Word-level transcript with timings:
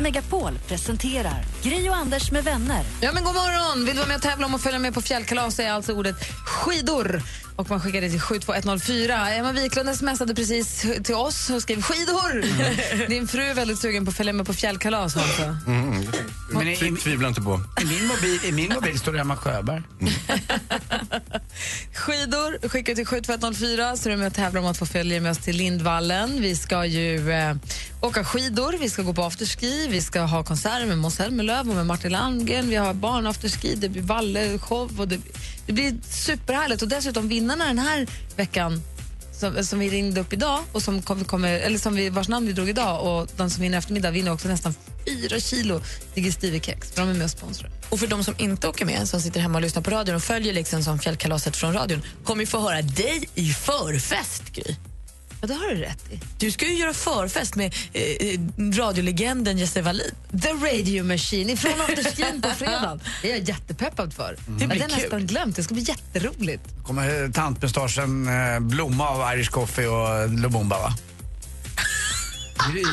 Megapol 0.00 0.58
presenterar 0.68 1.44
Gri 1.62 1.88
och 1.88 1.96
Anders 1.96 2.30
med 2.30 2.44
vänner. 2.44 2.84
Ja, 3.00 3.12
men 3.12 3.24
god 3.24 3.34
morgon! 3.34 3.84
Vill 3.84 3.94
du 3.94 3.98
vara 3.98 4.08
med 4.08 4.16
och 4.16 4.22
tävla 4.22 4.46
om 4.46 4.54
att 4.54 4.62
följa 4.62 4.78
med 4.78 4.94
på 4.94 5.00
fjällkalas 5.00 5.58
är 5.58 5.72
alltså 5.72 5.92
ordet 5.92 6.16
skidor. 6.44 7.22
Och 7.56 7.70
man 7.70 7.80
skickar 7.80 8.00
det 8.00 8.10
till 8.10 8.20
72104. 8.20 9.30
Emma 9.30 9.52
Wiklund 9.52 9.96
smsade 9.96 10.34
precis 10.34 10.86
till 11.04 11.14
oss 11.14 11.50
och 11.50 11.62
skrev 11.62 11.82
skidor. 11.82 12.44
Din 13.08 13.28
fru 13.28 13.42
är 13.42 13.54
väldigt 13.54 13.78
sugen 13.78 14.04
på 14.04 14.10
att 14.10 14.16
följa 14.16 14.32
med 14.32 14.46
på 14.46 14.52
fjällkalas. 14.54 15.16
Alltså. 15.16 15.56
Men 16.52 16.68
i, 16.68 16.72
i, 16.72 16.96
Tvivlar 16.96 17.28
inte 17.28 17.40
på. 17.40 17.60
i, 17.80 17.84
min 17.84 18.06
mobil, 18.06 18.40
I 18.44 18.52
min 18.52 18.72
mobil 18.74 18.98
står 18.98 19.12
det 19.12 19.20
Emma 19.20 19.36
Sjöberg. 19.36 19.82
Skidor 21.94 22.68
skickar 22.68 22.94
till 22.94 23.06
72104 23.06 23.96
så 23.96 24.08
är 24.08 24.10
du 24.10 24.16
med 24.16 24.26
och 24.26 24.34
tävlar 24.34 24.60
om 24.60 24.66
att 24.66 24.78
få 24.78 24.86
följa 24.86 25.20
med 25.20 25.30
oss 25.30 25.38
till 25.38 25.56
Lindvallen. 25.56 26.42
Vi 26.42 26.56
ska 26.56 26.84
ju 26.84 27.32
eh, 27.32 27.56
åka 28.00 28.24
skidor, 28.24 28.76
vi 28.80 28.90
ska 28.90 29.02
gå 29.02 29.12
på 29.12 29.24
afterski, 29.24 29.88
vi 29.90 30.00
ska 30.00 30.20
ha 30.20 30.44
konserter 30.44 30.86
med 30.86 30.98
Måns 30.98 31.14
Zelmerlöw 31.14 31.70
och 31.70 31.76
med 31.76 31.86
Martin 31.86 32.12
Landgren. 32.12 32.68
Vi 32.68 32.76
har 32.76 32.94
barnafterski, 32.94 33.74
det 33.74 33.88
blir 33.88 34.02
Valle-show 34.02 35.00
och 35.00 35.08
det, 35.08 35.18
det 35.66 35.72
blir 35.72 35.96
superhärligt. 36.10 36.82
Och 36.82 36.88
dessutom 36.88 37.28
vinnarna 37.28 37.64
den 37.64 37.78
här 37.78 38.06
veckan 38.36 38.82
som, 39.40 39.64
som 39.64 39.78
vi 39.78 39.90
ringde 39.90 40.20
upp 40.20 40.32
idag 40.32 40.60
och 40.72 40.82
som 40.82 41.02
kom, 41.02 41.24
kommer, 41.24 41.52
eller 41.52 41.78
som 41.78 41.94
vi, 41.94 42.08
vars 42.08 42.28
namn 42.28 42.46
vi 42.46 42.52
drog 42.52 42.68
idag 42.68 43.06
och 43.06 43.28
de 43.36 43.50
som 43.50 43.62
vinner 43.62 43.78
eftermiddag 43.78 44.10
vinner 44.10 44.32
också 44.32 44.48
nästan 44.48 44.74
fyra 45.06 45.40
kilo 45.40 45.80
digestivekex 46.14 46.92
för 46.92 47.00
de 47.00 47.10
är 47.10 47.14
med 47.14 47.24
och 47.24 47.30
sponsrar. 47.30 47.70
Och 47.90 48.00
för 48.00 48.06
de 48.06 48.24
som 48.24 48.34
inte 48.38 48.68
åker 48.68 48.84
med, 48.84 49.08
som 49.08 49.20
sitter 49.20 49.40
hemma 49.40 49.58
och 49.58 49.62
lyssnar 49.62 49.82
på 49.82 49.90
radion 49.90 50.16
och 50.16 50.22
följer 50.22 50.52
liksom 50.52 50.82
som 50.82 50.98
fjällkalaset 50.98 51.56
från 51.56 51.72
radion, 51.72 52.02
kommer 52.24 52.42
ju 52.42 52.46
få 52.46 52.60
höra 52.60 52.82
dig 52.82 53.28
i 53.34 53.52
förfest, 53.52 54.42
Gry. 54.52 54.89
Ja, 55.40 55.46
det 55.46 55.54
har 55.54 55.68
du 55.68 55.74
rätt 55.74 56.12
i. 56.12 56.20
Du 56.38 56.50
ska 56.50 56.66
ju 56.66 56.74
göra 56.74 56.94
förfest 56.94 57.54
med 57.54 57.74
eh, 57.92 58.02
eh, 58.02 58.40
radiolegenden 58.72 59.58
Jesse 59.58 59.82
Wallin. 59.82 60.14
The 60.42 60.48
Radio 60.48 61.04
Machine 61.04 61.50
ifrån 61.50 61.80
afterskin 61.80 62.42
på 62.42 62.48
fredag. 62.48 63.00
Det 63.22 63.32
är 63.32 63.36
jag 63.36 63.48
jättepeppad 63.48 64.14
för. 64.14 64.36
Det 64.46 64.66
blir 64.66 64.76
jag 64.76 64.82
hade 64.82 64.94
kul. 64.94 65.02
nästan 65.02 65.26
glömt. 65.26 65.56
Det 65.56 65.62
ska 65.62 65.74
bli 65.74 65.82
jätteroligt. 65.82 66.62
kommer 66.84 67.32
tantmustaschen 67.32 68.28
eh, 68.28 68.60
blomma 68.60 69.08
av 69.08 69.34
Irish 69.34 69.50
coffee 69.50 69.86
och 69.86 70.28
Lumumba, 70.28 70.78
va? 70.78 70.92
Gry. 72.72 72.84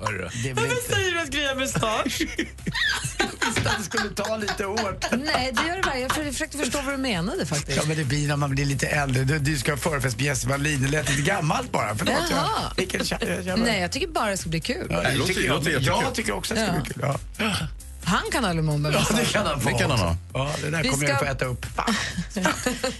Hörru, 0.00 0.28
det 0.42 0.48
inte... 0.48 0.62
säger 0.90 1.12
du 1.12 1.20
att 1.20 1.30
Gry 1.30 1.46
har 1.46 1.54
mustasch? 1.54 2.22
visste 3.60 3.70
att 3.70 3.78
det 3.78 3.84
skulle 3.84 4.10
ta 4.14 4.36
lite 4.36 4.64
hårt. 4.64 5.04
Nej, 5.10 5.52
det 5.52 5.68
gör 5.68 5.76
det 5.76 5.82
bara. 5.82 5.98
Jag 5.98 6.12
försökte 6.14 6.58
förstå 6.58 6.78
vad 6.82 6.94
du 6.94 6.98
menade 6.98 7.46
faktiskt. 7.46 7.76
Ja, 7.78 7.82
men 7.86 7.96
det 7.96 8.04
blir 8.04 8.28
när 8.28 8.36
man 8.36 8.50
blir 8.50 8.64
lite 8.64 8.86
äldre. 8.86 9.24
Du, 9.24 9.38
du 9.38 9.58
ska 9.58 9.72
ha 9.72 9.76
förfest 9.78 10.16
med 10.16 10.26
Jesse 10.26 10.48
Wallin. 10.48 10.82
Det 10.82 10.88
lät 10.88 11.08
lite 11.10 11.22
gammalt 11.22 11.72
bara. 11.72 11.96
Förlåt. 11.96 12.14
Jaha. 12.30 12.48
Jag, 12.68 12.76
vilken, 12.76 13.00
jag, 13.04 13.22
jag, 13.28 13.42
jag, 13.46 13.58
Nej, 13.58 13.80
jag 13.80 13.92
tycker 13.92 14.08
bara 14.08 14.30
det 14.30 14.36
ska 14.36 14.48
bli 14.50 14.60
kul. 14.60 14.86
Ja, 14.90 15.00
Det 15.02 15.14
låter- 15.14 15.34
tycker 15.34 15.46
jag, 15.46 15.58
jättekul. 15.58 15.84
jag 15.86 16.14
tycker 16.14 16.32
också 16.32 16.54
att 16.54 16.60
det 16.60 16.66
ska 16.66 16.74
Ja. 16.76 16.82
bli 16.82 16.92
kul. 16.94 17.02
Ja. 17.38 17.56
Han 18.04 18.22
kan 18.32 18.44
ha 18.44 18.52
Lumumba. 18.52 18.90
Ja, 18.92 19.04
det 19.16 19.24
kan 19.24 19.46
han 19.46 19.60
få. 19.60 19.68
Det 19.68 19.78
kan 19.78 19.90
han 19.90 19.98
ha. 20.00 20.16
Ja, 20.34 20.50
det 20.62 20.70
där 20.70 20.82
Vi 20.82 20.88
kommer 20.88 21.06
ska- 21.06 21.12
jag 21.14 21.18
få 21.18 21.24
äta 21.26 21.44
upp. 21.44 21.66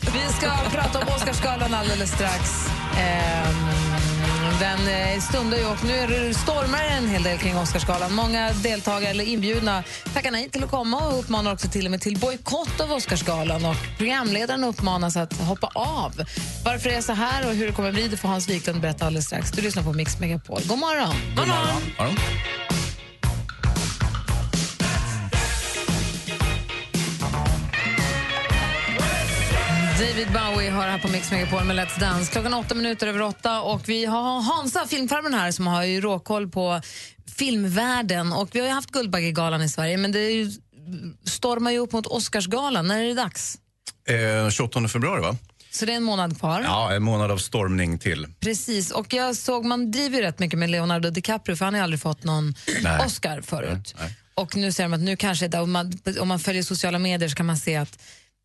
Vi 0.00 0.32
ska 0.38 0.56
prata 0.72 0.98
om 0.98 1.08
Oscarsgalan 1.16 1.74
alldeles 1.74 2.10
strax. 2.12 2.50
Ehm, 2.98 3.54
den 4.60 4.88
eh, 4.88 5.20
stundar 5.20 5.58
ju 5.58 5.64
och 5.64 5.84
nu 5.84 6.34
stormar 6.34 6.78
det 6.78 6.88
en 6.88 7.08
hel 7.08 7.22
del 7.22 7.38
kring 7.38 7.56
Oscarsgalan. 7.56 8.14
Många 8.14 8.52
deltagare 8.52 9.10
eller 9.10 9.24
inbjudna 9.24 9.84
tackar 10.14 10.30
nej 10.30 10.50
till 10.50 10.64
att 10.64 10.70
komma 10.70 10.98
och 11.08 11.18
uppmanar 11.18 11.52
också 11.52 11.68
till 11.68 11.84
och 11.84 11.90
med 11.90 12.00
till 12.00 12.18
bojkott 12.18 12.80
av 12.80 12.92
Oscarsgalan. 12.92 13.64
Och 13.64 13.76
programledaren 13.98 14.64
uppmanas 14.64 15.16
att 15.16 15.32
hoppa 15.32 15.70
av. 15.74 16.12
Varför 16.64 16.90
det 16.90 16.96
är 16.96 17.00
så 17.00 17.12
här 17.12 17.48
och 17.48 17.54
hur 17.54 17.66
det 17.66 17.72
kommer 17.72 17.92
bli 17.92 18.08
det 18.08 18.16
får 18.16 18.28
Hans 18.28 18.48
Wiklund 18.48 18.80
berätta 18.80 19.06
alldeles 19.06 19.26
strax. 19.26 19.50
Du 19.50 19.62
lyssnar 19.62 19.82
på 19.82 19.92
Mix 19.92 20.20
Megapol. 20.20 20.62
God 20.68 20.78
morgon! 20.78 21.14
God 21.36 21.48
morgon. 21.48 21.82
Ja, 21.98 22.04
de. 22.04 22.69
David 30.00 30.32
Bowie 30.32 30.70
har 30.70 30.82
här 30.82 30.98
på 30.98 31.08
Mix 31.08 31.30
Megapol 31.30 31.64
med 31.64 31.76
Let's 31.76 32.00
Dance. 32.00 32.32
Klockan 32.32 32.54
åtta 32.54 32.74
minuter 32.74 33.06
över 33.06 33.22
åtta 33.22 33.60
och 33.60 33.88
vi 33.88 34.04
har 34.04 34.40
Hansa, 34.40 34.86
filmfarbrorn 34.86 35.34
här, 35.34 35.50
som 35.50 35.66
har 35.66 35.84
ju 35.84 36.00
råkoll 36.00 36.48
på 36.48 36.80
filmvärlden. 37.36 38.32
Och 38.32 38.48
vi 38.52 38.60
har 38.60 38.66
ju 38.66 38.72
haft 38.72 38.90
Guldbaggegalan 38.90 39.62
i 39.62 39.68
Sverige, 39.68 39.96
men 39.96 40.12
det 40.12 40.18
är 40.18 40.30
ju, 40.30 40.50
stormar 41.24 41.70
ju 41.70 41.78
upp 41.78 41.92
mot 41.92 42.06
Oscarsgalan. 42.06 42.86
När 42.86 42.98
är 43.02 43.08
det 43.08 43.14
dags? 43.14 43.58
Eh, 44.08 44.50
28 44.50 44.88
februari, 44.88 45.20
va? 45.20 45.36
Så 45.70 45.86
det 45.86 45.92
är 45.92 45.96
en 45.96 46.02
månad 46.02 46.38
kvar. 46.38 46.60
Ja, 46.64 46.92
en 46.92 47.02
månad 47.02 47.30
av 47.30 47.38
stormning 47.38 47.98
till. 47.98 48.26
Precis, 48.40 48.90
och 48.90 49.14
jag 49.14 49.36
såg, 49.36 49.64
man 49.64 49.90
driver 49.90 50.16
ju 50.16 50.22
rätt 50.22 50.38
mycket 50.38 50.58
med 50.58 50.70
Leonardo 50.70 51.10
DiCaprio 51.10 51.56
för 51.56 51.64
han 51.64 51.74
har 51.74 51.82
aldrig 51.82 52.00
fått 52.00 52.24
någon 52.24 52.54
Nej. 52.82 53.06
Oscar 53.06 53.40
förut. 53.40 53.94
Nej. 53.98 54.16
Och 54.34 54.56
nu 54.56 54.72
ser 54.72 54.82
de 54.82 54.92
att 54.92 55.00
nu 55.00 55.16
kanske, 55.16 55.58
om 55.58 55.72
man, 55.72 55.92
om 56.20 56.28
man 56.28 56.40
följer 56.40 56.62
sociala 56.62 56.98
medier 56.98 57.28
så 57.28 57.36
kan 57.36 57.46
man 57.46 57.58
se 57.58 57.76
att 57.76 57.98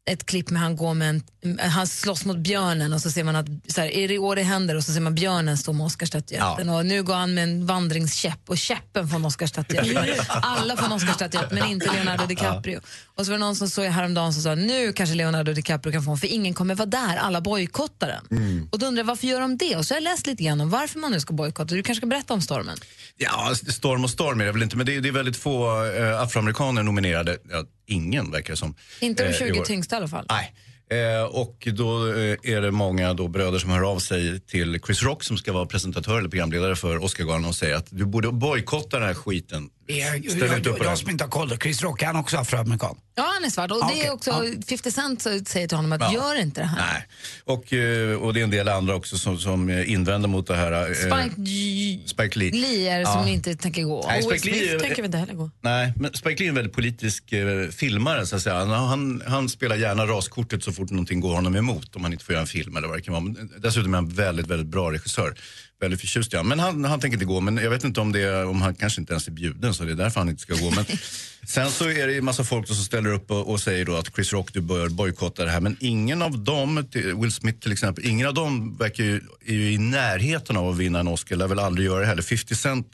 ett 0.08 0.26
klipp 0.26 0.50
med 0.50 0.62
han 0.62 0.76
går 0.76 0.94
med 0.94 1.10
en, 1.10 1.60
han 1.60 1.88
slåss 1.88 2.26
mot 2.26 2.38
björnen 2.38 2.94
och 2.94 3.02
så 3.02 3.12
ser 3.12 3.24
man 3.24 3.36
att 3.36 3.46
så 3.68 3.82
här, 3.82 3.88
är 3.88 4.08
det 4.08 4.14
i 4.14 4.18
år 4.18 4.36
det 4.36 4.44
händer 4.44 4.76
och 4.76 4.84
så 4.84 4.92
ser 4.92 5.00
man 5.00 5.16
björnen 5.16 5.58
stå 5.58 5.74
med 5.74 5.86
Oscarsstatyetten 5.86 6.70
och 6.70 6.86
nu 6.86 7.04
går 7.04 7.14
han 7.14 7.34
med 7.34 7.44
en 7.44 7.66
vandringskäpp 7.66 8.50
och 8.50 8.58
käppen 8.58 9.08
får 9.08 9.16
en 9.16 9.26
Oscarsstatyett. 9.26 10.28
Alla 10.30 10.78
får 10.78 10.86
en 10.86 10.92
Oscarsstatyett 10.92 11.52
men 11.52 11.70
inte 11.70 11.94
Leonardo 11.94 12.26
DiCaprio. 12.26 12.80
Och 13.16 13.26
så 13.26 13.32
var 13.32 13.38
det 13.38 13.46
någon 13.46 13.56
som 13.56 13.70
såg 13.70 13.86
häromdagen 13.86 14.34
som 14.34 14.44
sa 14.44 14.56
nu 14.56 14.94
kanske 14.94 15.16
Leonardo 15.16 15.54
DiCaprio 15.54 15.92
kan 15.92 16.04
få 16.04 16.12
en 16.12 16.18
för 16.18 16.28
ingen 16.28 16.54
kommer 16.54 16.76
vara 16.76 16.86
där, 16.86 17.18
alla 17.18 17.42
bojkottar 17.42 18.08
den. 18.08 18.68
Och 18.72 18.80
då 18.80 18.86
undrar 18.86 19.00
jag 19.00 19.08
varför 19.08 19.28
gör 19.28 19.42
de 19.42 19.58
det? 19.58 19.76
Och 19.76 19.86
så 19.86 19.94
har 19.94 19.98
jag 19.98 20.04
läst 20.04 20.28
lite 20.28 20.44
grann 20.44 20.62
om 20.62 20.70
varför 20.70 21.00
man 21.00 21.12
nu 21.12 21.20
ska 21.20 21.34
bojkotta. 21.34 21.76
Du 21.76 21.84
kanske 21.84 22.00
ska 22.00 22.08
berätta 22.08 22.34
om 22.34 22.42
stormen? 22.42 22.78
Ja, 23.18 23.54
storm 23.70 24.04
och 24.04 24.10
storm 24.10 24.42
är 24.42 24.46
det 24.46 24.52
väl 24.52 24.64
inte, 24.64 24.78
men 24.78 24.86
det 24.86 24.96
är, 24.96 25.02
det 25.02 25.10
är 25.10 25.14
väldigt 25.14 25.38
få 25.38 25.86
eh, 25.86 26.22
afroamerikaner 26.22 26.84
nominerade. 26.84 27.38
Ja, 27.50 27.64
ingen 27.86 28.32
verkar 28.32 28.54
det 28.54 28.58
som. 28.58 28.76
Inte 29.00 29.24
de 29.24 29.30
eh, 29.30 29.36
i 29.36 29.40
20 29.40 29.60
år. 29.60 29.66
tyngsta 29.66 29.96
i 29.96 29.98
alla 29.98 30.08
fall. 30.08 30.26
Nej. 30.30 30.54
Eh, 30.90 31.24
och 31.24 31.68
då 31.72 32.08
eh, 32.08 32.38
är 32.44 32.62
det 32.62 32.72
många 32.72 33.14
då 33.14 33.28
bröder 33.28 33.60
som 33.60 33.70
hör 33.70 33.92
av 33.92 34.00
sig 34.00 34.40
till 34.40 34.80
Chris 34.86 35.04
Rock 35.04 35.24
som 35.24 35.38
ska 35.38 35.54
vara 35.54 35.66
presentatör 35.66 36.18
eller 36.18 36.30
programledare 36.30 36.76
för 36.76 37.04
Oscargalan 37.04 37.46
och 37.46 37.56
säger 37.56 37.76
att 37.76 37.88
du 37.90 38.06
borde 38.06 38.32
bojkotta 38.32 39.00
den 39.00 39.08
här 39.08 39.14
skiten. 39.14 39.70
Jag, 39.88 40.32
Ställ 40.32 40.48
jag, 40.48 40.58
inte 40.58 40.70
upp 40.70 40.78
på 40.78 40.84
jag, 40.84 40.92
jag 40.92 40.98
som 40.98 41.10
inte 41.10 41.24
har 41.24 41.32
koll, 41.32 41.58
Chris 41.62 41.82
Rock, 41.82 42.02
är 42.02 42.06
han 42.06 42.16
också 42.16 42.38
afroamerikan? 42.38 42.96
Ja, 43.16 43.32
han 43.36 43.44
är 43.46 43.50
svart. 43.50 43.72
Och 43.72 43.78
Ah, 43.84 43.92
det 43.94 44.06
är 44.08 44.14
också, 44.14 44.30
Ja. 44.30 44.44
50 44.70 44.92
Cent 44.92 45.22
säger 45.22 45.68
till 45.68 45.78
honom 45.78 45.92
att 45.92 46.02
Ja. 46.02 46.14
gör 46.14 46.42
inte 46.42 46.62
det 46.62 46.68
här. 46.68 46.94
Nej. 46.94 47.08
Och, 47.44 47.74
eh, 47.74 48.16
och 48.22 48.34
det 48.34 48.40
är 48.40 48.44
en 48.44 48.50
del 48.50 48.68
andra 48.68 48.96
också 48.96 49.18
som, 49.18 49.38
som 49.38 49.70
eh, 49.70 49.92
invänder 49.92 50.30
mot 50.30 50.48
det 50.48 50.56
här. 50.56 50.72
eh, 50.90 50.94
Spike 50.96 52.08
Spike 52.08 52.40
Lee. 52.40 52.52
Lee 52.52 52.92
är 52.96 53.00
det 53.00 53.06
som 53.06 53.22
Ja. 53.22 53.28
inte 53.28 53.56
tänker 53.56 53.84
gå. 53.84 54.06
Nej, 54.08 54.24
Spike 54.24 54.46
Lee 54.50 54.60
Smith 54.60 54.74
är- 54.74 54.80
tänker 54.80 55.02
vi 55.02 55.06
inte 55.06 55.18
heller 55.18 55.34
gå. 55.34 55.52
Nej, 55.62 55.94
men 55.96 56.14
Spike 56.14 56.40
Lee 56.40 56.48
är 56.48 56.50
en 56.50 56.56
väldigt 56.56 56.74
politisk 56.74 57.32
eh, 57.32 57.70
filmare 57.70 58.26
så 58.26 58.36
att 58.36 58.42
säga. 58.42 58.56
Han, 58.56 58.70
han, 58.70 59.24
han 59.28 59.50
spelar 59.50 59.76
gärna 59.76 60.06
raskortet 60.06 60.64
så 60.64 60.72
fort 60.72 60.90
någonting 60.90 61.20
går 61.20 61.36
honom 61.36 61.56
emot 61.56 61.96
om 61.96 62.04
han 62.04 62.14
inte 62.14 62.26
får 62.26 62.34
göra 62.34 62.42
en 62.42 62.48
film 62.48 62.78
eller 62.78 62.88
vad 62.88 62.98
det 62.98 63.02
kan 63.02 63.12
vara. 63.14 63.24
Men 63.24 63.52
dessutom 63.60 63.94
är 63.94 63.98
han 63.98 64.10
väldigt, 64.10 64.48
väldigt 64.48 64.68
bra 64.68 64.92
regissör. 64.92 65.36
Väldigt 65.82 66.00
förtjust 66.02 66.34
i 66.34 66.38
honom. 66.38 66.50
Men 66.50 66.60
han, 66.60 66.86
han 66.86 67.00
tänker 67.00 67.16
inte 67.16 67.26
gå, 67.26 67.40
men 67.42 67.58
jag 67.58 67.70
vet 67.70 67.84
inte 67.84 68.02
om, 68.02 68.12
det, 68.12 68.22
är- 68.22 68.46
om 68.48 68.62
han 68.62 68.76
kanske 68.76 69.02
inte 69.02 69.14
ens 69.14 69.28
är 69.28 69.32
bjuden 69.32 69.74
så 69.74 69.84
det 69.84 69.92
är 69.92 69.96
därför 69.96 70.20
han 70.20 70.30
inte 70.30 70.42
ska 70.42 70.54
gå. 70.54 70.72
Men 70.72 70.86
sen 71.48 71.72
så 71.72 71.90
är 71.90 72.08
det 72.08 72.14
ju 72.14 72.22
massa 72.22 72.44
folk 72.44 72.68
som 72.68 72.76
ställer 72.76 73.14
upp 73.14 73.32
och, 73.32 73.50
och 73.50 73.60
säger 73.60 73.86
då 73.86 73.96
att 73.96 74.16
Chris 74.16 74.34
Rock 74.34 74.54
du 74.54 74.62
bör 74.62 74.90
bojkotta 74.90 75.46
det 75.46 75.52
här. 75.52 75.60
Men 75.62 75.78
ingen 75.80 76.22
av 76.22 76.40
dem, 76.44 76.86
Will 77.22 77.32
Smith 77.32 77.60
till 77.60 77.72
exempel, 77.72 78.06
ingen 78.06 78.28
av 78.28 78.34
dem 78.34 78.78
verkar 78.78 79.04
ju, 79.04 79.22
är 79.46 79.54
ju 79.54 79.72
i 79.72 79.78
närheten 79.78 80.58
av 80.58 80.70
att 80.70 80.78
vinna 80.78 81.00
en 81.00 81.08
Oscar. 81.08 81.36
Lär 81.36 81.48
väl 81.48 81.60
aldrig 81.60 81.86
göra 81.88 82.00
det 82.00 82.06
heller. 82.06 82.22
50 82.22 82.56
Cent, 82.56 82.88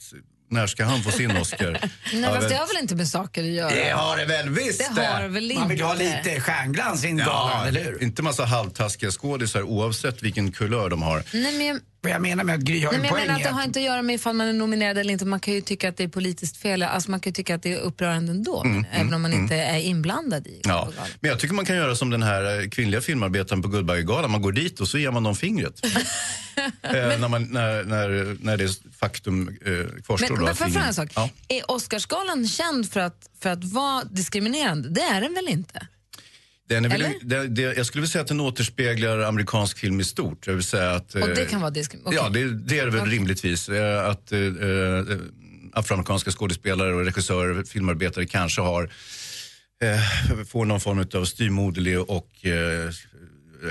när 0.49 0.67
ska 0.67 0.85
han 0.85 1.03
få 1.03 1.11
sin 1.11 1.37
Oscar? 1.37 1.71
Nej, 2.13 2.21
Ja, 2.21 2.27
fast 2.29 2.43
väl- 2.43 2.49
det 2.49 2.55
har 2.55 2.67
väl 2.67 2.77
inte 2.81 2.95
med 2.95 3.07
saker 3.07 3.41
att 3.43 3.49
göra? 3.49 3.69
det 3.75 3.89
har 3.89 4.17
det 4.17 4.25
väl 4.25 4.49
visst 4.49 4.95
Det 4.95 5.01
har 5.05 5.27
väl 5.27 5.43
inte. 5.51 5.59
Man 5.59 5.69
vill 5.69 5.81
ha 5.81 5.93
lite 5.93 6.39
stjärnglans 6.41 7.03
i 7.03 7.07
en 7.07 7.17
gala, 7.17 7.67
eller 7.67 7.83
hur? 7.83 8.03
Inte 8.03 8.21
massa 8.21 8.45
halvtaskiga 8.45 9.11
skådisar 9.11 9.61
oavsett 9.61 10.23
vilken 10.23 10.51
kulör 10.51 10.89
de 10.89 11.01
har. 11.01 11.23
Nej, 11.33 11.57
men 11.57 11.65
jag, 11.65 11.79
Vad 12.03 12.11
jag 12.13 12.21
menar 12.21 12.43
med 12.43 12.55
att 12.55 12.61
Gry 12.61 12.83
har 12.83 12.91
nej, 12.91 12.95
en 12.95 13.01
men 13.01 13.07
jag 13.07 13.11
poäng 13.11 13.27
menar 13.27 13.39
att 13.39 13.43
det 13.43 13.49
har 13.49 13.63
inte 13.63 13.79
att 13.79 13.85
göra 13.85 14.01
med 14.01 14.15
ifall 14.15 14.35
man 14.35 14.47
är 14.47 14.53
nominerad 14.53 14.97
eller 14.97 15.13
inte. 15.13 15.25
Man 15.25 15.39
kan 15.39 15.53
ju 15.53 15.61
tycka 15.61 15.89
att 15.89 15.97
det 15.97 16.03
är 16.03 16.07
politiskt 16.07 16.57
fel. 16.57 16.83
Alltså 16.83 17.11
man 17.11 17.19
kan 17.19 17.29
ju 17.29 17.33
tycka 17.33 17.55
att 17.55 17.63
det 17.63 17.73
är 17.73 17.79
upprörande 17.79 18.31
ändå, 18.31 18.65
även 18.91 19.13
om 19.13 19.21
man 19.21 19.33
inte 19.33 19.55
är 19.55 19.79
inblandad 19.79 20.47
i 20.47 20.61
Ja. 20.63 20.89
Men 21.19 21.29
jag 21.29 21.39
tycker 21.39 21.53
man 21.53 21.65
kan 21.65 21.75
göra 21.75 21.95
som 21.95 22.09
den 22.09 22.23
här 22.23 22.59
eh, 22.61 22.69
kvinnliga 22.69 23.01
filmarbetaren 23.01 23.61
på 23.61 23.67
Guldbaggegalan. 23.67 24.31
Man 24.31 24.41
går 24.41 24.51
dit 24.51 24.79
och 24.79 24.87
så 24.87 24.97
ger 24.97 25.11
man 25.11 25.23
dem 25.23 25.35
fingret. 25.35 25.85
eh, 26.81 26.91
när, 26.91 27.27
man, 27.27 27.43
när, 27.43 27.83
när, 27.83 28.37
när 28.41 28.57
det 28.57 28.69
faktum 28.99 29.47
eh, 29.65 30.01
kvarstår. 30.05 30.27
Men, 30.29 30.29
då, 30.29 30.35
men 30.35 30.45
jag 30.47 30.57
fråga 30.57 30.69
ingen- 30.69 30.83
en 30.87 30.93
sak? 30.93 31.09
Ja. 31.15 31.29
Är 31.47 31.71
Oscarsgalan 31.71 32.47
känd 32.47 32.91
för 32.91 32.99
att, 32.99 33.29
för 33.39 33.49
att 33.49 33.63
vara 33.63 34.03
diskriminerande? 34.03 34.89
Det 34.89 35.01
är 35.01 35.21
den 35.21 35.33
väl 35.33 35.47
inte? 35.47 35.87
Den 36.71 36.89
väl, 36.89 37.01
Eller? 37.01 37.13
det, 37.21 37.47
det, 37.47 37.61
jag 37.61 37.85
skulle 37.85 38.01
vilja 38.01 38.11
säga 38.11 38.21
att 38.21 38.27
den 38.27 38.39
återspeglar 38.39 39.19
amerikansk 39.19 39.77
film 39.77 39.99
i 39.99 40.03
stort. 40.03 40.47
Jag 40.47 40.53
vill 40.53 40.63
säga 40.63 40.91
att, 40.91 41.15
Och 41.15 41.27
det 41.27 41.41
eh, 41.41 41.47
kan 41.47 41.61
vara 41.61 41.71
diskriminering? 41.71 42.17
Ja, 42.23 42.29
det, 42.29 42.53
det 42.53 42.79
är 42.79 42.85
det 42.85 42.91
väl 42.91 43.09
rimligtvis. 43.09 43.69
Eh, 43.69 44.09
Att 44.09 44.31
eh, 44.31 44.39
eh, 44.39 45.05
afroamerikanska 45.73 46.31
skådespelare 46.31 46.93
och 46.93 47.05
regissörer, 47.05 47.63
filmarbetare 47.63 48.25
kanske 48.25 48.61
har 48.61 48.83
eh, 49.83 50.43
får 50.45 50.65
någon 50.65 50.79
form 50.79 51.05
av 51.13 51.25
styrmoderlig 51.25 51.99
och 51.99 52.29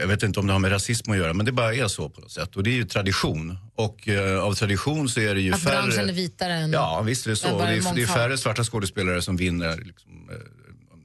jag 0.01 0.07
vet 0.07 0.23
inte 0.23 0.41
om 0.41 0.47
det 0.47 0.53
har 0.53 0.61
med 0.61 0.73
rasism 0.73 1.11
att 1.11 1.17
göra, 1.17 1.33
men 1.33 1.47
det 1.47 1.53
bara 1.53 1.75
är 1.75 1.89
så 1.89 2.09
på 2.09 2.21
något 2.21 2.31
sätt. 2.31 2.57
Och 2.57 2.63
det 2.63 2.71
är 2.71 2.75
ju 2.75 2.85
tradition. 2.85 3.59
Och 3.75 4.09
eh, 4.09 4.41
av 4.45 4.55
tradition 4.55 5.09
så 5.09 5.21
är 5.21 5.35
det 5.35 5.41
ju 5.41 5.53
Att 5.53 5.63
färre... 5.63 5.83
branschen 5.83 6.09
är 6.09 6.13
vitare 6.13 6.53
än... 6.53 6.73
Ja, 6.73 7.03
visst 7.03 7.27
är 7.27 7.31
det 7.31 7.37
så. 7.37 7.59
det, 7.59 7.65
är, 7.65 7.95
det 7.95 8.03
är 8.03 8.07
färre 8.07 8.39
svarta 8.39 8.65
skådespelare 8.65 9.23
som 9.23 9.37
vinner 9.37 9.77
liksom, 9.77 10.31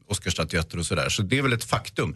Oscarsstatyetter 0.08 0.80
och 0.80 0.86
sådär. 0.86 1.10
Så 1.10 1.22
det 1.22 1.38
är 1.38 1.42
väl 1.42 1.54
ett 1.54 1.64
faktum. 1.64 2.16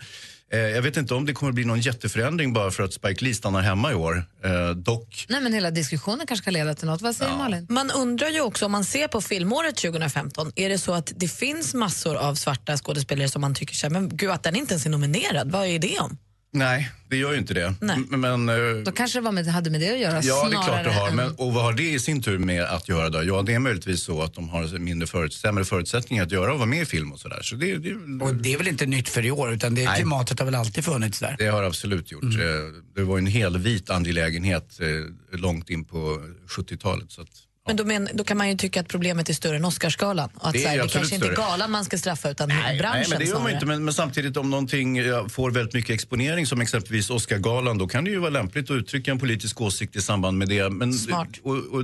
Eh, 0.51 0.59
jag 0.59 0.81
vet 0.81 0.97
inte 0.97 1.13
om 1.13 1.25
det 1.25 1.33
kommer 1.33 1.51
bli 1.51 1.65
någon 1.65 1.79
jätteförändring 1.81 2.53
bara 2.53 2.71
för 2.71 2.83
att 2.83 2.93
Spike 2.93 3.23
Lee 3.25 3.33
stannar 3.33 3.61
hemma 3.61 3.91
i 3.91 3.95
år. 3.95 4.25
Eh, 4.43 4.69
dock, 4.69 5.25
Nej, 5.29 5.41
men 5.41 5.53
hela 5.53 5.71
diskussionen 5.71 6.27
kanske 6.27 6.43
kan 6.43 6.53
leda 6.53 6.75
till 6.75 6.87
något. 6.87 7.01
Vad 7.01 7.15
säger 7.15 7.37
Malin? 7.37 7.67
Man 7.69 7.91
undrar 7.91 8.29
ju 8.29 8.41
också 8.41 8.65
om 8.65 8.71
man 8.71 8.85
ser 8.85 9.07
på 9.07 9.21
filmåret 9.21 9.75
2015, 9.77 10.51
är 10.55 10.69
det 10.69 10.77
så 10.77 10.93
att 10.93 11.13
det 11.15 11.27
finns 11.27 11.73
massor 11.73 12.15
av 12.15 12.35
svarta 12.35 12.77
skådespelare 12.77 13.29
som 13.29 13.41
man 13.41 13.55
tycker 13.55 13.75
så 13.75 13.85
här, 13.85 13.91
men 13.91 14.17
gud 14.17 14.29
att 14.29 14.43
den 14.43 14.55
inte 14.55 14.73
ens 14.73 14.85
är 14.85 14.89
nominerad, 14.89 15.51
vad 15.51 15.67
är 15.67 15.79
det 15.79 15.99
om? 15.99 16.17
Nej, 16.51 16.91
det 17.09 17.17
gör 17.17 17.31
ju 17.31 17.37
inte 17.37 17.53
det. 17.53 17.73
Nej. 17.81 17.97
Men, 18.09 18.49
eh, 18.49 18.55
Då 18.85 18.91
kanske 18.91 19.19
det 19.19 19.23
var 19.23 19.31
med, 19.31 19.47
hade 19.47 19.69
med 19.69 19.81
det 19.81 19.91
att 19.93 19.99
göra 19.99 20.21
Ja, 20.23 20.47
det 20.49 20.55
är 20.55 20.63
klart 20.63 20.83
det 20.83 20.91
har. 20.91 21.07
än- 21.09 21.15
Men, 21.15 21.31
och 21.31 21.53
vad 21.53 21.63
har 21.63 21.73
det 21.73 21.89
i 21.91 21.99
sin 21.99 22.21
tur 22.21 22.37
med 22.37 22.63
att 22.63 22.89
göra 22.89 23.09
då? 23.09 23.23
Ja, 23.23 23.41
det 23.41 23.53
är 23.53 23.59
möjligtvis 23.59 24.01
så 24.03 24.21
att 24.21 24.33
de 24.33 24.49
har 24.49 24.79
mindre 24.79 25.07
förut, 25.07 25.33
sämre 25.33 25.65
förutsättningar 25.65 26.23
att 26.23 26.31
göra 26.31 26.51
och 26.53 26.57
vara 26.59 26.69
med 26.69 26.81
i 26.81 26.85
film 26.85 27.11
och 27.11 27.19
sådär. 27.19 27.39
Så 27.41 27.55
det, 27.55 27.77
det, 27.77 27.93
Och 28.25 28.35
det 28.35 28.53
är 28.53 28.57
väl 28.57 28.67
inte 28.67 28.85
nytt 28.85 29.09
för 29.09 29.25
i 29.25 29.31
år 29.31 29.53
utan 29.53 29.75
det 29.75 29.85
klimatet 29.95 30.39
har 30.39 30.45
väl 30.45 30.55
alltid 30.55 30.85
funnits 30.85 31.19
där. 31.19 31.35
det 31.39 31.47
har 31.47 31.63
absolut 31.63 32.11
gjort. 32.11 32.23
Mm. 32.23 32.39
Eh, 32.39 32.73
Det 32.95 33.03
var 33.03 33.17
en 33.17 33.25
helvit 33.27 33.89
angelägenhet 33.89 34.79
eh, 34.79 35.39
långt 35.39 35.69
in 35.69 35.85
på 35.85 36.21
70-talet. 36.57 37.11
Så 37.11 37.21
att, 37.21 37.29
Men 37.69 37.75
då, 37.75 37.85
men, 37.85 38.09
då 38.13 38.23
kan 38.23 38.37
man 38.37 38.49
ju 38.49 38.55
tycka 38.55 38.81
att 38.81 38.87
problemet 38.87 39.29
är 39.29 39.33
större 39.33 39.55
än 39.55 39.65
Oscarsgalan. 39.65 40.29
Och 40.35 40.47
att 40.47 40.53
Det 40.53 40.59
är 40.59 40.63
så 40.63 40.69
här, 40.69 40.83
det 40.83 40.89
kanske 40.89 41.15
inte 41.15 41.27
är 41.27 41.35
galan 41.35 41.71
man 41.71 41.85
ska 41.85 41.97
straffa 41.97 42.29
utan 42.29 42.49
Nej, 42.49 42.77
branschen 42.77 42.99
nej, 42.99 43.09
men 43.09 43.19
det 43.19 43.25
gör 43.25 43.39
man 43.39 43.51
inte. 43.51 43.65
Men, 43.65 43.85
men 43.85 43.93
samtidigt 43.93 44.37
om 44.37 44.49
någonting 44.49 44.99
får 45.29 45.51
väldigt 45.51 45.73
mycket 45.73 45.93
exponering 45.93 46.45
som 46.45 46.61
exempelvis 46.61 47.09
Oscargalan, 47.09 47.77
då 47.77 47.87
kan 47.87 48.03
det 48.03 48.11
ju 48.11 48.19
vara 48.19 48.29
lämpligt 48.29 48.71
att 48.71 48.75
uttrycka 48.75 49.11
en 49.11 49.19
politisk 49.19 49.61
åsikt 49.61 49.95
i 49.95 50.01
samband 50.01 50.37
med 50.37 50.49
det. 50.49 50.69
Men, 50.69 50.93
Smart. 50.93 51.29
Och, 51.43 51.55
och, 51.55 51.83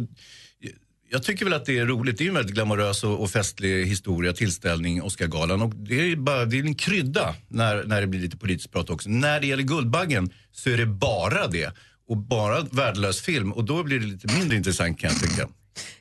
jag 1.09 1.23
tycker 1.23 1.45
väl 1.45 1.53
att 1.53 1.65
det 1.65 1.77
är 1.77 1.85
roligt. 1.85 2.17
Det 2.17 2.23
är 2.23 2.27
en 2.27 2.33
väldigt 2.33 2.55
glamorös 2.55 3.03
och, 3.03 3.21
och 3.21 3.31
festlig 3.31 3.85
historia, 3.85 4.33
tillställning, 4.33 5.01
Oscargalan. 5.01 5.61
Och 5.61 5.75
det 5.75 6.11
är 6.11 6.15
bara 6.15 6.45
det 6.45 6.59
är 6.59 6.63
en 6.63 6.75
krydda 6.75 7.35
när, 7.47 7.83
när 7.83 8.01
det 8.01 8.07
blir 8.07 8.19
lite 8.19 8.37
politiskt 8.37 8.71
prat 8.71 8.89
också. 8.89 9.09
När 9.09 9.39
det 9.39 9.47
gäller 9.47 9.63
Guldbaggen 9.63 10.29
så 10.51 10.69
är 10.69 10.77
det 10.77 10.85
bara 10.85 11.47
det. 11.47 11.73
Och 12.07 12.17
bara 12.17 12.61
värdelös 12.61 13.21
film. 13.21 13.51
Och 13.51 13.63
då 13.63 13.83
blir 13.83 13.99
det 13.99 14.05
lite 14.05 14.33
mindre 14.33 14.57
intressant 14.57 14.99
kan 14.99 15.09
jag 15.09 15.21
tycka. 15.21 15.47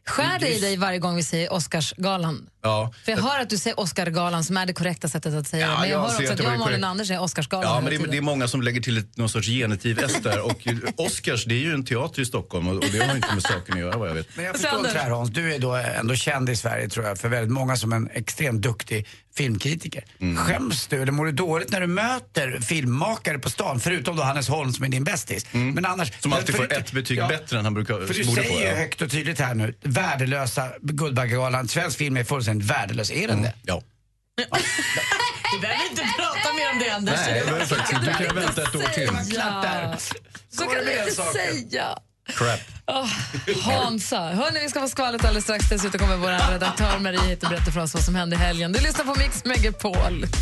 Skär 0.07 0.39
det 0.39 0.49
i 0.49 0.61
dig 0.61 0.77
varje 0.77 0.99
gång 0.99 1.17
vi 1.17 1.23
säger 1.23 1.53
Oscarsgalan? 1.53 2.49
Ja. 2.65 2.93
För 3.05 3.13
jag 3.13 3.19
hör 3.19 3.41
att 3.41 3.51
du 3.51 3.59
säger 3.59 3.81
Oscargalan 3.81 4.45
som 4.45 4.57
är 4.57 4.67
det 4.67 4.73
korrekta 4.73 5.09
sättet 5.09 5.35
att 5.35 5.49
säga 5.49 5.67
Ja, 5.67 5.73
det. 5.73 5.81
Men 5.81 5.89
jag, 5.91 5.97
jag 5.97 6.01
hör 6.09 6.21
också 6.21 6.33
att 6.33 6.39
jag 6.43 6.53
och 6.53 6.59
Malin. 6.59 6.85
Anders 6.85 7.09
säger 7.09 7.23
Oscarsgalan 7.23 7.71
Ja, 7.75 7.81
men 7.81 7.91
det, 7.91 7.97
är- 7.97 8.11
det 8.11 8.17
är 8.17 8.21
många 8.21 8.49
som 8.49 8.63
lägger 8.63 8.81
till 8.81 8.99
ett, 8.99 9.17
någon 9.17 9.29
sorts 9.29 9.49
genitiv-S 9.49 10.17
där. 10.23 10.41
Och 10.47 10.67
Oscars, 10.97 11.45
det 11.45 11.55
är 11.55 11.59
ju 11.59 11.73
en 11.75 11.85
teater 11.85 12.23
i 12.23 12.25
Stockholm 12.27 12.69
och, 12.69 12.75
och 12.75 12.85
det 12.93 12.99
har 13.07 13.15
inte 13.15 13.35
med 13.35 13.43
saken 13.43 13.75
att 13.75 13.81
göra 13.81 13.97
vad 13.97 14.09
jag 14.09 14.15
vet. 14.15 14.27
Men 14.37 14.45
jag 14.45 14.57
förstår 14.57 14.79
inte 14.79 14.93
det 14.93 14.99
här 14.99 15.11
Hans, 15.11 15.31
du 15.31 15.55
är 15.55 15.59
då 15.59 15.75
ändå 15.75 16.15
känd 16.15 16.51
i 16.51 16.57
Sverige 16.57 16.89
tror 16.89 17.07
jag 17.07 17.19
för 17.19 17.29
väldigt 17.29 17.53
många 17.53 17.77
som 17.77 17.93
en 17.93 18.11
extremt 18.13 18.63
duktig 18.63 19.07
filmkritiker. 19.37 20.05
Mm. 20.21 20.37
Skäms 20.37 20.87
du 20.87 21.03
eller 21.03 21.13
mår 21.13 21.25
du 21.27 21.33
dåligt 21.33 21.71
när 21.71 21.81
du 21.81 21.87
möter 21.87 22.61
filmmakare 22.61 23.39
på 23.39 23.51
stan? 23.51 23.81
Förutom 23.81 24.17
då 24.17 24.23
Hannes 24.23 24.49
Holm 24.49 24.73
som 24.73 24.85
är 24.85 24.89
din 24.89 25.05
bästis. 25.05 25.47
Men 25.53 25.85
annars... 25.87 26.09
Mm. 26.11 26.21
Som 26.21 26.33
alltid 26.33 26.55
för 26.55 26.63
får 26.67 26.73
ett 26.73 26.93
betyg 26.93 27.19
bättre 27.19 27.59
än 27.59 27.65
han 27.65 27.75
brukar 27.75 28.07
För 28.07 28.15
du 28.15 28.25
säger 28.25 28.61
ju 28.61 28.67
ja. 28.67 28.75
högt 28.75 29.03
och 29.03 29.11
tydligt 29.11 29.41
här 29.41 29.55
nu, 29.55 29.75
värdelösa 29.83 30.69
Guldbaggegalan, 30.81 31.69
svensk 31.69 31.99
film 31.99 32.17
är 32.17 32.25
fullständigt 32.25 32.54
värdelös. 32.59 33.11
Är 33.11 33.29
den 33.29 33.43
det? 33.43 33.53
Ja. 33.63 33.83
Vi 34.37 34.45
behöver 35.61 35.91
inte 35.91 36.03
prata 36.03 36.53
mer 36.53 36.73
om 36.73 36.79
det 36.79 36.91
Anders. 36.91 37.21
Nej, 37.27 37.43
det 37.47 37.53
var 37.53 37.61
faktiskt 37.61 37.93
inte. 37.93 38.17
Du 38.19 38.27
kan 38.27 38.37
vänta 38.37 38.63
ett 38.63 38.75
år 38.75 38.81
till. 38.81 39.09
Klart 39.09 39.63
där. 39.63 39.97
Så 40.51 40.65
kan 40.65 40.85
du 40.85 40.99
inte 40.99 41.13
säga. 41.13 41.99
Crap. 42.27 42.61
Hansa. 43.63 44.21
Hörni, 44.21 44.61
vi 44.61 44.69
ska 44.69 44.81
få 44.81 44.89
skvallret 44.89 45.25
alldeles 45.25 45.45
strax. 45.45 45.69
Dessutom 45.69 46.01
kommer 46.01 46.17
vår 46.17 46.53
redaktör 46.53 46.99
Marie 46.99 47.21
hit 47.21 47.43
och 47.43 47.49
berätta 47.49 47.73
för 47.73 47.81
oss 47.81 47.95
vad 47.95 48.03
som 48.03 48.15
hände 48.15 48.37
i 48.37 48.39
helgen. 48.39 48.73
Du 48.73 48.81
lyssnar 48.81 49.05
på 49.05 49.15
Mix 49.15 49.45
Megapol. 49.45 50.27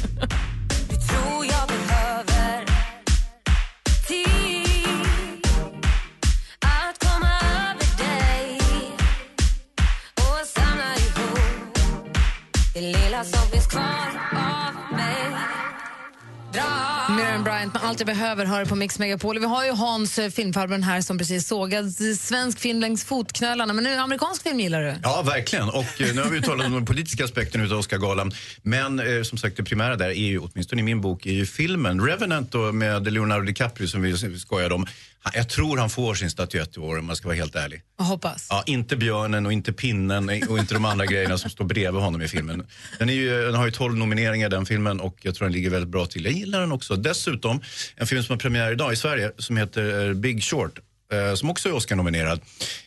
Allt 17.93 18.01
jag 18.01 18.07
behöver 18.07 18.45
hör 18.45 18.65
på 18.65 18.75
Mix 18.75 18.99
Megapol. 18.99 19.39
Vi 19.39 19.47
har 19.47 19.65
ju 19.65 19.71
Hans, 19.71 20.19
eh, 20.19 20.31
filmfarbrorn 20.31 20.83
här, 20.83 21.01
som 21.01 21.19
precis 21.19 21.49
sågade 21.49 21.91
svensk 22.17 22.59
film 22.59 22.81
längs 22.81 23.05
fotknölarna. 23.05 23.73
Men 23.73 23.85
nu 23.85 23.95
amerikansk 23.95 24.43
film 24.43 24.61
gillar 24.61 24.83
du? 24.83 24.95
Ja, 25.03 25.23
verkligen. 25.23 25.69
Och 25.69 26.01
eh, 26.01 26.15
nu 26.15 26.23
har 26.23 26.31
vi 26.31 26.37
ju 26.37 26.43
talat 26.43 26.67
om 26.67 26.73
den 26.73 26.85
politiska 26.85 27.25
aspekten 27.25 27.73
av 27.73 27.79
Oscargalan. 27.79 28.33
Men 28.63 29.01
eh, 29.01 29.23
som 29.23 29.39
sagt, 29.39 29.57
det 29.57 29.65
primära 29.65 29.97
där 29.97 30.09
är 30.09 30.13
ju, 30.13 30.39
åtminstone 30.39 30.81
i 30.81 30.85
min 30.85 31.01
bok, 31.01 31.27
är 31.27 31.33
ju 31.33 31.47
filmen. 31.47 32.01
Revenant 32.07 32.53
då, 32.53 32.73
med 32.73 33.13
Leonardo 33.13 33.45
DiCaprio 33.45 33.89
som 33.89 34.03
vi 34.03 34.39
skojade 34.39 34.75
om. 34.75 34.87
Jag 35.35 35.49
tror 35.49 35.77
han 35.79 35.91
får 35.91 36.15
sin 36.15 36.31
statyett 36.31 36.77
i 36.77 36.81
år 36.81 36.99
om 36.99 37.07
man 37.07 37.17
ska 37.17 37.29
vara 37.29 37.37
helt 37.37 37.55
ärlig. 37.55 37.83
Jag 37.99 38.05
hoppas. 38.05 38.47
Ja, 38.51 38.63
inte 38.67 38.97
björnen 38.97 39.47
och 39.47 39.53
inte 39.53 39.73
pinnen 39.73 40.29
och 40.49 40.59
inte 40.59 40.75
de 40.75 40.85
andra 40.85 41.07
grejerna 41.07 41.39
som 41.39 41.51
står 41.51 41.65
bredvid 41.65 42.03
honom 42.03 42.23
i 42.23 42.29
filmen. 42.29 42.67
Den, 42.99 43.09
är 43.09 43.13
ju, 43.15 43.43
den 43.45 43.55
har 43.55 43.65
ju 43.67 43.71
12 43.73 43.97
nomineringar 43.97 44.49
den 44.49 44.67
filmen 44.67 45.01
och 45.01 45.19
jag 45.23 45.35
tror 45.35 45.45
den 45.47 45.53
ligger 45.53 45.71
väldigt 45.71 45.89
bra 45.91 46.07
till. 46.07 46.25
Jag 46.25 46.35
gillar 46.35 46.61
den 46.61 46.73
också. 46.73 46.97
Dessutom 46.97 47.61
en 47.97 48.07
film 48.07 48.23
som 48.23 48.33
har 48.33 48.39
premiär 48.39 48.73
idag 48.73 48.93
i 48.93 48.97
Sverige 48.97 49.33
som 49.39 49.57
heter 49.57 50.15
Big 50.15 50.45
Short. 50.45 50.79
eh, 51.13 51.35
Som 51.35 51.51
också 51.51 51.69
är 51.69 51.73
Oscar-nominerad. 51.75 52.41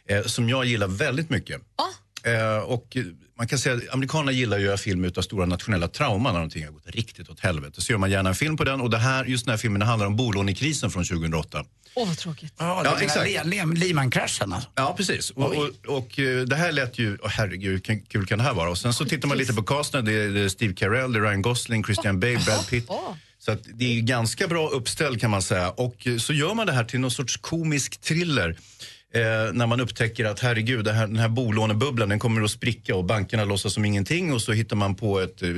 eh, 0.09 0.23
Som 0.23 0.49
jag 0.49 0.65
gillar 0.65 0.87
väldigt 0.87 1.29
mycket. 1.29 1.61
Eh, 2.25 2.57
och 2.57 2.97
man 3.37 3.47
kan 3.47 3.59
säga 3.59 3.75
att 3.75 3.93
amerikanerna 3.93 4.31
gillar 4.31 4.57
att 4.57 4.63
göra 4.63 4.77
film 4.77 5.05
utav 5.05 5.21
stora 5.21 5.45
nationella 5.45 5.87
trauman 5.87 6.33
när 6.33 6.39
någonting 6.39 6.65
har 6.65 6.71
gått 6.71 6.87
riktigt 6.87 7.29
åt 7.29 7.39
helvete. 7.39 7.81
Så 7.81 7.91
gör 7.91 7.97
man 7.97 8.11
gärna 8.11 8.29
en 8.29 8.35
film 8.35 8.57
på 8.57 8.63
den 8.63 8.81
och 8.81 8.89
det 8.89 8.97
här, 8.97 9.25
just 9.25 9.45
den 9.45 9.51
här 9.51 9.57
filmen 9.57 9.81
handlar 9.81 10.07
om 10.07 10.15
bolånekrisen 10.15 10.91
från 10.91 11.03
2008. 11.03 11.65
Åh, 11.95 12.07
vad 12.07 12.17
tråkigt. 12.17 12.53
Ja, 12.57 12.81
Ja, 12.85 12.97
ja 12.99 13.01
exakt. 13.01 13.45
Lehman-kraschen 13.75 14.53
alltså. 14.53 14.69
Ja, 14.75 14.93
precis. 14.97 15.29
Och, 15.29 15.55
och, 15.55 15.97
och 15.97 16.19
eh, 16.19 16.41
det 16.41 16.55
här 16.55 16.71
lät 16.71 16.99
ju, 16.99 17.15
oh, 17.15 17.27
herregud, 17.29 17.87
hur 17.87 18.05
kul 18.09 18.25
kan 18.25 18.37
det 18.37 18.43
här 18.43 18.53
vara? 18.53 18.69
Och 18.69 18.77
sen 18.77 18.93
så 18.93 19.05
tittar 19.05 19.27
man 19.27 19.37
lite 19.37 19.53
på 19.53 19.63
casten, 19.63 20.05
det 20.05 20.13
är, 20.13 20.49
Steve 20.49 20.73
Carell, 20.73 21.13
det 21.13 21.19
är 21.19 21.23
Ryan 21.23 21.41
Gosling, 21.41 21.83
Christian 21.83 22.19
Bale, 22.19 22.39
Brad 22.45 22.67
Pitt. 22.69 22.87
Så 23.39 23.51
att 23.51 23.59
det 23.73 23.97
är 23.97 24.01
ganska 24.01 24.47
bra 24.47 24.69
uppställd 24.69 25.21
kan 25.21 25.31
man 25.31 25.41
säga. 25.41 25.69
Och 25.69 26.07
så 26.19 26.33
gör 26.33 26.53
man 26.53 26.67
det 26.67 26.73
här 26.73 26.83
till 26.83 26.99
någon 26.99 27.11
sorts 27.11 27.37
komisk 27.37 28.01
thriller. 28.01 28.57
Eh, 29.15 29.53
när 29.53 29.67
man 29.67 29.79
upptäcker 29.79 30.25
att 30.25 30.39
herregud, 30.39 30.85
det 30.85 30.91
här, 30.91 31.07
den 31.07 31.17
här 31.17 31.29
bolånebubblan 31.29 32.09
den 32.09 32.19
kommer 32.19 32.41
att 32.41 32.51
spricka 32.51 32.95
och 32.95 33.05
bankerna 33.05 33.45
låtsas 33.45 33.73
som 33.73 33.85
ingenting 33.85 34.33
och 34.33 34.41
så 34.41 34.51
hittar 34.51 34.75
man 34.75 34.95
på 34.95 35.19
ett 35.19 35.41
eh, 35.41 35.49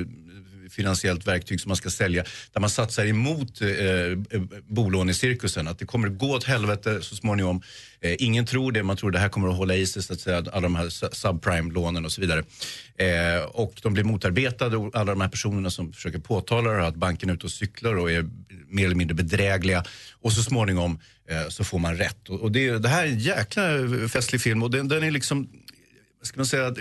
finansiellt 0.77 1.27
verktyg 1.27 1.61
som 1.61 1.69
man 1.69 1.77
ska 1.77 1.89
sälja 1.89 2.23
där 2.53 2.61
man 2.61 2.69
satsar 2.69 3.05
emot 3.05 3.61
eh, 3.61 3.69
eh 3.69 4.41
bolånecirkusen. 4.67 5.67
Att 5.67 5.79
det 5.79 5.85
kommer 5.85 6.07
att 6.07 6.17
gå 6.17 6.35
åt 6.35 6.43
helvete 6.43 7.01
så 7.01 7.15
småningom. 7.15 7.61
Eh, 8.01 8.15
ingen 8.19 8.45
tror 8.45 8.71
det, 8.71 8.83
man 8.83 8.97
tror 8.97 9.11
det 9.11 9.19
här 9.19 9.29
kommer 9.29 9.49
att 9.49 9.57
hålla 9.57 9.75
i 9.75 9.87
sig, 9.87 10.03
så 10.03 10.13
att 10.13 10.19
säga, 10.19 10.37
alla 10.37 10.61
de 10.61 10.75
här 10.75 10.89
subprime-lånen 11.15 12.05
och 12.05 12.11
så 12.11 12.21
vidare. 12.21 12.43
Eh, 12.97 13.43
och 13.45 13.73
de 13.83 13.93
blir 13.93 14.03
motarbetade 14.03 14.77
och 14.77 14.95
alla 14.95 15.11
de 15.11 15.21
här 15.21 15.29
personerna 15.29 15.69
som 15.69 15.93
försöker 15.93 16.19
påtala 16.19 16.69
det 16.69 16.75
här, 16.81 16.87
att 16.87 16.95
banken 16.95 17.29
är 17.29 17.33
ute 17.33 17.45
och 17.45 17.51
cyklar 17.51 17.95
och 17.95 18.11
är 18.11 18.29
mer 18.67 18.85
eller 18.85 18.95
mindre 18.95 19.15
bedrägliga. 19.15 19.83
Och 20.21 20.33
så 20.33 20.43
småningom 20.43 20.99
eh, 21.29 21.47
så 21.49 21.63
får 21.63 21.79
man 21.79 21.97
rätt. 21.97 22.29
Och, 22.29 22.41
och 22.41 22.51
det, 22.51 22.77
det 22.77 22.89
här 22.89 23.05
är 23.05 23.07
en 23.07 23.19
jäkla 23.19 23.63
festlig 24.09 24.41
film 24.41 24.63
och 24.63 24.71
den, 24.71 24.87
den 24.87 25.03
är 25.03 25.11
liksom, 25.11 25.49
vad 26.19 26.27
ska 26.27 26.39
man 26.39 26.45
säga, 26.45 26.75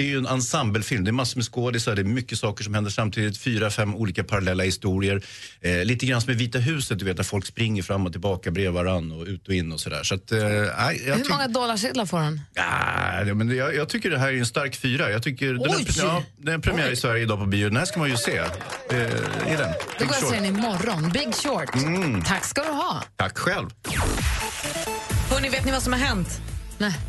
det- 0.00 0.04
det 0.04 0.08
är 0.10 0.10
ju 0.10 0.18
en 0.18 0.26
ensemblefilm. 0.26 1.04
Det 1.04 1.10
är 1.10 1.12
massor 1.12 1.38
med 1.38 1.44
skådisar, 1.44 1.94
det 1.94 2.02
är 2.02 2.04
mycket 2.04 2.38
saker 2.38 2.64
som 2.64 2.74
händer 2.74 2.90
samtidigt. 2.90 3.38
Fyra, 3.38 3.70
fem 3.70 3.94
olika 3.94 4.24
parallella 4.24 4.62
historier. 4.64 5.22
Eh, 5.60 5.84
lite 5.84 6.06
grann 6.06 6.20
som 6.20 6.30
i 6.32 6.34
Vita 6.34 6.58
huset, 6.58 6.98
du 6.98 7.04
vet, 7.04 7.16
där 7.16 7.24
folk 7.24 7.46
springer 7.46 7.82
fram 7.82 8.06
och 8.06 8.12
tillbaka 8.12 8.50
bredvid 8.50 8.72
varann 8.74 9.12
och 9.12 9.26
ut 9.26 9.48
och 9.48 9.54
in 9.54 9.72
och 9.72 9.80
sådär. 9.80 10.02
Så 10.02 10.14
att, 10.14 10.32
eh, 10.32 10.38
Hur 10.38 11.30
många 11.30 11.48
dollarsedlar 11.48 12.06
får 12.06 12.18
han? 12.18 12.40
Ah, 12.56 13.22
ja, 13.22 13.34
men 13.34 13.56
jag, 13.56 13.74
jag 13.74 13.88
tycker 13.88 14.10
det 14.10 14.18
här 14.18 14.28
är 14.32 14.38
en 14.38 14.46
stark 14.46 14.76
fyra. 14.76 15.10
Jag 15.10 15.22
tycker 15.22 15.46
den, 15.46 15.60
Oj! 15.60 15.86
är, 15.88 15.98
ja, 16.02 16.22
den 16.38 16.54
är 16.54 16.58
premiär 16.58 16.90
i 16.90 16.96
Sverige 16.96 17.22
idag 17.22 17.38
på 17.38 17.46
bio. 17.46 17.68
Den 17.68 17.76
här 17.76 17.84
ska 17.84 17.98
man 17.98 18.10
ju 18.10 18.16
se. 18.16 18.36
Eh, 18.36 18.46
är 18.90 19.58
den. 19.58 19.72
Då 19.98 20.04
går 20.04 20.14
jag 20.14 20.24
och 20.24 20.28
ser 20.30 20.36
den 20.36 20.44
imorgon. 20.46 21.10
Big 21.12 21.34
Short. 21.34 22.26
Tack 22.26 22.44
ska 22.44 22.62
du 22.62 22.68
ha. 22.70 23.02
Tack 23.16 23.38
själv. 23.38 23.68
Hörrni, 25.30 25.48
vet 25.48 25.64
ni 25.64 25.72
vad 25.72 25.82
som 25.82 25.92
har 25.92 26.00
hänt? 26.00 26.40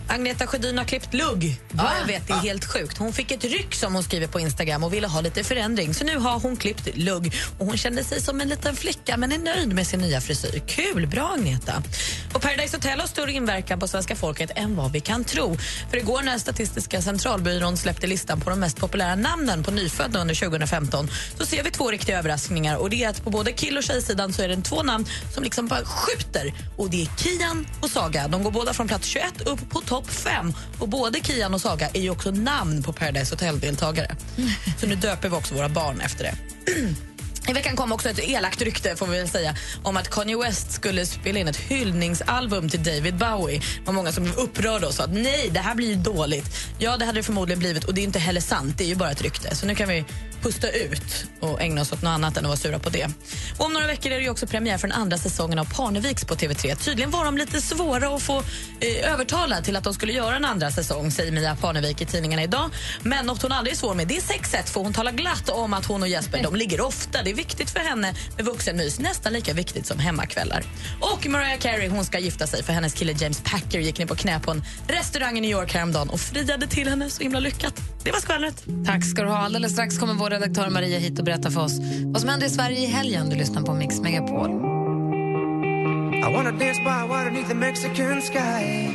Agneta 0.08 0.48
Sjödin 0.48 0.78
har 0.78 0.86
klippt 0.86 1.14
lugg. 1.14 1.62
Vad 1.72 1.92
jag 2.02 2.08
vet, 2.08 2.28
det 2.28 2.34
är 2.34 2.38
helt 2.38 2.66
sjukt. 2.66 2.98
Hon 2.98 3.14
fick 3.14 3.32
ett 3.32 3.44
ryck 3.44 3.76
som 3.76 3.94
hon 3.94 4.04
skriver 4.04 4.28
på 4.28 4.40
Instagram 4.40 4.84
och 4.84 4.94
ville 4.94 5.08
ha 5.08 5.22
lite 5.22 5.44
förändring. 5.44 5.94
Så 5.94 6.04
nu 6.04 6.18
har 6.18 6.40
hon 6.40 6.58
klippt 6.58 6.98
lugg 6.98 7.34
och 7.60 7.66
hon 7.66 7.78
kände 7.78 8.04
sig 8.04 8.22
som 8.22 8.42
en 8.42 8.50
liten 8.50 8.76
flicka 8.76 9.18
men 9.18 9.32
är 9.32 9.38
nöjd 9.38 9.74
med 9.74 9.88
sin 9.88 10.00
nya 10.00 10.22
frisyr. 10.22 10.62
Kul, 10.68 11.08
bra 11.08 11.34
Agneta. 11.38 11.84
Och 12.34 12.42
Paradise 12.42 12.78
Hotel 12.78 13.00
har 13.00 13.08
större 13.08 13.32
inverkan 13.32 13.80
på 13.80 13.88
svenska 13.88 14.16
folket 14.16 14.52
än 14.56 14.76
vad 14.76 14.92
vi 14.92 15.00
kan 15.00 15.24
tro. 15.24 15.58
För 15.90 15.98
igår 15.98 16.22
när 16.22 16.38
Statistiska 16.38 17.02
centralbyrån 17.02 17.78
släppte 17.78 18.08
listan 18.08 18.42
på 18.42 18.50
de 18.50 18.60
mest 18.60 18.78
populära 18.78 19.16
namnen 19.16 19.64
på 19.64 19.72
nyfödda 19.72 20.20
under 20.20 20.36
2015 20.36 21.08
så 21.38 21.46
ser 21.46 21.64
vi 21.64 21.72
två 21.72 21.92
riktiga 21.92 22.20
överraskningar. 22.20 22.76
Och 22.76 22.90
det 22.90 23.04
är 23.04 23.10
att 23.10 23.24
på 23.24 23.30
både 23.30 23.52
kill 23.52 23.78
och 23.78 23.84
tjejsidan 23.84 24.34
så 24.34 24.42
är 24.42 24.48
det 24.48 24.62
två 24.62 24.84
namn 24.84 25.06
som 25.34 25.44
liksom 25.44 25.68
bara 25.68 25.86
skjuter. 25.86 26.54
Och 26.78 26.90
det 26.90 27.02
är 27.02 27.10
Kian 27.18 27.68
och 27.82 27.90
Saga. 27.90 28.28
De 28.28 28.44
går 28.44 28.52
båda 28.52 28.74
från 28.74 28.88
plats 28.88 29.08
21 29.08 29.42
upp 29.46 29.61
på 29.70 29.82
topp 29.82 30.10
5. 30.10 30.54
Och 30.80 30.90
både 30.90 31.20
Kian 31.20 31.54
och 31.54 31.62
Saga 31.62 31.90
är 31.94 32.02
ju 32.02 32.10
också 32.10 32.32
namn 32.32 32.84
på 32.84 32.94
Paradise 32.94 33.36
Hotel-deltagare. 33.36 34.16
Så 34.80 34.88
nu 34.88 34.96
döper 34.96 35.30
vi 35.30 35.36
också 35.36 35.56
våra 35.56 35.70
barn 35.70 36.02
efter 36.02 36.24
det. 36.24 36.36
I 37.48 37.54
veckan 37.54 37.76
kom 37.76 37.92
också 37.92 38.10
ett 38.10 38.20
elakt 38.20 38.62
rykte 38.62 38.96
får 38.96 39.08
vi 39.08 39.18
väl 39.18 39.30
säga 39.30 39.56
om 39.84 39.98
att 39.98 40.10
Kanye 40.10 40.38
West 40.38 40.72
skulle 40.72 41.06
spela 41.06 41.40
in 41.40 41.48
ett 41.48 41.58
hyllningsalbum 41.58 42.70
till 42.70 42.84
David 42.84 43.18
Bowie. 43.18 43.60
Det 43.60 43.86
var 43.86 43.94
många 43.94 44.12
som 44.12 44.24
blev 44.24 44.36
upprörda 44.36 44.88
och 44.88 44.94
sa 44.94 45.04
att 45.04 45.14
nej, 45.14 45.50
det 45.52 45.60
här 45.60 45.76
blir 45.76 45.88
ju 45.88 45.96
dåligt. 45.96 46.46
Ja, 46.80 46.98
det 46.98 47.06
hade 47.06 47.20
det 47.20 47.24
förmodligen 47.24 47.60
blivit 47.60 47.84
och 47.84 47.94
det 47.94 48.02
är 48.02 48.04
inte 48.04 48.20
heller 48.20 48.42
sant. 48.42 48.78
Det 48.78 48.84
är 48.84 48.88
ju 48.88 48.96
bara 48.96 49.12
ett 49.12 49.22
rykte. 49.22 49.56
Så 49.56 49.66
nu 49.66 49.76
kan 49.76 49.90
vi 49.90 50.06
pusta 50.42 50.70
ut 50.70 51.26
och 51.40 51.62
ägna 51.62 51.82
oss 51.82 51.94
åt 51.94 52.02
något 52.02 52.10
annat 52.10 52.38
än 52.38 52.46
att 52.46 52.50
vara 52.50 52.58
sura 52.58 52.80
på 52.80 52.90
det. 52.90 53.08
Och 53.58 53.66
om 53.66 53.74
några 53.74 53.88
veckor 53.88 54.12
är 54.12 54.20
det 54.20 54.30
också 54.30 54.48
premiär 54.48 54.78
för 54.78 54.88
den 54.88 54.98
andra 54.98 55.18
säsongen 55.18 55.60
av 55.60 55.66
Parneviks 55.66 56.26
på 56.26 56.36
TV3. 56.36 56.76
Tydligen 56.76 57.12
var 57.12 57.26
de 57.26 57.38
lite 57.38 57.62
svåra 57.62 58.16
att 58.16 58.22
få 58.22 58.44
eh, 58.80 59.14
övertala 59.14 59.62
till 59.62 59.76
att 59.76 59.84
de 59.84 59.94
skulle 59.94 60.14
göra 60.14 60.36
en 60.36 60.46
andra 60.46 60.72
säsong, 60.72 61.12
säger 61.12 61.32
Mia 61.32 61.56
Parnevik 61.56 62.02
i 62.02 62.06
tidningarna 62.06 62.44
idag. 62.44 62.70
Men 63.02 63.26
något 63.26 63.42
hon 63.42 63.52
aldrig 63.52 63.74
är 63.74 63.78
svår 63.78 63.94
med 63.94 64.08
det 64.08 64.18
är 64.18 64.22
sexet, 64.22 64.70
för 64.70 64.82
hon 64.82 64.94
talar 64.94 65.12
glatt 65.12 65.50
om 65.50 65.74
att 65.74 65.86
hon 65.86 66.02
och 66.02 66.08
Jesper 66.08 66.44
de 66.44 66.56
ligger 66.56 66.82
ofta. 66.82 67.24
Det 67.32 67.36
är 67.36 67.38
viktigt 67.38 67.70
för 67.70 67.80
henne 67.80 68.14
med 68.38 68.46
vuxenmys, 68.46 69.00
nästan 69.00 69.34
lika 69.34 69.54
viktigt 69.54 69.86
som 69.86 70.00
hemmakvällar. 70.00 70.64
Och 71.00 71.28
Mariah 71.28 71.60
Carey 71.60 71.88
hon 71.88 72.06
ska 72.06 72.20
gifta 72.20 72.48
sig 72.48 72.64
för 72.64 72.74
hennes 72.74 72.94
kille 72.94 73.12
James 73.12 73.42
Packer 73.42 73.80
gick 73.80 74.00
ner 74.00 74.06
på 74.06 74.16
knä 74.16 74.40
på 74.40 74.52
en 74.52 74.64
restaurang 74.88 75.38
i 75.38 75.42
New 75.42 75.52
York 75.52 75.74
häromdagen 75.74 76.10
och 76.10 76.20
friade 76.20 76.68
till 76.68 76.88
henne 76.88 77.10
så 77.10 77.24
himla 77.24 77.40
lyckat. 77.40 77.82
Det 78.04 78.12
var 78.12 78.20
skvallret. 78.20 78.66
Tack 78.86 79.06
ska 79.06 79.24
du 79.24 79.30
ha. 79.30 79.38
Alldeles 79.38 79.72
strax 79.72 79.98
kommer 79.98 80.14
vår 80.14 80.30
redaktör 80.30 80.70
Maria 80.70 81.00
hit 81.00 81.20
och 81.20 81.26
berätta 81.26 81.52
för 81.52 81.62
oss 81.62 81.80
vad 82.04 82.22
som 82.22 82.30
händer 82.30 82.48
i 82.48 82.50
Sverige 82.50 82.80
i 82.80 82.86
helgen. 82.86 83.30
Du 83.30 83.36
lyssnar 83.36 83.62
på 83.62 83.74
Mix 83.74 84.00
Megapol. 84.00 84.50
I 86.16 86.34
wanna 86.34 86.52
dance 86.52 86.80
by 86.80 87.08
water 87.10 87.30
beneath 87.30 87.50
the 87.50 87.56
Mexican 87.56 88.22
sky. 88.22 88.88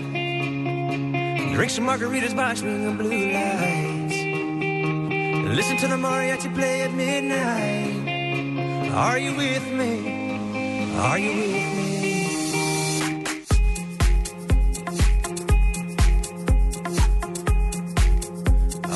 Drink 1.54 1.70
some 1.70 1.86
margaritas 1.86 2.34
by 2.36 2.54
swinging 2.60 2.96
blue 2.96 3.32
lights. 3.32 4.14
Listen 5.56 5.76
to 5.76 5.88
the 5.88 5.96
mariachi 5.96 6.54
play 6.54 6.82
at 6.82 6.92
midnight. 6.92 8.15
Are 8.96 9.18
you 9.18 9.36
with 9.36 9.72
me? 9.72 10.94
Are 10.98 11.18
you 11.18 11.32
with 11.34 11.52
me? 11.76 13.24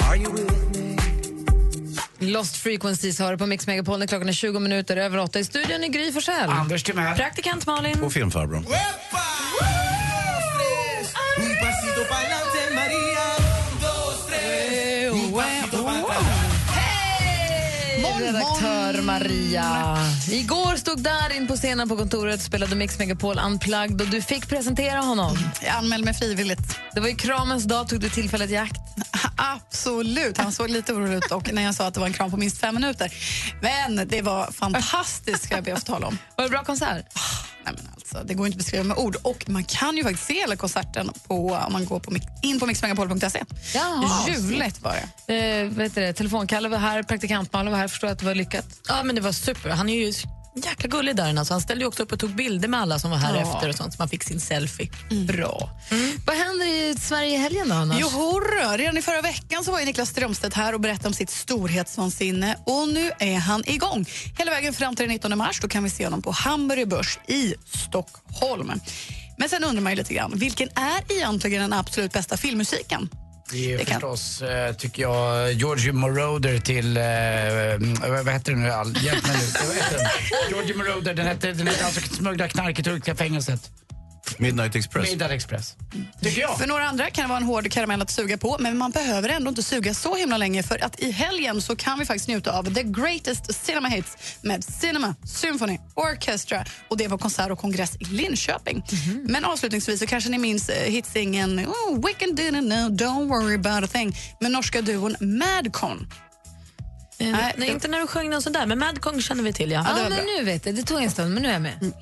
Are 0.09 0.17
you 0.17 0.31
with 0.31 0.79
me? 0.79 2.33
Lost 2.33 2.57
Frequencies 2.57 3.19
hör 3.19 3.37
på 3.37 3.47
Mix 3.47 3.67
Megapol 3.67 3.99
när 3.99 4.07
klockan 4.07 4.29
är 4.29 4.33
20 4.33 4.59
minuter 4.61 4.97
över 4.97 5.19
8 5.19 5.39
i 5.39 5.45
studion 5.45 5.85
i 5.85 5.89
Gry 5.89 6.13
Forssell. 6.13 6.51
Anders 6.51 6.83
Timell. 6.83 7.17
Praktikant 7.17 7.67
Malin. 7.67 8.03
Och 8.03 8.13
filmfarbrorn. 8.13 8.67
Redaktör 18.33 19.03
Maria. 19.03 19.97
Igår 20.31 20.77
stod 20.77 21.01
Darin 21.01 21.47
på 21.47 21.57
scenen 21.57 21.89
på 21.89 21.97
kontoret 21.97 22.35
och 22.35 22.47
spelade 22.47 22.77
Mix 22.77 22.99
Megapol 22.99 23.39
Unplugged 23.39 24.01
och 24.01 24.07
du 24.07 24.23
fick 24.23 24.49
presentera 24.49 25.01
honom. 25.01 25.39
Jag 25.63 25.71
anmälde 25.75 26.05
mig 26.05 26.15
frivilligt. 26.15 26.79
Det 26.95 27.01
var 27.01 27.09
ju 27.09 27.15
kramens 27.15 27.65
dag, 27.65 27.89
tog 27.89 28.01
du 28.01 28.11
tillfället 28.11 28.51
i 28.51 28.57
akt? 28.57 28.81
Absolut. 29.37 30.39
Han 30.39 30.53
såg 30.53 30.71
lite 30.71 30.93
orolig 30.93 31.17
ut 31.17 31.31
och 31.31 31.53
när 31.53 31.63
jag 31.63 31.75
sa 31.75 31.87
att 31.87 31.95
det 31.95 32.01
var 32.01 32.07
en 32.07 32.13
kram 32.13 32.31
på 32.31 32.37
minst 32.37 32.59
fem 32.59 32.75
minuter. 32.75 33.13
Men 33.63 34.09
det 34.09 34.23
var 34.23 34.51
fantastiskt, 34.53 35.45
ska 35.45 35.55
jag 35.55 35.65
be 35.65 35.73
att 35.73 35.81
få 35.81 35.87
tala 35.87 36.07
om. 36.07 36.19
Var 36.37 36.45
det 36.45 36.51
bra 36.51 36.65
konsert? 36.65 37.07
Nej, 37.65 37.75
men 37.77 38.00
alltså, 38.15 38.29
det 38.29 38.35
går 38.35 38.47
inte 38.47 38.55
att 38.57 38.59
beskriva 38.59 38.85
med 38.85 38.97
ord. 38.97 39.17
Och 39.23 39.45
Man 39.49 39.65
kan 39.65 39.97
ju 39.97 40.03
faktiskt 40.03 40.27
se 40.27 40.35
hela 40.35 40.57
konserten 40.57 41.11
på, 41.29 41.55
om 41.67 41.73
man 41.73 41.85
går 41.85 42.01
på, 42.01 42.13
in 42.43 42.61
på 42.61 42.67
mixmegapol.se. 42.67 43.45
Ljuvligt 44.29 44.83
var 44.83 44.97
det. 45.27 45.35
Eh, 45.35 45.67
vet 45.69 45.95
du 45.95 46.01
det, 46.01 46.13
telefonkalle 46.13 46.69
var 46.69 46.79
här, 46.79 47.03
praktikant 47.03 47.53
Malin 47.53 47.73
var 47.73 47.79
här. 47.79 47.89
Förstår 47.89 48.09
att 48.09 48.19
det 48.19 48.25
var 48.25 48.35
lyckat. 48.35 48.67
Ja, 48.89 49.03
men 49.03 49.15
det 49.15 49.21
var 49.21 49.33
super. 49.33 49.71
Han 49.71 49.89
är 49.89 49.95
ju 49.95 50.13
jäkla 50.57 50.89
gullig 50.89 51.17
där. 51.17 51.37
Alltså. 51.39 51.55
Han 51.55 51.61
ställde 51.61 51.87
också 51.87 52.03
upp 52.03 52.13
och 52.13 52.19
tog 52.19 52.31
bilder 52.31 52.69
med 52.69 52.81
alla 52.81 52.99
som 52.99 53.11
var 53.11 53.19
här 53.19 53.35
Ja. 53.35 53.41
efter 53.55 53.69
och 53.69 53.75
sånt 53.75 53.93
så 53.93 53.97
man 53.99 54.09
fick 54.09 54.23
sin 54.25 54.41
selfie. 54.41 54.91
Bra. 55.27 55.71
Vad 56.27 56.37
händer 56.37 56.67
i 56.67 56.95
Sverige 57.01 57.35
i 57.35 57.37
helgen 57.37 57.69
då, 57.69 57.75
Annars? 57.75 57.99
Jo, 58.01 58.09
horror. 58.09 58.79
Redan 58.79 58.99
i 58.99 59.03
förra 59.03 59.21
veckan 59.23 59.65
så 59.65 59.73
var 59.73 59.79
ju 59.81 59.85
Niklas 59.87 60.09
Strömstedt 60.09 60.55
här 60.57 60.73
och 60.75 60.81
berättade 60.81 61.09
om 61.09 61.15
sitt 61.15 61.31
storhetsvansinne. 61.31 62.57
Och 62.67 62.89
nu 62.89 63.11
är 63.19 63.39
han 63.39 63.63
igång. 63.67 64.07
Hela 64.39 64.51
vägen 64.51 64.73
fram 64.75 64.97
till 64.97 65.03
den 65.05 65.13
19 65.13 65.39
mars 65.39 65.61
då 65.61 65.69
kan 65.69 65.85
vi 65.85 65.91
se 65.91 66.05
honom 66.05 66.23
på 66.23 66.31
Hamburger 66.31 66.87
Börs 66.87 67.19
i 67.27 67.55
Stockholm. 67.89 68.73
Men 69.39 69.49
sen 69.49 69.65
undrar 69.65 69.83
man 69.83 69.93
ju 69.93 69.97
lite 69.97 70.15
grann, 70.15 70.33
vilken 70.35 70.69
är 70.75 71.13
egentligen 71.17 71.63
den 71.63 71.73
absolut 71.73 72.13
bästa 72.13 72.37
filmmusiken? 72.37 73.09
Det 73.53 73.73
är 73.73 73.79
Det 73.79 73.85
förstås, 73.85 74.43
eh, 74.43 74.75
tycker 74.75 75.03
jag, 75.03 75.53
Georgie 75.53 75.93
Moroder 75.93 76.59
till... 76.59 76.97
Eh, 76.97 77.05
eh, 77.05 78.25
vad 78.25 78.33
heter 78.33 78.53
den 78.53 78.63
nu? 78.63 79.01
Hjälp 79.01 79.27
mig 79.27 79.37
nu. 79.37 80.05
Georgie 80.51 80.77
Moroder, 80.77 81.15
den 81.15 81.27
heter, 81.27 81.53
den 81.53 81.67
heter 81.67 81.85
alltså 81.85 82.01
Smuggla 82.01 82.49
knark 82.49 82.79
i 82.79 82.83
turkiska 82.83 83.15
fängelset. 83.15 83.71
Midnight 84.39 84.75
Express. 84.75 85.11
Midnight 85.11 85.33
Express. 85.33 85.77
Tycker 86.23 86.41
jag. 86.41 86.59
För 86.59 86.67
några 86.67 86.85
andra 86.85 87.11
kan 87.11 87.25
det 87.25 87.29
vara 87.29 87.39
en 87.39 87.45
hård 87.45 87.71
karamell 87.71 88.03
att 88.03 88.11
suga 88.11 88.39
på 88.39 88.57
men 88.61 88.79
man 88.79 88.91
behöver 88.91 89.29
ändå 89.29 89.49
inte 89.49 89.63
suga 89.63 89.95
så 89.95 90.17
himla 90.17 90.37
länge 90.37 90.63
för 90.63 90.85
att 90.85 91.01
i 91.01 91.11
helgen 91.11 91.63
så 91.63 91.77
kan 91.77 91.99
vi 91.99 92.07
faktiskt 92.07 92.29
njuta 92.29 92.59
av 92.59 92.75
The 92.75 92.83
Greatest 92.83 93.65
Cinema 93.67 93.89
Hits 93.89 94.17
med 94.43 94.65
Cinema 94.65 95.15
Symphony 95.25 95.79
Orchestra 95.95 96.65
och 96.89 96.97
det 96.97 97.09
var 97.09 97.19
konsert 97.19 97.51
och 97.51 97.59
kongress 97.59 97.97
i 98.01 98.05
Linköping. 98.05 98.85
Men 99.25 99.45
avslutningsvis 99.45 100.01
så 100.01 100.07
kanske 100.07 100.31
ni 100.31 100.39
minns 100.39 100.69
eh, 100.69 100.93
hitsingeln 100.93 101.67
oh, 101.67 102.01
We 102.01 102.13
can 102.13 102.35
do 102.35 102.51
no, 102.51 102.61
no, 102.61 102.89
don't 102.89 103.29
worry 103.29 103.55
about 103.55 103.85
a 103.85 103.93
thing 103.93 104.17
med 104.41 104.51
norska 104.51 104.83
duon 104.83 105.17
Madcon. 105.21 106.07
Nej, 107.21 107.55
Nej, 107.57 107.69
inte 107.69 107.89
när 107.89 108.01
du 108.01 108.07
sjöng 108.07 108.31
någon 108.31 108.43
sån 108.43 108.53
där, 108.53 108.67
men 108.67 108.79
Madcong 108.79 109.21
känner 109.23 109.43
vi 109.43 109.53
till. 109.53 109.71
Ja. 109.71 109.85
Ja, 109.89 109.95
men 109.97 110.11
bra. 110.11 110.19
nu 110.39 110.45
vet 110.45 110.67
jag. 110.67 110.75
Det 110.75 110.83
tog 110.83 111.03
en 111.03 111.11
stund, 111.11 111.35
men 111.35 111.43
nu 111.43 111.49
är 111.49 111.53
jag 111.53 111.63
med. 111.63 111.93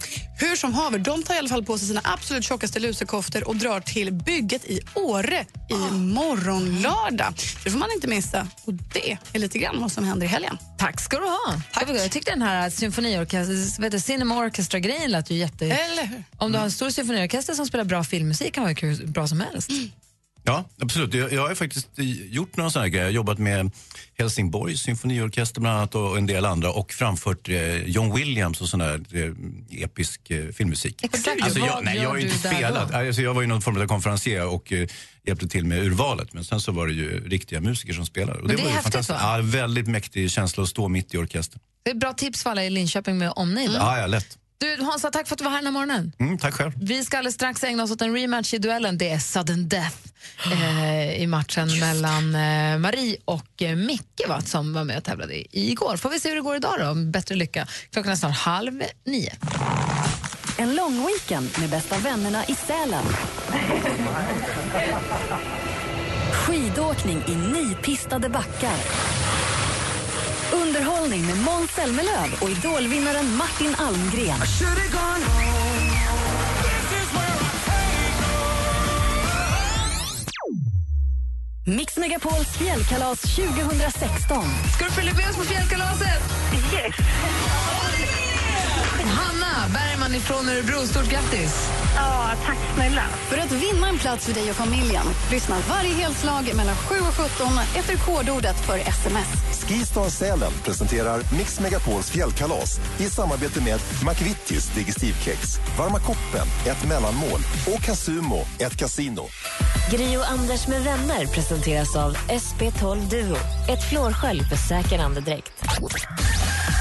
Hur 0.40 0.56
som 0.56 0.74
haver, 0.74 0.98
de 0.98 1.22
tar 1.22 1.34
i 1.34 1.38
alla 1.38 1.48
fall 1.48 1.64
på 1.64 1.78
sig 1.78 1.88
sina 1.88 2.00
absolut 2.04 2.44
tjockaste 2.44 2.80
lusekoftor 2.80 3.48
och 3.48 3.56
drar 3.56 3.80
till 3.80 4.12
bygget 4.12 4.64
i 4.64 4.80
Åre 4.94 5.46
i 5.70 5.94
morgonlördag. 5.94 7.34
Det 7.64 7.70
får 7.70 7.78
man 7.78 7.88
inte 7.94 8.08
missa. 8.08 8.48
Och 8.64 8.74
det 8.74 9.18
är 9.32 9.38
lite 9.38 9.58
grann 9.58 9.80
vad 9.80 9.92
som 9.92 10.04
händer 10.04 10.26
i 10.26 10.28
helgen. 10.28 10.58
Tack 10.78 11.00
ska 11.00 11.18
du 11.18 11.24
ha. 11.26 11.60
Tack. 11.72 11.88
Jag 11.88 12.10
tyckte 12.10 12.30
den 12.30 12.42
här 12.42 12.70
symfoniorkester, 12.70 13.98
Cinema 13.98 14.38
Orchestra-grejen 14.38 15.10
lät 15.10 15.30
ju 15.30 15.36
jätte... 15.36 15.64
Eller 15.66 16.04
hur? 16.04 16.24
Om 16.38 16.52
du 16.52 16.58
har 16.58 16.64
en 16.64 16.70
stor 16.70 16.90
symfoniorkester 16.90 17.54
som 17.54 17.66
spelar 17.66 17.84
bra 17.84 18.04
filmmusik 18.04 18.54
kan 18.54 18.64
vara 18.64 18.74
hur 18.74 19.06
bra 19.06 19.28
som 19.28 19.40
helst. 19.40 19.70
Ja, 20.48 20.64
absolut. 20.80 21.14
Jag, 21.14 21.32
jag 21.32 21.48
har 21.48 21.54
faktiskt 21.54 21.88
gjort 22.30 22.56
några 22.56 22.70
sådana 22.70 22.88
grejer. 22.88 23.04
Jag 23.04 23.10
har 23.10 23.14
jobbat 23.14 23.38
med 23.38 23.70
Helsingborgs 24.18 24.80
symfoniorkester 24.80 25.60
bland 25.60 25.76
annat 25.76 25.94
och 25.94 26.18
en 26.18 26.26
del 26.26 26.44
andra 26.44 26.72
och 26.72 26.92
framfört 26.92 27.48
eh, 27.48 27.76
John 27.76 28.14
Williams 28.14 28.60
och 28.60 28.68
sån 28.68 28.80
där 28.80 29.00
eh, 29.12 29.82
episk 29.82 30.30
eh, 30.30 30.48
filmmusik. 30.48 31.04
Exakt. 31.04 31.42
Alltså, 31.42 31.58
jag, 31.58 31.84
nej, 31.84 31.96
jag 31.96 32.08
har 32.08 32.16
ju 32.16 32.22
inte 32.22 32.38
spelat. 32.38 32.94
Alltså, 32.94 33.22
jag 33.22 33.34
var 33.34 33.40
ju 33.40 33.46
någon 33.46 33.62
form 33.62 33.82
av 33.82 33.86
konferencier 33.86 34.46
och 34.46 34.72
eh, 34.72 34.88
hjälpte 35.24 35.48
till 35.48 35.64
med 35.64 35.78
urvalet. 35.78 36.32
Men 36.32 36.44
sen 36.44 36.60
så 36.60 36.72
var 36.72 36.86
det 36.86 36.92
ju 36.92 37.28
riktiga 37.28 37.60
musiker 37.60 37.92
som 37.92 38.06
spelade. 38.06 38.38
Och 38.40 38.48
det 38.48 38.54
är 38.54 38.58
var 38.58 38.64
ju 38.64 38.70
fantastiskt. 38.70 39.10
va? 39.10 39.36
Ja, 39.36 39.42
väldigt 39.42 39.88
mäktig 39.88 40.30
känsla 40.30 40.62
att 40.62 40.68
stå 40.68 40.88
mitt 40.88 41.14
i 41.14 41.18
orkestern. 41.18 41.60
Det 41.82 41.90
är 41.90 41.94
ett 41.94 42.00
bra 42.00 42.12
tips 42.12 42.42
för 42.42 42.50
alla 42.50 42.64
i 42.64 42.70
Linköping 42.70 43.18
med 43.18 43.32
omnejd. 43.36 43.70
Ja, 43.74 43.98
ja, 43.98 44.06
lätt. 44.06 44.38
Du, 44.58 44.84
Hansa, 44.84 45.10
tack 45.10 45.28
för 45.28 45.34
att 45.34 45.38
du 45.38 45.44
var 45.44 45.50
här 45.50 45.58
den 45.58 45.66
här 45.66 45.72
morgonen. 45.72 46.12
Mm, 46.18 46.38
tack 46.38 46.54
själv. 46.54 46.72
Vi 46.80 47.04
ska 47.04 47.18
alldeles 47.18 47.34
strax 47.34 47.64
ägna 47.64 47.82
oss 47.82 47.90
åt 47.90 48.02
en 48.02 48.14
rematch 48.14 48.54
i 48.54 48.58
duellen. 48.58 48.98
Det 48.98 49.10
är 49.10 49.18
sudden 49.18 49.68
death 49.68 49.96
eh, 50.52 51.22
i 51.22 51.26
matchen 51.26 51.78
mellan 51.80 52.34
eh, 52.34 52.78
Marie 52.78 53.16
och 53.24 53.62
eh, 53.62 53.76
Micke 53.76 54.20
va, 54.28 54.40
som 54.40 54.72
var 54.74 54.84
med 54.84 54.96
och 54.98 55.04
tävlade 55.04 55.34
i, 55.34 55.46
igår. 55.70 55.96
Får 55.96 56.10
vi 56.10 56.20
se 56.20 56.28
hur 56.28 56.36
det 56.36 56.42
går 56.42 56.56
idag 56.56 56.74
då, 56.78 56.94
bättre 56.94 57.34
lycka. 57.34 57.66
Klockan 57.92 58.12
är 58.12 58.16
snart 58.16 58.36
halv 58.36 58.82
nio. 59.06 59.32
En 60.58 60.74
lång 60.76 61.06
weekend 61.06 61.48
med 61.58 61.70
bästa 61.70 61.98
vännerna 61.98 62.44
i 62.44 62.54
Sälen. 62.54 63.04
Skidåkning 66.32 67.22
i 67.28 67.34
nypistade 67.34 68.28
backar. 68.28 68.76
Underhållning 70.52 71.26
med 71.26 71.36
Måns 71.36 71.70
Zelmerlöw 71.70 72.36
och 72.40 72.50
Idolvinnaren 72.50 73.36
Martin 73.36 73.74
Almgren. 73.78 74.40
Mix 81.66 81.96
Megapols 81.96 82.56
fjällkalas 82.56 83.20
2016. 83.20 84.44
Ska 84.74 84.84
du 84.84 84.90
följa 84.90 85.14
med 85.14 85.30
oss 85.30 85.36
på 85.36 85.42
fjällkalaset? 85.42 86.22
Yes! 86.74 87.77
Hanna 89.06 89.68
Bergman 89.74 90.14
ifrån 90.14 90.48
Örebro, 90.48 90.86
stort 90.86 91.10
grattis! 91.10 91.68
Ja, 91.96 92.30
tack 92.46 92.58
snälla. 92.74 93.02
För 93.28 93.38
att 93.38 93.52
vinna 93.52 93.88
en 93.88 93.98
plats 93.98 94.26
för 94.26 94.34
dig 94.34 94.50
och 94.50 94.56
familjen, 94.56 95.06
lyssna 95.30 95.56
varje 95.68 95.94
helslag 95.94 96.52
mellan 96.56 96.76
7 96.76 96.94
och 96.94 97.14
17 97.14 97.58
efter 97.76 97.96
kodordet 97.96 98.56
för 98.66 98.78
sms. 98.78 99.28
Skistar 99.68 100.08
Sälen 100.08 100.52
presenterar 100.64 101.20
Mix 101.38 101.60
Megapols 101.60 102.10
fjällkalas 102.10 102.80
i 102.98 103.04
samarbete 103.04 103.60
med 103.60 103.80
McVittys 104.06 104.68
Digestivkex, 104.74 105.58
Varma 105.78 105.98
koppen, 105.98 106.46
ett 106.66 106.88
mellanmål 106.88 107.40
och 107.74 107.82
Casumo, 107.82 108.40
ett 108.58 108.76
kasino. 108.76 109.26
Gri 109.90 110.16
och 110.16 110.30
Anders 110.30 110.68
med 110.68 110.84
vänner 110.84 111.26
presenteras 111.26 111.96
av 111.96 112.16
SP12 112.16 113.10
Duo. 113.10 113.36
Ett 113.68 113.88
flårskölj 113.90 114.40
för 114.44 114.56
säker 114.56 114.98
andedräkt. 114.98 115.52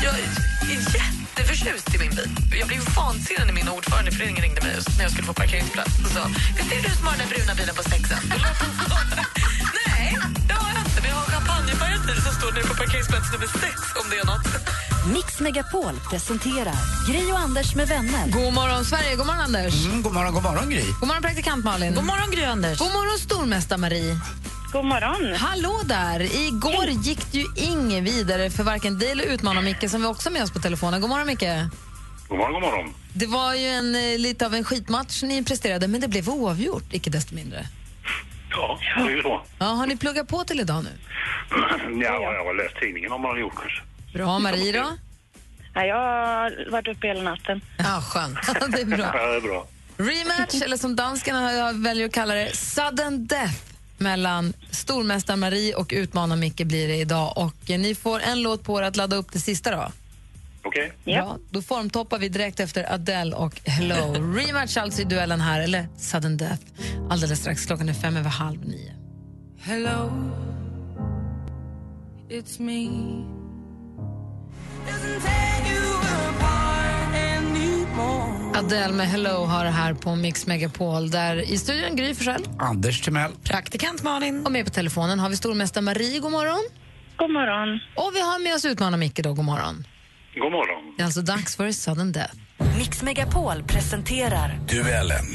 Jag 0.03 0.13
är 0.13 1.16
jätteförtjust 1.37 1.95
i 1.95 1.97
min 1.97 2.09
bil. 2.09 2.29
Jag 2.59 2.67
blev 2.67 2.81
vansinnig 2.95 3.45
när 3.47 3.53
min 3.53 3.69
ordförande 3.69 4.11
i 4.11 4.13
föreningen 4.13 4.41
ringde 4.43 4.61
mig 4.61 4.71
just 4.75 4.97
när 4.97 5.03
jag 5.03 5.11
skulle 5.11 5.27
få 5.27 5.33
parkeringsplats 5.33 5.93
och 6.05 6.11
sa 6.15 6.23
Visst 6.57 6.71
är 6.71 6.75
det 6.75 6.87
du 6.89 6.95
som 6.95 7.05
har 7.07 7.17
den 7.17 7.21
där 7.23 7.35
bruna 7.35 7.53
bilen 7.59 7.75
på 7.75 7.83
sexen? 7.83 8.19
Nej, 9.87 10.17
det 10.47 10.53
har 10.61 10.69
jag 10.75 10.81
inte. 10.85 10.99
Men 11.01 11.09
jag 11.13 11.17
har 11.21 11.27
champagnefärgad 11.35 12.01
bil 12.07 12.19
som 12.27 12.33
står 12.39 12.51
nere 12.51 12.63
på 12.71 12.75
parkeringsplats 12.81 13.31
nummer 13.33 13.49
sex 13.63 13.75
om 13.99 14.05
det 14.11 14.17
är 14.23 14.25
något. 14.33 14.47
Mix 15.15 15.39
Megapol 15.39 15.95
presenterar 16.11 16.77
Gri 17.07 17.31
och 17.31 17.39
Anders 17.39 17.75
med 17.75 17.87
vänner. 17.87 18.25
God 18.31 18.53
morgon, 18.53 18.85
Sverige. 18.85 19.15
God 19.15 19.25
morgon, 19.25 19.43
Anders. 19.43 19.85
Mm, 19.85 20.01
god 20.01 20.13
morgon, 20.13 20.33
god 20.33 20.43
morgon 20.43 20.69
Gry. 20.69 20.85
God 20.99 21.07
morgon, 21.07 21.23
praktikant 21.27 21.65
Malin. 21.65 21.95
God 21.95 22.03
morgon, 22.03 22.31
Gry 22.31 22.43
Anders. 22.43 22.79
God 22.79 22.91
morgon, 22.97 23.19
stormästare 23.19 23.79
Marie. 23.79 24.19
God 24.71 24.85
morgon. 24.85 25.33
Hallå 25.35 25.81
där! 25.85 26.19
Igår 26.47 26.85
gick 26.85 27.31
det 27.31 27.37
ju 27.37 27.45
inget 27.55 28.03
vidare 28.03 28.49
för 28.49 28.63
varken 28.63 28.99
dig 28.99 29.11
eller 29.11 29.23
Utmana 29.23 29.61
Micke 29.61 29.89
som 29.89 30.01
vi 30.01 30.07
också 30.07 30.29
har 30.29 30.33
med 30.33 30.43
oss 30.43 30.51
på 30.51 30.59
telefonen. 30.59 31.01
God 31.01 31.09
morgon, 31.09 31.27
Micke. 31.27 31.49
God 32.29 32.37
morgon, 32.37 32.53
god 32.53 32.61
morgon. 32.61 32.93
Det 33.13 33.25
var 33.25 33.53
ju 33.53 33.67
en, 33.67 33.95
eh, 33.95 34.19
lite 34.19 34.45
av 34.45 34.55
en 34.55 34.63
skitmatch 34.63 35.23
ni 35.23 35.43
presterade, 35.43 35.87
men 35.87 36.01
det 36.01 36.07
blev 36.07 36.29
oavgjort, 36.29 36.83
icke 36.93 37.09
desto 37.09 37.35
mindre. 37.35 37.67
Ja, 38.51 38.79
det 38.97 39.01
är 39.11 39.15
ju 39.15 39.21
så. 39.21 39.41
Ja, 39.59 39.65
har 39.65 39.87
ni 39.87 39.97
pluggat 39.97 40.27
på 40.27 40.43
till 40.43 40.59
idag 40.59 40.83
nu? 40.83 40.89
Ja, 42.03 42.33
jag 42.33 42.45
har 42.45 42.63
läst 42.63 42.75
tidningen 42.79 43.11
om 43.11 43.21
man 43.21 43.31
har 43.31 43.37
gjort 43.37 43.55
kanske. 43.55 43.81
Bra. 44.13 44.39
Marie 44.39 44.71
då? 44.71 44.87
Ja, 45.73 45.85
jag 45.85 45.95
har 45.95 46.71
varit 46.71 46.87
uppe 46.87 47.07
hela 47.07 47.21
natten. 47.21 47.61
Ja, 47.77 48.01
skönt. 48.01 48.37
det 48.71 48.81
är 48.81 48.85
bra. 48.85 49.11
Ja, 49.13 49.27
det 49.27 49.35
är 49.37 49.41
bra. 49.41 49.67
Rematch, 49.97 50.61
eller 50.61 50.77
som 50.77 50.95
danskarna 50.95 51.71
väljer 51.71 52.05
att 52.05 52.13
kalla 52.13 52.33
det, 52.33 52.55
sudden 52.55 53.27
death 53.27 53.66
mellan 53.99 54.53
stormästare 54.71 55.37
Marie 55.37 55.75
och 55.75 55.89
utmanar 55.93 56.35
Micke 56.35 56.65
blir 56.65 56.87
det 56.87 56.95
idag. 56.95 57.37
Och 57.37 57.69
eh, 57.69 57.79
ni 57.79 57.95
får 57.95 58.19
en 58.19 58.41
låt 58.41 58.63
på 58.63 58.79
er 58.79 58.83
att 58.83 58.95
ladda 58.95 59.15
upp 59.15 59.31
det 59.31 59.39
sista 59.39 59.71
då. 59.71 59.91
Okej. 60.63 60.93
Bra. 61.03 61.37
Då 61.49 61.61
formtoppar 61.61 62.19
vi 62.19 62.29
direkt 62.29 62.59
efter 62.59 62.93
Adele 62.93 63.35
och 63.35 63.61
Hello. 63.65 64.13
Rematch 64.35 64.77
alltså 64.77 65.01
i 65.01 65.05
duellen 65.05 65.41
här, 65.41 65.61
eller 65.61 65.87
sudden 65.97 66.37
death. 66.37 66.63
Alldeles 67.09 67.39
strax, 67.39 67.65
klockan 67.65 67.89
är 67.89 67.93
fem 67.93 68.17
över 68.17 68.29
halv 68.29 68.65
nio. 68.65 68.93
Hello, 69.59 70.11
it's 72.29 72.61
me. 72.61 72.87
Adele 78.57 78.93
med 78.93 79.07
Hello 79.07 79.45
har 79.45 79.65
här 79.65 79.93
på 79.93 80.15
Mix 80.15 80.47
Megapol 80.47 81.09
där 81.09 81.51
i 81.51 81.57
studion 81.57 81.95
Gry 81.95 82.15
Forssell. 82.15 82.45
Anders 82.59 83.01
Timell. 83.01 83.31
Praktikant 83.43 84.03
Malin. 84.03 84.45
Och 84.45 84.51
med 84.51 84.65
på 84.65 84.71
telefonen 84.71 85.19
har 85.19 85.29
vi 85.29 85.35
stormästare 85.35 85.81
Marie, 85.81 86.19
god 86.19 86.31
morgon. 86.31 86.63
God 87.17 87.31
morgon. 87.31 87.79
Och 87.95 88.11
vi 88.15 88.21
har 88.21 88.43
med 88.43 88.55
oss 88.55 88.65
utmanar 88.65 88.97
Micke 88.97 89.23
då, 89.23 89.33
god 89.33 89.45
morgon. 89.45 89.87
God 90.35 90.51
morgon. 90.51 90.93
Det 90.97 91.03
är 91.03 91.05
alltså 91.05 91.21
dags 91.21 91.55
för 91.55 91.71
sudden 91.71 92.11
death. 92.11 92.33
Mix 92.77 93.03
Megapol 93.03 93.63
presenterar 93.63 94.59
Duellen. 94.69 95.25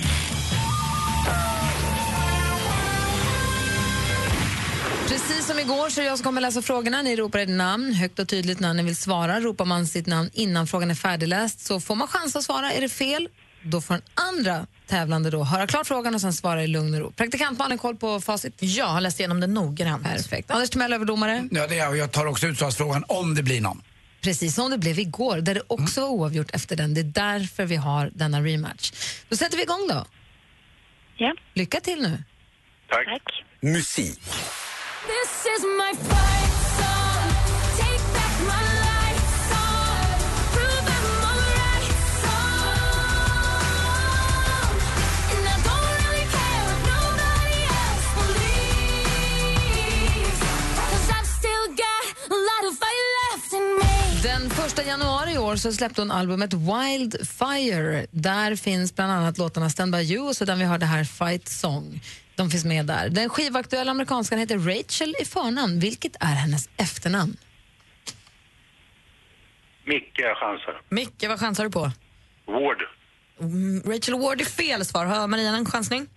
Precis 5.12 5.46
som 5.46 5.58
igår 5.58 5.88
så 5.90 6.00
är 6.00 6.02
det 6.02 6.08
jag 6.08 6.18
som 6.18 6.25
kommer 6.25 6.40
läsa 6.40 6.62
frågorna. 6.62 7.02
Ni 7.02 7.16
ropar 7.16 7.38
ert 7.38 7.48
namn 7.48 7.92
högt 7.92 8.18
och 8.18 8.28
tydligt 8.28 8.60
när 8.60 8.75
ni 8.75 8.82
vill 8.82 8.96
svara. 8.96 9.40
Ropar 9.40 9.64
man 9.64 9.86
sitt 9.86 10.06
namn 10.06 10.30
innan 10.32 10.66
frågan 10.66 10.90
är 10.90 10.94
färdigläst 10.94 11.60
så 11.60 11.80
får 11.80 11.94
man 11.94 12.08
chans 12.08 12.36
att 12.36 12.42
svara. 12.44 12.72
Är 12.72 12.80
det 12.80 12.88
fel, 12.88 13.28
då 13.62 13.80
får 13.80 13.94
den 13.94 14.02
andra 14.14 14.66
tävlande 14.86 15.30
då 15.30 15.44
höra 15.44 15.66
klart 15.66 15.86
frågan 15.86 16.14
och 16.14 16.20
sen 16.20 16.32
svara 16.32 16.64
i 16.64 16.66
lugn 16.66 16.94
och 16.94 17.00
ro. 17.00 17.10
Praktikant 17.12 17.58
Malin, 17.58 17.78
koll 17.78 17.96
på 17.96 18.20
facit? 18.20 18.54
Jag 18.58 18.86
har 18.86 19.00
läst 19.00 19.20
igenom 19.20 19.40
den 19.40 19.54
noggrant. 19.54 20.04
Perfekt. 20.04 20.50
Anders 20.50 20.70
Timell, 20.70 20.92
överdomare? 20.92 21.48
Ja, 21.50 21.66
det 21.66 21.75
är 21.75 21.78
jag. 21.78 21.90
Och 21.90 21.96
Jag 21.96 22.12
tar 22.12 22.26
också 22.26 22.46
utslagsfrågan 22.46 23.04
om 23.08 23.34
det 23.34 23.42
blir 23.42 23.60
någon. 23.60 23.82
Precis 24.20 24.54
som 24.54 24.70
det 24.70 24.78
blev 24.78 24.98
igår, 24.98 25.36
där 25.36 25.54
det 25.54 25.62
också 25.66 26.00
var 26.00 26.08
oavgjort 26.08 26.50
efter 26.54 26.76
den. 26.76 26.94
Det 26.94 27.00
är 27.00 27.04
därför 27.04 27.64
vi 27.64 27.76
har 27.76 28.10
denna 28.14 28.40
rematch. 28.40 28.92
Då 29.28 29.36
sätter 29.36 29.56
vi 29.56 29.62
igång 29.62 29.88
då. 29.88 30.04
Ja. 31.16 31.34
Lycka 31.54 31.80
till 31.80 32.02
nu. 32.02 32.22
Tack. 32.88 33.06
Tack. 33.06 33.44
Musik. 33.60 34.20
This 35.06 35.47
is 35.47 35.65
my 35.76 35.93
fight 35.95 36.61
Den 54.23 54.50
första 54.50 54.82
januari 54.85 55.32
i 55.35 55.39
år 55.39 55.56
så 55.56 55.73
släppte 55.73 56.00
hon 56.00 56.11
albumet 56.11 56.54
Wildfire. 56.54 58.06
Där 58.11 58.56
finns 58.56 58.95
bland 58.95 59.13
annat 59.13 59.39
låtarna 59.39 59.71
Stand 59.71 59.93
By 59.93 59.99
You 59.99 60.28
och 60.28 60.37
så 60.37 60.45
den 60.45 60.58
vi 60.58 60.65
hörde 60.65 60.87
här 60.87 61.04
Fight 61.04 61.49
Song. 61.49 62.00
De 62.35 62.50
finns 62.50 62.65
med 62.65 62.87
där. 62.87 63.08
Den 63.08 63.28
skivaktuella 63.28 63.91
amerikanskan 63.91 64.39
heter 64.39 64.58
Rachel 64.58 65.15
i 65.21 65.25
förnamn. 65.25 65.80
Vilket 65.80 66.17
är 66.21 66.35
hennes 66.35 66.69
efternamn? 66.76 67.37
Micke 69.85 70.19
jag 70.19 70.37
chansar. 70.37 70.82
Micke, 70.89 71.25
vad 71.28 71.41
chansar 71.41 71.65
du 71.65 71.71
på? 71.71 71.91
Ward. 72.47 72.78
Mm, 73.41 73.82
Rachel 73.87 74.21
Ward 74.21 74.41
är 74.41 74.45
fel 74.45 74.85
svar. 74.85 75.04
Har 75.06 75.28
Maria 75.28 75.50
en 75.50 75.67
chansning? 75.67 76.08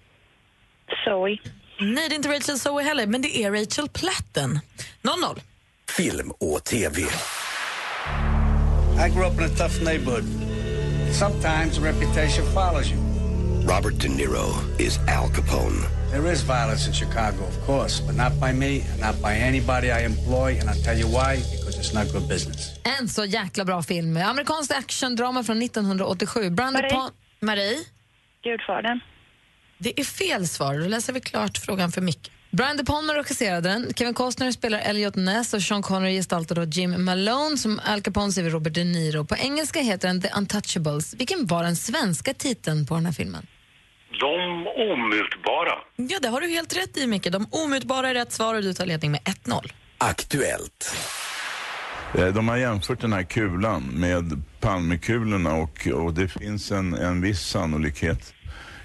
Zoe. 1.06 1.38
Nej, 1.80 2.10
det 2.10 2.16
är 2.16 2.18
inte 2.18 2.30
Rachel 2.30 2.60
Zoe 2.60 2.84
heller, 2.84 3.08
men 3.08 3.22
det 3.22 3.44
är 3.44 3.52
Rachel 3.52 3.90
Platten. 3.90 4.60
0-0. 5.02 5.40
Film 5.90 6.32
och 6.32 6.64
TV. 6.64 7.02
I 8.98 9.10
grew 9.10 9.26
up 9.26 9.38
in 9.38 9.44
a 9.44 9.50
tough 9.50 9.82
neighborhood. 9.82 10.26
Sometimes 11.12 11.80
reputation 11.80 12.46
follows 12.54 12.90
you. 12.92 12.98
Robert 13.66 13.98
De 13.98 14.08
Niro 14.08 14.80
is 14.80 15.00
Al 15.08 15.30
Capone. 15.30 15.88
There 16.12 16.32
is 16.32 16.44
violence 16.44 16.88
in 16.88 16.94
Chicago, 16.94 17.44
of 17.44 17.66
course, 17.66 18.00
but 18.00 18.16
not 18.16 18.40
by 18.40 18.54
me 18.54 18.84
and 18.92 19.02
not 19.02 19.22
by 19.22 19.36
anybody 19.36 19.92
I 19.92 20.06
employ, 20.06 20.58
and 20.60 20.70
I'll 20.70 20.84
tell 20.84 20.98
you 20.98 21.08
why, 21.08 21.38
because 21.52 21.78
it's 21.80 21.94
not 21.94 22.12
good 22.14 22.28
business. 22.30 22.72
En 23.00 23.10
så 23.10 23.26
jäkla 23.26 23.66
bra 23.66 23.82
film. 23.84 24.18
Amerikanskt 24.18 24.72
actiondrama 24.72 25.44
från 25.44 25.62
1987. 25.62 26.50
Brandon 26.50 26.82
Marie. 26.82 27.12
Marie? 27.40 27.78
Gudfadern. 28.44 29.00
Det 29.78 30.00
är 30.00 30.04
fel 30.04 30.48
svar. 30.48 30.80
Då 30.80 30.88
läser 30.88 31.14
vi 31.14 31.22
klart 31.22 31.58
frågan 31.58 31.92
för 31.92 32.02
Micke. 32.02 32.32
Brian 32.58 32.78
De 32.78 32.86
Palma 32.86 33.14
regisserade 33.14 33.70
den. 33.70 33.94
Kevin 33.96 34.14
Costner 34.14 34.52
spelar 34.52 34.80
Elliot 34.80 35.16
Ness 35.16 35.54
och 35.54 35.62
Sean 35.62 35.82
Connery 35.82 36.14
gestaltar 36.16 36.56
då 36.56 36.64
Jim 36.64 37.06
Malone 37.06 37.58
som 37.58 37.80
Al 37.86 38.02
Capone 38.02 38.32
ser 38.32 38.44
vi 38.44 38.50
Robert 38.50 38.74
De 38.74 38.84
Niro. 38.84 39.26
På 39.26 39.36
engelska 39.38 39.80
heter 39.80 40.08
den 40.08 40.22
The 40.22 40.30
Untouchables. 40.38 41.14
Vilken 41.14 41.46
var 41.46 41.64
den 41.64 41.76
svenska 41.76 42.34
titeln 42.34 42.86
på 42.86 42.96
den 42.96 43.06
här 43.06 43.14
filmen? 43.14 43.48
De 44.20 44.68
omutbara. 44.68 45.74
Ja, 45.96 46.20
det 46.22 46.28
har 46.28 46.42
du 46.42 46.48
helt 46.48 46.78
rätt 46.78 46.98
i, 46.98 47.08
Micke. 47.08 47.32
De 47.32 47.48
omutbara 47.52 48.10
är 48.10 48.14
rätt 48.14 48.32
svar 48.32 48.56
och 48.56 48.62
du 48.62 48.74
tar 48.74 48.86
ledning 48.86 49.12
med 49.12 49.22
1-0. 49.22 49.72
Aktuellt. 49.98 50.96
Eh, 52.18 52.28
De 52.28 52.48
har 52.48 52.58
jämfört 52.58 53.02
den 53.02 53.14
här 53.14 53.24
kulan 53.24 53.84
med 53.84 54.42
Palmekulorna 54.60 55.54
och, 55.54 55.88
och 55.88 56.14
det 56.14 56.28
finns 56.28 56.72
en, 56.72 56.94
en 56.94 57.22
viss 57.22 57.42
sannolikhet, 57.42 58.34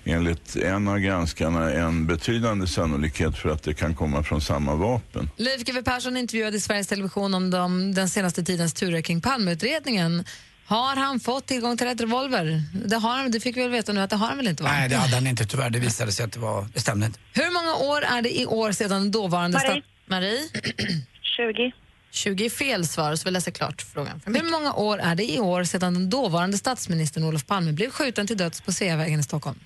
enligt 0.04 0.56
en 0.56 0.88
av 0.88 0.98
granskarna, 0.98 1.72
en 1.72 2.06
betydande 2.06 2.66
sannolikhet 2.66 3.38
för 3.38 3.48
att 3.48 3.62
det 3.62 3.74
kan 3.74 3.94
komma 3.94 4.22
från 4.22 4.40
samma 4.40 4.74
vapen. 4.74 5.30
Leif 5.36 5.64
GW 5.64 5.82
Persson 5.82 6.16
intervjuade 6.16 6.56
i 6.56 6.60
Sveriges 6.60 6.86
Television 6.86 7.34
om 7.34 7.50
de, 7.50 7.94
den 7.94 8.08
senaste 8.08 8.42
tidens 8.44 8.72
turer 8.74 9.00
kring 9.00 9.20
Palmeutredningen. 9.20 10.24
Har 10.66 10.96
han 10.96 11.20
fått 11.20 11.46
tillgång 11.46 11.76
till 11.76 11.86
rätt 11.86 12.00
revolver? 12.00 12.62
Det, 12.86 12.96
har 12.96 13.16
han, 13.16 13.30
det 13.30 13.40
fick 13.40 13.56
vi 13.56 13.62
väl 13.62 13.70
veta 13.70 13.92
nu 13.92 14.00
att 14.00 14.10
det 14.10 14.16
har 14.16 14.26
han 14.26 14.36
väl 14.36 14.48
inte 14.48 14.62
va? 14.62 14.68
Nej, 14.72 14.88
det 14.88 14.96
hade 14.96 15.14
han 15.14 15.26
inte 15.26 15.46
tyvärr. 15.46 15.70
Det 15.70 15.78
visade 15.78 16.12
sig 16.12 16.24
att 16.24 16.32
det, 16.32 16.40
var, 16.40 16.66
det 16.74 16.80
stämde 16.80 17.06
inte. 17.06 17.18
Hur 17.32 17.52
många 17.52 17.74
år 17.74 18.02
är 18.02 18.22
det 18.22 18.40
i 18.40 18.46
år 18.46 18.72
sedan 18.72 18.90
den 18.90 19.10
dåvarande 19.10 19.58
Marie. 19.58 19.82
Marie? 20.06 20.48
20. 21.22 21.72
20 22.10 22.44
är 22.44 22.50
fel 22.50 22.86
svar, 22.86 23.16
så 23.16 23.24
vi 23.24 23.30
läser 23.30 23.50
klart 23.50 23.82
frågan. 23.82 24.20
Hur 24.24 24.50
många 24.50 24.72
år 24.72 24.98
är 24.98 25.14
det 25.14 25.32
i 25.32 25.40
år 25.40 25.64
sedan 25.64 25.94
den 25.94 26.10
dåvarande 26.10 26.58
statsministern 26.58 27.24
Olof 27.24 27.46
Palme 27.46 27.72
blev 27.72 27.90
skjuten 27.90 28.26
till 28.26 28.36
döds 28.36 28.60
på 28.60 28.72
Sveavägen 28.72 29.20
i 29.20 29.22
Stockholm? 29.22 29.58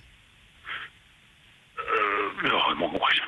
Ja, 2.43 2.65
hur 2.69 2.75
många 2.79 2.93
år 2.93 3.09
sedan? 3.17 3.27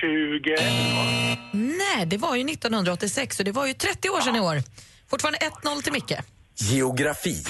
2011. 0.00 1.36
Nej, 1.52 2.06
det 2.06 2.16
var 2.16 2.34
ju 2.36 2.42
1986 2.50 3.38
och 3.38 3.44
det 3.44 3.52
var 3.52 3.66
ju 3.66 3.74
30 3.74 4.10
år 4.10 4.20
sedan 4.20 4.36
i 4.36 4.40
år. 4.40 4.62
Fortfarande 5.10 5.38
1-0 5.38 5.82
till 5.82 5.92
Micke. 5.92 6.12
Geografi. 6.56 7.44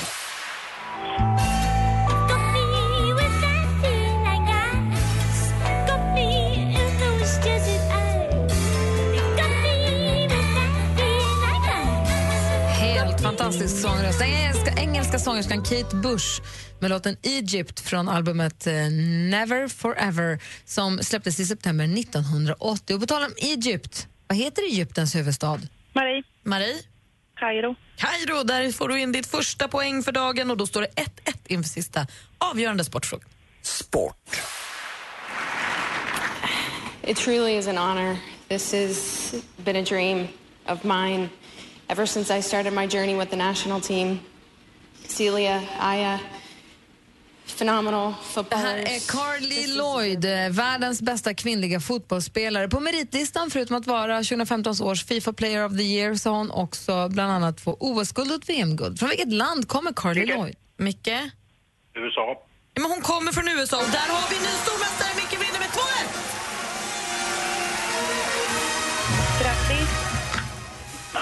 Fantastisk 13.65 13.89
sångröst. 13.89 14.21
Engelska, 14.21 14.83
engelska 14.83 15.19
sångerskan 15.19 15.63
Kate 15.63 15.97
Bush 15.97 16.43
med 16.81 16.91
låten 16.91 17.17
Egypt 17.23 17.81
från 17.81 18.09
albumet 18.09 18.67
eh, 18.67 18.73
Never 19.31 19.69
Forever 19.69 20.43
som 20.65 20.99
släpptes 20.99 21.41
i 21.41 21.47
september 21.47 21.85
1980. 21.85 22.95
Och 22.95 23.01
på 23.01 23.07
tal 23.07 23.23
om 23.23 23.33
Egypt, 23.37 24.09
vad 24.27 24.39
heter 24.39 24.63
Egyptens 24.63 25.15
huvudstad? 25.15 25.61
Marie. 25.93 26.23
Marie? 26.43 26.83
Kairo. 27.37 27.75
Kairo, 27.97 28.43
där 28.43 28.73
får 28.73 28.89
du 28.89 29.01
in 29.01 29.13
ditt 29.13 29.27
första 29.27 29.69
poäng 29.69 30.03
för 30.03 30.13
dagen 30.13 30.51
och 30.51 30.57
då 30.57 30.67
står 30.67 30.81
det 30.81 30.89
1-1 31.25 31.35
inför 31.47 31.69
sista 31.69 32.07
avgörande 32.39 32.85
sportfrågan. 32.85 33.29
Sport. 33.63 34.41
It 37.03 37.17
truly 37.17 37.59
is 37.59 37.67
an 37.67 37.77
honor. 37.77 38.17
This 38.49 38.73
has 38.73 39.35
been 39.57 39.77
a 39.77 39.83
dream 39.83 40.29
of 40.67 40.85
mine 40.85 41.29
ever 41.95 42.07
since 42.07 42.39
I 42.39 42.43
started 42.43 42.73
my 42.73 42.87
journey 42.87 43.15
with 43.15 43.31
the 43.31 43.37
national 43.37 43.81
team. 43.81 44.21
Celia, 45.07 45.63
Aya, 45.81 46.19
phenomenal 47.47 48.15
Det 48.49 48.57
här 48.57 48.79
är 48.79 49.09
Carly 49.09 49.67
Lloyd, 49.67 50.25
eh, 50.25 50.51
världens 50.51 51.03
bästa 51.03 51.35
kvinnliga 51.35 51.81
fotbollsspelare. 51.81 52.69
På 52.69 52.81
meritlistan, 52.81 53.51
förutom 53.51 53.77
att 53.77 53.87
vara 53.87 54.17
2015 54.17 54.75
års 54.83 55.05
Fifa 55.05 55.33
Player 55.33 55.65
of 55.65 55.73
the 55.77 55.83
Year, 55.83 56.15
så 56.15 56.31
har 56.31 56.37
hon 56.37 56.51
också 56.51 57.09
bland 57.09 57.33
annat 57.33 57.61
få 57.61 57.77
OS-guld 57.81 58.33
och 58.33 58.49
VM-guld. 58.49 58.99
Från 58.99 59.09
vilket 59.09 59.33
land 59.33 59.69
kommer 59.69 59.93
Carly 59.93 60.27
Lloyd? 60.27 60.57
Micke? 60.77 61.09
USA. 61.95 62.27
Ja, 62.75 62.83
men 62.83 62.91
hon 62.91 63.01
kommer 63.01 63.33
från 63.33 63.49
USA 63.49 63.77
och 63.77 63.91
där 63.91 64.09
har 64.15 64.31
vi 64.31 64.37
en 64.37 64.43
ny 64.43 64.55
stormästare. 64.65 65.11
Micke 65.17 65.54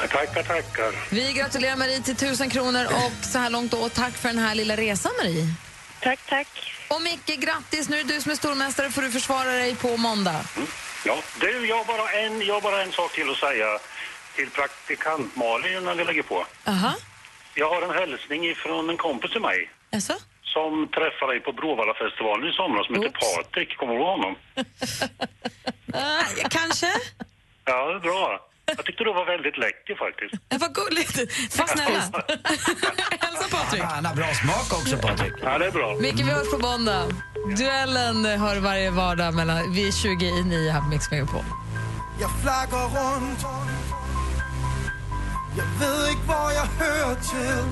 Tackar, 0.08 0.42
tackar. 0.42 0.92
Vi 1.10 1.32
gratulerar 1.32 1.76
Marie 1.76 2.00
till 2.00 2.14
1000 2.14 2.50
kronor 2.50 2.84
och 2.84 3.24
så 3.24 3.38
här 3.38 3.50
långt 3.50 3.70
då, 3.70 3.78
och 3.78 3.92
tack 3.94 4.12
för 4.14 4.28
den 4.28 4.38
här 4.38 4.54
lilla 4.54 4.76
resan 4.76 5.12
Marie. 5.22 5.46
Tack, 6.00 6.20
tack. 6.28 6.72
Och 6.88 7.02
Micke, 7.02 7.40
grattis! 7.40 7.88
Nu 7.88 8.00
är 8.00 8.04
det 8.04 8.14
du 8.14 8.20
som 8.20 8.32
är 8.32 8.36
stormästare 8.36 8.90
får 8.90 9.02
du 9.02 9.10
försvara 9.10 9.50
dig 9.52 9.74
på 9.76 9.96
måndag. 9.96 10.40
Ja, 11.04 11.18
du, 11.40 11.66
jag 11.66 11.76
har 11.76 11.84
bara 11.84 12.12
en, 12.12 12.42
jag 12.46 12.54
har 12.54 12.60
bara 12.60 12.82
en 12.82 12.92
sak 12.92 13.12
till 13.12 13.30
att 13.30 13.36
säga 13.36 13.78
till 14.36 14.50
praktikant 14.50 15.36
Malin 15.36 15.76
innan 15.78 15.96
vi 15.96 16.04
lägger 16.04 16.22
på. 16.22 16.46
Aha. 16.64 16.94
Jag 17.54 17.68
har 17.68 17.82
en 17.82 17.90
hälsning 17.94 18.46
ifrån 18.46 18.90
en 18.90 18.96
kompis 18.96 19.30
till 19.30 19.40
mig. 19.40 19.70
Jaså? 19.90 20.14
Som 20.42 20.88
träffade 20.88 21.32
dig 21.32 21.40
på 21.40 21.52
Bråvallafestivalen 21.52 22.48
i 22.48 22.52
somras 22.52 22.86
som 22.86 22.94
heter 22.94 23.08
Patrik. 23.08 23.76
Kommer 23.76 23.92
du 23.94 23.98
ihåg 24.00 24.08
honom? 24.08 24.36
Uh, 25.94 26.48
kanske? 26.50 26.86
Ja, 27.64 27.88
det 27.88 27.94
är 27.94 28.00
bra. 28.00 28.51
Jag 28.66 28.84
tyckte 28.86 29.04
du 29.04 29.12
var 29.12 29.26
väldigt 29.26 29.58
läcker 29.58 29.94
faktiskt. 30.04 30.34
Det 30.48 30.58
var 30.58 30.68
gulligt. 30.68 31.16
Tack 31.56 31.68
snälla. 31.70 32.00
Hälsa 33.24 33.56
Patrik. 33.56 33.82
Han 33.82 34.04
har 34.04 34.14
bra 34.14 34.34
smak 34.34 34.72
också, 34.78 34.96
Patrik. 34.96 35.32
Ja, 35.42 35.58
det 35.58 35.66
är 35.66 35.70
bra. 35.70 35.96
Micke, 36.00 36.18
vi 36.18 36.30
hörs 36.30 36.50
på 36.50 36.58
måndag. 36.58 37.02
Duellen 37.58 38.24
hör 38.24 38.60
varje 38.60 38.90
vardag 38.90 39.34
mellan, 39.34 39.72
vid 39.72 39.94
20 39.94 40.26
i 40.26 40.44
9 40.44 40.70
här 40.70 40.80
på 40.80 40.86
Mix 40.86 41.10
Megapol. 41.10 41.44
Jeg 42.20 42.30
flakker 42.42 42.84
rundt 42.96 43.46
Jeg 45.56 45.64
ved 45.80 46.08
ikke, 46.10 46.22
hvor 46.22 46.50
jeg 46.50 46.68
hører 46.80 47.14
til 47.14 47.64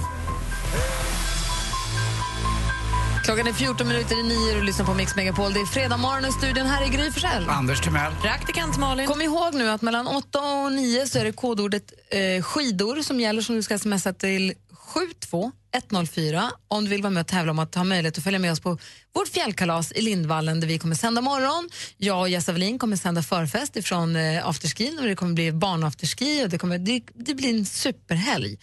Klockan 3.24 3.46
är 3.46 3.52
14 3.52 3.88
minuter 3.88 4.20
i 4.20 4.22
9 4.22 4.34
och 4.34 4.60
du 4.60 4.62
lyssnar 4.62 4.86
på 4.86 4.94
Mix 4.94 5.16
Megapol. 5.16 5.52
Det 5.52 5.60
är 5.60 5.66
fredag 5.66 5.96
morgon 5.96 6.24
i 6.24 6.32
studion. 6.32 6.66
Här 6.66 6.84
är 6.84 6.88
Gry 6.88 7.10
Forssell. 7.10 7.48
Anders 7.48 7.80
Timell. 7.80 8.12
Praktikant 8.22 8.78
Malin. 8.78 9.06
Kom 9.06 9.22
ihåg 9.22 9.54
nu 9.54 9.70
att 9.70 9.82
mellan 9.82 10.06
8 10.06 10.40
och 10.40 10.72
9 10.72 11.06
så 11.06 11.18
är 11.18 11.24
det 11.24 11.32
kodordet 11.32 11.92
eh, 12.10 12.42
skidor 12.42 13.02
som 13.02 13.20
gäller 13.20 13.42
som 13.42 13.56
du 13.56 13.62
ska 13.62 13.78
smsa 13.78 14.12
till 14.12 14.54
72104 14.72 16.50
om 16.68 16.84
du 16.84 16.90
vill 16.90 17.02
vara 17.02 17.10
med 17.10 17.20
och 17.20 17.26
tävla 17.26 17.50
om 17.50 17.58
att 17.58 17.74
ha 17.74 17.84
möjlighet 17.84 18.18
att 18.18 18.24
följa 18.24 18.38
med 18.38 18.52
oss 18.52 18.60
på 18.60 18.78
vårt 19.14 19.28
fjällkalas 19.28 19.92
i 19.92 20.00
Lindvallen 20.02 20.60
där 20.60 20.68
vi 20.68 20.78
kommer 20.78 20.94
sända 20.94 21.20
morgon. 21.20 21.68
Jag 21.96 22.20
och 22.20 22.28
Jessa 22.28 22.52
Wallin 22.52 22.78
kommer 22.78 22.96
sända 22.96 23.22
förfest 23.22 23.76
ifrån 23.76 24.16
eh, 24.16 24.48
afterskin 24.48 24.98
och 24.98 25.04
det 25.04 25.16
kommer 25.16 25.32
bli 25.32 25.52
barnafterski 25.52 26.44
och 26.44 26.48
det, 26.48 26.58
kommer, 26.58 26.78
det, 26.78 27.02
det 27.14 27.34
blir 27.34 27.50
en 27.50 27.66
superhelg. 27.66 28.58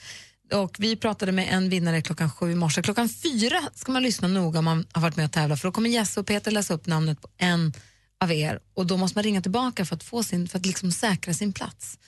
Och 0.52 0.76
vi 0.80 0.96
pratade 0.96 1.32
med 1.32 1.48
en 1.54 1.70
vinnare 1.70 2.02
klockan 2.02 2.32
sju 2.32 2.52
i 2.52 2.56
morse. 2.56 2.82
Klockan 2.82 3.10
fyra 3.10 3.62
ska 3.76 3.92
man 3.92 4.04
lyssna 4.04 4.28
noga 4.28 4.60
om 4.60 4.66
man 4.66 4.88
har 4.92 5.02
varit 5.02 5.16
med 5.16 5.26
och 5.26 5.32
tävlat 5.32 5.62
för 5.62 5.68
då 5.68 5.72
kommer 5.72 5.90
Jesse 5.90 6.20
och 6.20 6.28
Peter 6.28 6.52
läsa 6.52 6.74
upp 6.74 6.88
namnet 6.88 7.22
på 7.22 7.28
en 7.38 7.74
av 8.20 8.32
er 8.32 8.60
och 8.74 8.86
då 8.86 8.98
måste 8.98 9.18
man 9.18 9.24
ringa 9.24 9.42
tillbaka 9.42 9.86
för 9.86 9.96
att, 9.96 10.04
få 10.04 10.24
sin, 10.24 10.48
för 10.48 10.60
att 10.60 10.66
liksom 10.66 10.92
säkra 10.92 11.34
sin 11.34 11.54
plats. 11.54 12.00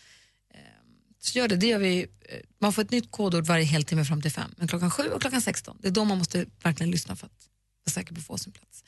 Ehm, 0.53 0.59
så 1.19 1.39
gör 1.39 1.47
det, 1.47 1.55
det 1.55 1.67
gör 1.67 1.79
vi. 1.79 2.01
Eh, 2.01 2.07
man 2.59 2.73
får 2.73 2.81
ett 2.81 2.91
nytt 2.91 3.11
kodord 3.11 3.45
varje 3.45 3.65
heltimme 3.65 4.05
fram 4.05 4.21
till 4.21 4.31
fem. 4.31 4.51
Men 4.57 4.67
klockan 4.67 4.91
sju 4.91 5.03
och 5.03 5.21
klockan 5.21 5.41
16, 5.41 5.77
det 5.79 5.87
är 5.87 5.91
då 5.91 6.05
man 6.05 6.17
måste 6.17 6.45
verkligen 6.63 6.91
lyssna 6.91 7.15
för 7.15 7.25
att 7.25 7.47
vara 7.85 7.93
säker 7.93 8.13
på 8.13 8.19
att 8.19 8.25
få 8.25 8.37
sin 8.37 8.51
plats. 8.51 8.83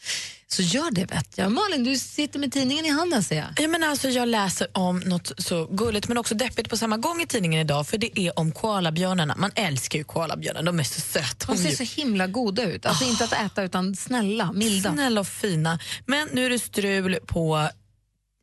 Så 0.54 0.62
gör 0.62 0.92
det 0.92 1.06
vet 1.06 1.38
jag. 1.38 1.52
Malin, 1.52 1.84
du 1.84 1.98
sitter 1.98 2.40
med 2.40 2.52
tidningen 2.54 2.86
i 2.86 2.90
handen 2.90 3.24
ser 3.24 3.36
jag. 3.36 3.48
Ja, 3.58 3.68
men 3.68 3.84
alltså, 3.84 4.10
jag 4.10 4.28
läser 4.28 4.68
om 4.74 5.00
något 5.00 5.32
så 5.38 5.66
gulligt 5.66 6.08
men 6.08 6.18
också 6.18 6.36
deppigt 6.36 6.70
på 6.70 6.78
samma 6.78 6.98
gång 6.98 7.22
i 7.22 7.28
tidningen 7.28 7.60
idag 7.60 7.88
för 7.88 7.98
det 7.98 8.20
är 8.20 8.40
om 8.40 8.52
koalabjörnarna. 8.52 9.36
Man 9.38 9.52
älskar 9.56 10.00
ju 10.00 10.04
koalabjörnar, 10.04 10.64
de 10.64 10.80
är 10.80 10.84
så 10.84 11.02
söta. 11.02 11.54
De 11.54 11.58
ser 11.58 11.86
så 11.86 12.02
himla 12.02 12.28
goda 12.28 12.64
ut. 12.64 12.86
Alltså 12.86 13.04
inte 13.04 13.24
att 13.24 13.34
äta 13.34 13.64
utan 13.64 13.96
snälla, 13.96 14.52
milda. 14.52 14.94
Snälla 14.94 15.22
och 15.22 15.28
fina. 15.28 15.80
Men 16.06 16.28
nu 16.32 16.46
är 16.46 16.50
det 16.50 16.60
strul 16.60 17.18
på 17.26 17.70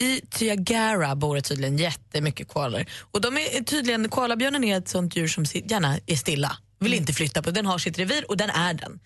i 0.02 0.20
Tiagara 0.30 1.16
bor 1.16 1.36
det 1.36 1.42
tydligen 1.42 1.78
jättemycket 1.78 2.48
koalor. 2.48 2.84
Och 3.12 3.20
de 3.20 3.36
är 3.36 3.64
tydligen, 3.64 4.08
koalabjörnen 4.08 4.64
är 4.64 4.78
ett 4.78 4.88
sånt 4.88 5.16
djur 5.16 5.28
som 5.28 5.44
gärna 5.44 5.98
är 6.06 6.16
stilla, 6.16 6.56
vill 6.80 6.94
inte 6.94 7.12
flytta 7.12 7.42
på 7.42 7.50
Den 7.50 7.66
har 7.66 7.78
sitt 7.78 7.98
revir 7.98 8.30
och 8.30 8.36
den 8.36 8.50
är 8.50 8.74
den. 8.74 9.00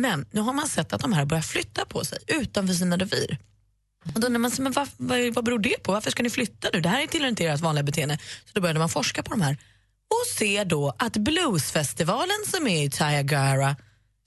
Men 0.00 0.26
nu 0.30 0.40
har 0.40 0.52
man 0.52 0.68
sett 0.68 0.92
att 0.92 1.00
de 1.00 1.12
här 1.12 1.24
börjar 1.24 1.42
flytta 1.42 1.84
på 1.84 2.04
sig 2.04 2.18
utanför 2.26 2.74
sina 2.74 2.96
revir. 2.96 3.38
Och 4.14 4.20
då 4.20 4.26
undrar 4.26 4.38
man 4.38 4.50
sig, 4.50 4.62
men 4.62 4.72
vad, 4.72 4.88
vad, 4.96 5.34
vad 5.34 5.44
beror 5.44 5.58
det 5.58 5.82
på? 5.82 5.92
Varför 5.92 6.10
ska 6.10 6.22
ni 6.22 6.30
flytta 6.30 6.68
nu? 6.72 6.80
Det 6.80 6.88
här 6.88 7.06
tillhör 7.06 7.28
inte 7.28 7.44
ert 7.44 7.60
vanliga 7.60 7.82
beteende. 7.82 8.18
Så 8.44 8.50
då 8.52 8.60
började 8.60 8.78
man 8.78 8.88
forska 8.88 9.22
på 9.22 9.30
de 9.30 9.40
här 9.40 9.56
och 10.08 10.26
ser 10.38 10.64
då 10.64 10.94
att 10.98 11.16
bluesfestivalen 11.16 12.36
som 12.46 12.66
är 12.66 12.84
i 12.84 12.90
Tiagara 12.90 13.76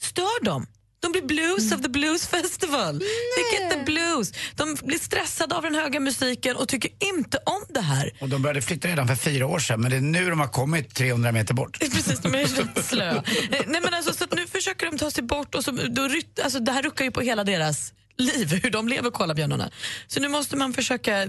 stör 0.02 0.44
dem. 0.46 0.68
De 1.00 1.12
blir 1.12 1.22
blues 1.22 1.72
of 1.72 1.82
the 1.82 1.90
blues 1.90 2.28
festival. 2.28 3.00
They 3.00 3.60
get 3.60 3.72
the 3.72 3.84
blues. 3.86 4.34
De 4.56 4.76
blir 4.84 5.00
stressade 5.00 5.56
av 5.56 5.64
den 5.64 5.76
höga 5.76 6.00
musiken 6.00 6.56
och 6.56 6.68
tycker 6.68 6.92
inte 7.14 7.38
om 7.46 7.64
det 7.70 7.82
här. 7.82 8.12
Och 8.22 8.30
de 8.30 8.42
började 8.42 8.62
flytta 8.62 8.88
redan 8.88 9.08
för 9.08 9.16
fyra 9.16 9.48
år 9.48 9.60
sedan, 9.60 9.82
men 9.82 9.92
det 9.92 9.98
är 9.98 10.02
nu 10.02 10.30
de 10.30 10.40
har 10.40 10.48
kommit 10.48 10.96
300 10.96 11.32
meter 11.32 11.54
bort. 11.54 11.80
Precis, 11.80 12.20
de 12.20 12.36
är 12.36 12.46
rätt 12.76 12.86
slö. 12.86 13.16
Eh, 13.16 13.22
Nej, 13.68 13.82
men 13.84 13.94
alltså, 13.94 14.14
så 14.14 14.24
att 14.24 14.34
nu 14.34 14.48
försöker 14.48 14.86
de 14.92 14.98
ta 14.98 15.12
sig 15.12 15.24
bort 15.24 15.56
och 15.56 15.64
så, 15.64 15.72
då 15.72 16.10
alltså, 16.44 16.60
det 16.60 16.72
här 16.72 16.82
ruckar 16.82 17.06
ju 17.06 17.12
på 17.12 17.22
hela 17.22 17.44
deras 17.44 17.94
liv, 18.20 18.60
hur 18.64 18.70
de 18.70 18.88
lever 18.88 19.12
koalabjörnarna. 19.12 19.70
Så 20.08 20.20
nu 20.20 20.28
måste 20.28 20.56
man 20.56 20.74
försöka, 20.74 21.28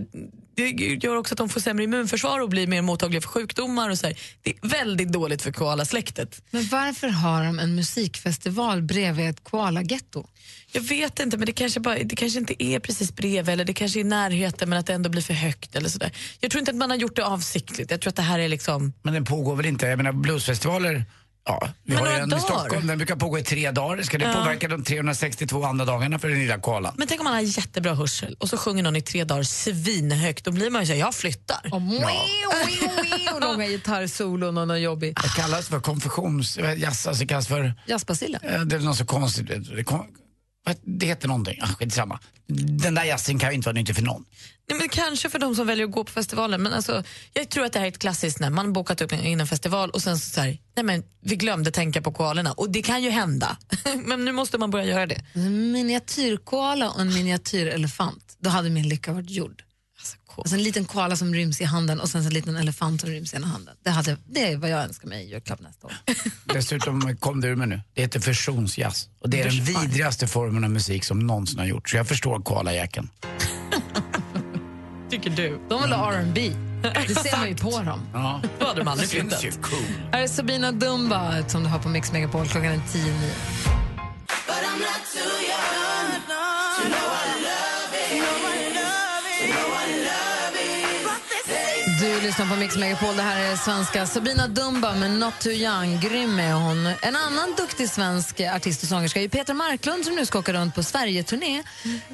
det 0.55 0.71
gör 1.03 1.17
också 1.17 1.35
att 1.35 1.39
de 1.39 1.49
får 1.49 1.61
sämre 1.61 1.85
immunförsvar 1.85 2.41
och 2.41 2.49
blir 2.49 2.67
mer 2.67 2.83
mottagliga 2.83 3.21
för 3.21 3.29
sjukdomar 3.29 3.91
och 3.91 3.99
så 3.99 4.07
här. 4.07 4.19
Det 4.43 4.51
är 4.51 4.69
väldigt 4.69 5.13
dåligt 5.13 5.43
för 5.43 5.53
koalasläktet. 5.53 6.43
Men 6.51 6.67
varför 6.67 7.09
har 7.09 7.45
de 7.45 7.59
en 7.59 7.75
musikfestival 7.75 8.83
bredvid 8.83 9.31
ett 9.31 9.45
koalagetto? 9.45 10.27
Jag 10.73 10.83
vet 10.83 11.21
inte, 11.21 11.37
men 11.37 11.47
det 11.47 11.53
kanske, 11.53 11.81
bara, 11.81 11.99
det 11.99 12.17
kanske 12.17 12.39
inte 12.39 12.65
är 12.65 12.79
precis 12.79 13.15
bredvid 13.17 13.53
eller 13.53 13.65
det 13.65 13.75
kanske 13.75 13.99
är 13.99 14.01
i 14.01 14.05
närheten 14.05 14.69
men 14.69 14.79
att 14.79 14.87
det 14.87 14.93
ändå 14.93 15.11
blir 15.11 15.23
för 15.23 15.35
högt 15.35 15.77
eller 15.77 15.89
sådär. 15.89 16.13
Jag 16.41 16.51
tror 16.51 16.59
inte 16.59 16.71
att 16.71 16.77
man 16.77 16.91
har 16.91 16.97
gjort 16.97 17.17
det 17.17 17.25
avsiktligt. 17.25 17.91
Jag 17.91 18.01
tror 18.01 18.09
att 18.09 18.17
det 18.17 18.23
här 18.23 18.39
är 18.39 18.49
liksom... 18.49 18.93
Men 19.03 19.15
den 19.15 19.25
pågår 19.25 19.57
väl 19.57 19.67
inte? 19.67 19.87
Jag 19.87 19.97
menar 19.97 20.13
bluesfestivaler, 20.13 21.05
ja, 21.47 21.69
vi 21.85 21.95
Men 21.95 22.05
har 22.05 22.13
ju 22.13 22.19
en 22.19 22.35
i. 22.37 22.41
Stockholm, 22.41 22.87
den 22.87 22.99
brukar 22.99 23.17
pågå 23.17 23.39
i 23.39 23.43
tre 23.43 23.71
dagar. 23.71 24.03
Ska 24.03 24.19
det 24.19 24.25
Ja. 24.25 24.33
påverka 24.35 24.69
de 24.69 24.85
362 24.85 25.65
andra 25.65 25.85
dagarna 25.85 26.19
för 26.19 26.29
den 26.29 26.39
lilla 26.39 26.59
koalan? 26.59 26.95
Men 26.99 27.09
tänk 27.09 27.21
om 27.21 27.25
man 27.25 27.35
har 27.35 27.41
jättebra 27.41 27.95
hörsel 27.95 28.37
och 28.41 28.49
så 28.49 28.57
sjunger 28.57 28.83
någon 28.83 28.97
i 28.97 29.03
tre 29.03 29.25
dagar 29.25 29.43
svinhögt. 29.43 30.45
Då 30.45 30.51
blir 30.51 30.71
man 30.71 30.83
ju 30.83 30.87
så 30.87 30.93
här, 30.93 31.01
jag 31.01 31.15
flyttar. 31.15 31.61
Och 33.35 33.41
långa 33.41 33.67
gitarrsolon 33.67 34.59
och 34.59 34.69
något 34.69 34.81
jobbigt. 34.81 35.19
Det 35.23 35.43
kallas 35.43 35.69
för 35.69 35.81
konfessions... 35.81 36.59
Jazz, 36.77 37.07
alltså 37.07 37.21
det 37.23 37.27
kallas 37.27 37.47
för... 37.49 37.75
Jazzbaciller? 37.87 38.41
Eh, 38.55 38.61
Det 38.61 38.77
är 38.77 38.81
något 38.81 38.97
så 38.97 39.07
konstigt. 39.07 39.51
Det, 40.83 41.07
heter 41.07 41.29
någonting. 41.29 41.59
Ah, 41.63 41.67
skitsamma. 41.67 42.21
Den 42.83 42.95
där 42.95 43.05
jazzen 43.05 43.39
kan 43.39 43.51
ju 43.51 43.55
inte 43.55 43.67
vara 43.67 43.75
nyttig 43.75 43.97
för 43.97 44.03
någon. 44.03 44.25
Nej, 44.69 44.79
men 44.79 44.89
kanske 44.89 45.31
för 45.31 45.39
de 45.39 45.55
som 45.55 45.67
väljer 45.67 45.87
att 45.87 45.93
gå 45.93 46.05
på 46.05 46.13
festivalen. 46.13 46.63
Men 46.63 46.73
alltså, 46.73 47.03
jag 47.33 47.49
tror 47.49 47.65
att 47.65 47.73
det 47.73 47.79
här 47.79 47.87
är 47.87 47.91
ett 47.91 47.99
klassiskt 47.99 48.41
när 48.41 48.51
man 48.51 48.73
bokat 48.73 49.01
upp 49.01 49.13
in 49.13 49.41
en 49.41 49.47
festival 49.47 49.91
och 49.91 50.03
sen 50.03 50.19
så, 50.19 50.31
så 50.31 50.41
här, 50.41 50.59
nej 50.77 50.85
men 50.85 51.03
vi 51.21 51.37
glömde 51.37 51.71
tänka 51.71 52.03
på 52.03 52.13
koalorna. 52.13 52.53
Och 52.53 52.71
det 52.71 52.83
kan 52.83 53.03
ju 53.03 53.11
hända. 53.11 53.57
men 54.05 54.25
nu 54.25 54.33
måste 54.33 54.59
man 54.59 54.71
börja 54.71 54.85
göra 54.85 55.07
det. 55.07 55.25
En 55.33 55.73
miniatyrkoala 55.73 56.91
och 56.91 57.01
en 57.01 57.15
miniatyrelefant. 57.15 58.37
Då 58.39 58.51
hade 58.51 58.71
min 58.71 58.89
lycka 58.89 59.13
varit 59.13 59.31
gjord. 59.31 59.63
På. 60.41 60.45
Alltså 60.45 60.57
en 60.57 60.63
liten 60.63 60.85
koala 60.85 61.17
som 61.17 61.35
ryms 61.35 61.61
i 61.61 61.65
handen 61.65 62.01
och 62.01 62.09
sen 62.09 62.27
en 62.27 62.33
liten 62.33 62.57
elefant 62.57 63.01
som 63.01 63.11
ryms 63.11 63.33
i 63.33 63.37
ena 63.37 63.47
handen. 63.47 63.77
Det, 63.85 63.91
hade, 63.91 64.17
det 64.27 64.53
är 64.53 64.57
vad 64.57 64.71
jag 64.71 64.83
önskar 64.83 65.09
mig 65.09 65.25
i 65.25 65.31
julklapp 65.31 65.61
nästa 65.61 65.87
år. 65.87 65.93
Dessutom 66.45 67.17
kom 67.17 67.41
du 67.41 67.57
med 67.57 67.69
nu. 67.69 67.81
Det 67.95 68.03
heter 68.03 68.21
fusionsjazz. 68.21 69.09
Och 69.21 69.31
det 69.31 69.41
är 69.41 69.45
den 69.45 69.65
vidrigaste 69.65 70.27
formen 70.27 70.65
av 70.65 70.71
musik 70.71 71.05
som 71.05 71.19
någonsin 71.19 71.59
har 71.59 71.67
gjorts. 71.67 71.91
Så 71.91 71.97
jag 71.97 72.09
förstår 72.09 72.41
koalajäkeln. 72.41 73.11
Tycker 75.11 75.31
du? 75.31 75.61
De 75.69 75.83
vill 75.83 75.93
ha 75.93 76.13
R&B. 76.13 76.53
Det 76.83 77.15
ser 77.15 77.39
man 77.39 77.49
ju 77.49 77.57
på 77.57 77.71
dem. 77.83 78.01
Ja. 78.13 78.43
Då 78.59 78.67
hade 78.67 78.81
de 78.81 78.89
aldrig 78.89 79.09
flyttat. 79.09 79.45
ju 79.45 79.51
cool. 79.51 79.79
Här 80.13 80.23
är 80.23 80.27
Sabina 80.27 80.73
Dumba 80.73 81.49
som 81.49 81.63
du 81.63 81.69
har 81.69 81.79
på 81.79 81.89
Mix 81.89 82.13
Megapol 82.13 82.47
klockan 82.47 82.73
är 82.73 82.81
10 82.93 83.05
9. 83.05 83.13
Du 92.11 92.21
lyssnar 92.21 92.47
på 92.47 92.57
Mix 92.57 92.77
Megapol. 92.77 93.17
Det 93.17 93.23
här 93.23 93.53
är 93.53 93.57
svenska 93.57 94.07
Sabina 94.07 94.49
Dumba 94.49 94.95
med 94.95 95.11
Not 95.11 95.41
Too 95.41 95.53
Young. 95.53 96.01
Grym 96.01 96.39
är 96.39 96.53
hon. 96.53 96.87
En 96.87 97.17
annan 97.17 97.55
duktig 97.57 97.89
svensk 97.89 98.41
artist 98.41 98.83
och 98.83 98.89
sångerska 98.89 99.23
är 99.23 99.29
Petra 99.29 99.55
Marklund 99.55 100.05
som 100.05 100.15
nu 100.15 100.27
ska 100.27 100.39
åka 100.39 100.53
runt 100.53 100.75
på 100.75 100.83
Sverige-turné. 100.83 101.63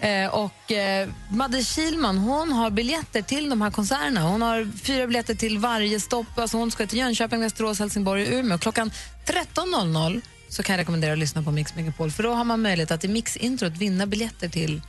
Eh, 0.01 0.35
och 0.35 0.73
eh, 0.73 1.09
Madde 1.31 1.65
Kilman 1.65 2.19
hon 2.19 2.53
har 2.53 2.71
biljetter 2.71 3.23
till 3.23 3.51
de 3.51 3.63
här 3.63 3.71
konserterna. 3.71 4.21
Hon 4.21 4.43
har 4.43 4.71
fyra 4.83 5.07
biljetter 5.07 5.35
till 5.35 5.59
varje 5.59 6.01
stopp. 6.01 6.39
Alltså 6.39 6.57
hon 6.57 6.71
ska 6.71 6.87
till 6.87 6.99
Jönköping, 6.99 7.41
Västerås, 7.41 7.79
Helsingborg 7.79 8.23
och 8.27 8.33
Umeå. 8.33 8.59
Klockan 8.59 8.91
13.00 9.27 10.21
så 10.49 10.63
kan 10.63 10.73
jag 10.73 10.81
rekommendera 10.81 11.13
att 11.13 11.19
lyssna 11.19 11.43
på 11.43 11.51
Mix 11.51 11.75
Megapol 11.75 12.11
för 12.11 12.23
då 12.23 12.33
har 12.33 12.45
man 12.45 12.63
möjlighet 12.63 12.91
att 12.91 13.05
i 13.05 13.09
Mix-introt 13.09 13.73
vinna 13.73 14.07
biljetter 14.07 14.49
till, 14.49 14.83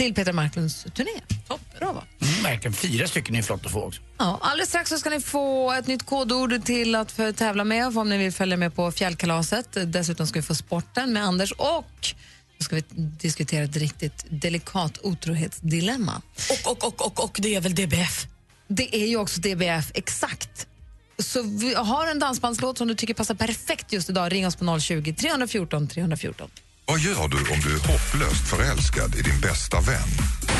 till 0.00 0.14
Petra 0.14 0.32
Marklunds 0.32 0.86
turné. 0.94 1.10
Bra 1.78 1.92
va? 1.92 2.04
Mm, 2.20 2.42
verkligen. 2.42 2.72
Fyra 2.72 3.08
stycken 3.08 3.36
är 3.36 3.42
flott 3.42 3.66
att 3.66 3.72
få 3.72 3.82
också. 3.82 4.00
Ja, 4.18 4.38
alldeles 4.42 4.68
strax 4.68 4.90
så 4.90 4.98
ska 4.98 5.10
ni 5.10 5.20
få 5.20 5.72
ett 5.72 5.86
nytt 5.86 6.06
kodord 6.06 6.64
till 6.64 6.94
att 6.94 7.16
tävla 7.36 7.64
med 7.64 7.98
om 7.98 8.08
ni 8.08 8.18
vill 8.18 8.32
följa 8.32 8.56
med 8.56 8.74
på 8.74 8.92
fjällkalaset. 8.92 9.66
Dessutom 9.86 10.26
ska 10.26 10.38
vi 10.38 10.42
få 10.42 10.54
sporten 10.54 11.12
med 11.12 11.24
Anders 11.24 11.52
och 11.52 12.14
så 12.58 12.64
ska 12.64 12.76
vi 12.76 12.82
diskutera 12.96 13.64
ett 13.64 13.76
riktigt 13.76 14.24
delikat 14.28 14.98
otrohetsdilemma. 15.02 16.22
Och, 16.50 16.72
och, 16.72 16.84
och, 16.84 17.06
och, 17.06 17.24
och 17.24 17.38
det 17.42 17.54
är 17.54 17.60
väl 17.60 17.74
DBF? 17.74 18.26
Det 18.68 18.96
är 18.96 19.06
ju 19.06 19.16
också 19.16 19.40
DBF, 19.40 19.90
exakt. 19.94 20.66
Så 21.18 21.42
vi 21.42 21.74
har 21.74 22.06
en 22.06 22.18
dansbandslåt 22.18 22.78
som 22.78 22.88
du 22.88 22.94
tycker 22.94 23.14
passar 23.14 23.34
perfekt 23.34 23.92
just 23.92 24.10
idag. 24.10 24.32
Ring 24.32 24.46
oss 24.46 24.56
på 24.56 24.80
020 24.80 25.14
314 25.14 25.88
314. 25.88 26.50
Vad 26.90 27.00
gör 27.00 27.28
du 27.28 27.36
om 27.36 27.60
du 27.60 27.74
är 27.74 27.78
hopplöst 27.78 28.48
förälskad 28.48 29.14
i 29.14 29.22
din 29.22 29.40
bästa 29.40 29.80
vän? 29.80 30.08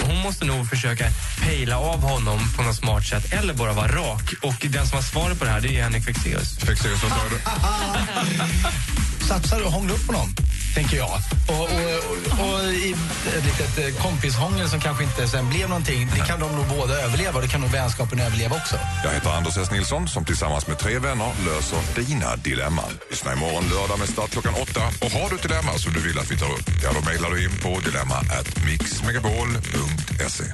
Hon 0.06 0.16
måste 0.16 0.44
nog 0.44 0.68
försöka 0.68 1.04
pejla 1.40 1.78
av 1.78 2.00
honom 2.02 2.38
på 2.56 2.62
något 2.62 2.76
smart 2.76 3.06
sätt 3.06 3.32
eller 3.32 3.54
bara 3.54 3.72
vara 3.72 3.88
rak. 3.88 4.34
Och 4.42 4.66
den 4.70 4.86
som 4.86 4.96
har 4.96 5.02
svaret 5.02 5.38
på 5.38 5.44
det 5.44 5.50
här 5.50 5.60
det 5.60 5.76
är 5.76 5.82
Henrik 5.82 6.04
Fexeus. 6.04 6.58
Fexeus, 6.58 7.02
vad 7.02 7.12
sa 7.12 7.18
du? 7.30 7.36
Satsar 9.30 9.66
och 9.66 9.72
hångla 9.72 9.92
upp 9.94 10.06
på 10.06 10.12
någon, 10.12 10.28
tänker 10.74 10.96
jag. 10.96 11.10
Och, 11.48 11.54
och, 11.54 11.70
och, 12.10 12.46
och 12.46 12.72
i 12.72 12.94
ett 13.36 13.44
litet 13.44 13.78
eh, 13.78 14.02
kompishångel 14.02 14.68
som 14.68 14.80
kanske 14.80 15.04
inte 15.04 15.28
sen 15.28 15.48
blev 15.48 15.68
någonting, 15.68 16.08
det 16.14 16.20
kan 16.20 16.40
de 16.40 16.56
nog 16.56 16.66
båda 16.66 16.94
överleva 17.00 17.36
och 17.36 17.42
det 17.42 17.48
kan 17.48 17.60
nog 17.60 17.70
vänskapen 17.70 18.20
överleva 18.20 18.56
också. 18.56 18.76
Jag 19.04 19.10
heter 19.10 19.30
Anders 19.30 19.56
S. 19.56 19.70
Nilsson 19.70 20.08
som 20.08 20.24
tillsammans 20.24 20.66
med 20.66 20.78
tre 20.78 20.98
vänner 20.98 21.32
löser 21.46 21.78
dina 21.96 22.36
dilemman. 22.36 22.92
Lyssna 23.10 23.32
imorgon 23.32 23.64
lördag 23.68 23.98
med 23.98 24.08
start 24.08 24.30
klockan 24.30 24.54
åtta. 24.54 24.80
Och 25.04 25.10
har 25.10 25.30
du 25.30 25.36
ett 25.36 25.42
dilemma 25.42 25.72
som 25.78 25.92
du 25.92 26.00
vill 26.00 26.18
att 26.18 26.30
vi 26.30 26.38
tar 26.38 26.52
upp, 26.52 26.68
ja 26.82 26.90
då 26.94 27.00
mejlar 27.10 27.30
du 27.30 27.44
in 27.44 27.56
på 27.62 27.80
dilemma 27.80 28.14
at 28.14 28.64
mixmegapol.se. 28.66 30.44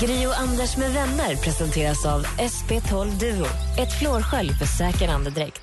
Gri 0.00 0.26
och 0.26 0.38
Anders 0.38 0.76
med 0.76 0.92
vänner 0.92 1.36
presenteras 1.36 2.06
av 2.06 2.26
SP12 2.26 3.18
Duo. 3.18 3.46
Ett 3.78 3.98
flårskölj 3.98 4.54
för 4.58 4.66
säker 4.66 5.08
andedräkt. 5.08 5.60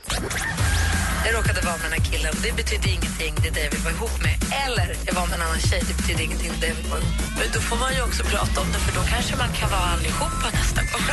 Jag 1.25 1.35
råkade 1.35 1.61
vara 1.61 1.77
med 1.81 1.85
den 1.89 1.95
här 1.99 2.05
killen. 2.11 2.33
Det 2.43 2.53
betyder 2.61 2.89
ingenting, 2.97 3.33
det 3.41 3.47
är 3.47 3.53
det 3.57 3.63
jag 3.67 3.71
vill 3.71 3.85
vara 3.87 3.95
ihop 3.97 4.15
med. 4.27 4.35
Eller 4.65 4.87
jag 5.07 5.13
var 5.19 5.25
med 5.27 5.35
en 5.39 5.45
annan 5.47 5.61
tjej, 5.69 5.81
det 5.89 5.95
betyder 5.99 6.21
ingenting, 6.27 6.51
det 6.51 6.57
är 6.57 6.61
det 6.61 6.67
jag 6.67 6.75
vill 6.81 6.91
vara 6.93 7.01
ihop 7.01 7.19
med. 7.19 7.37
Men 7.39 7.47
då 7.55 7.59
får 7.67 7.77
man 7.83 7.91
ju 7.95 8.01
också 8.07 8.23
prata 8.23 8.55
om 8.63 8.67
det 8.73 8.79
för 8.85 8.93
då 8.99 9.01
kanske 9.13 9.33
man 9.43 9.51
kan 9.59 9.69
vara 9.75 9.87
allihopa 9.95 10.47
nästa 10.59 10.81
gång. 10.89 11.05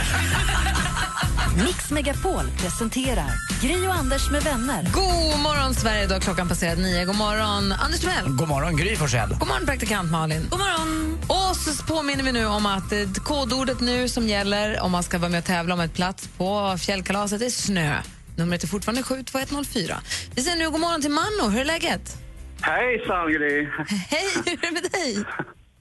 Mix 1.66 1.90
Megapol 1.90 2.46
presenterar 2.62 3.30
Gri 3.62 3.88
och 3.88 3.94
Anders 3.94 4.30
med 4.30 4.42
vänner. 4.42 4.82
God 4.92 5.40
morgon, 5.40 5.74
Sverige. 5.74 6.06
Då 6.06 6.20
klockan 6.20 6.48
passerat 6.48 6.78
nio. 6.78 7.04
God 7.04 7.16
morgon, 7.16 7.72
Anders 7.72 8.00
Timell. 8.00 8.24
God 8.28 8.48
morgon, 8.48 8.76
Gry 8.76 8.96
Forssell. 8.96 9.28
God 9.28 9.48
morgon, 9.48 9.66
praktikant 9.66 10.10
Malin. 10.10 10.46
God 10.50 10.58
morgon. 10.58 11.18
Och 11.26 11.56
så 11.56 11.84
påminner 11.84 12.24
vi 12.24 12.32
nu 12.32 12.46
om 12.46 12.66
att 12.66 12.92
eh, 12.92 12.98
kodordet 13.24 13.80
nu 13.80 14.08
som 14.08 14.28
gäller 14.28 14.80
om 14.80 14.92
man 14.92 15.02
ska 15.02 15.18
vara 15.18 15.30
med 15.30 15.38
och 15.38 15.44
tävla 15.44 15.74
om 15.74 15.80
ett 15.80 15.94
plats 15.94 16.28
på 16.38 16.78
fjällkalaset 16.78 17.42
är 17.42 17.50
snö. 17.50 18.02
Numret 18.38 18.62
är 18.62 18.68
fortfarande 18.68 19.02
72104. 19.02 19.94
Vi 20.36 20.42
säger 20.42 20.56
nu 20.58 20.70
god 20.70 20.80
morgon 20.80 21.00
till 21.00 21.10
Manno. 21.10 21.50
Hur 21.50 21.60
är 21.60 21.64
läget? 21.64 22.16
Hejsan 22.62 23.32
Gry! 23.32 23.56
Hej, 24.10 24.26
hur 24.46 24.52
är 24.52 24.56
det 24.60 24.72
med 24.72 24.82
dig? 24.82 25.24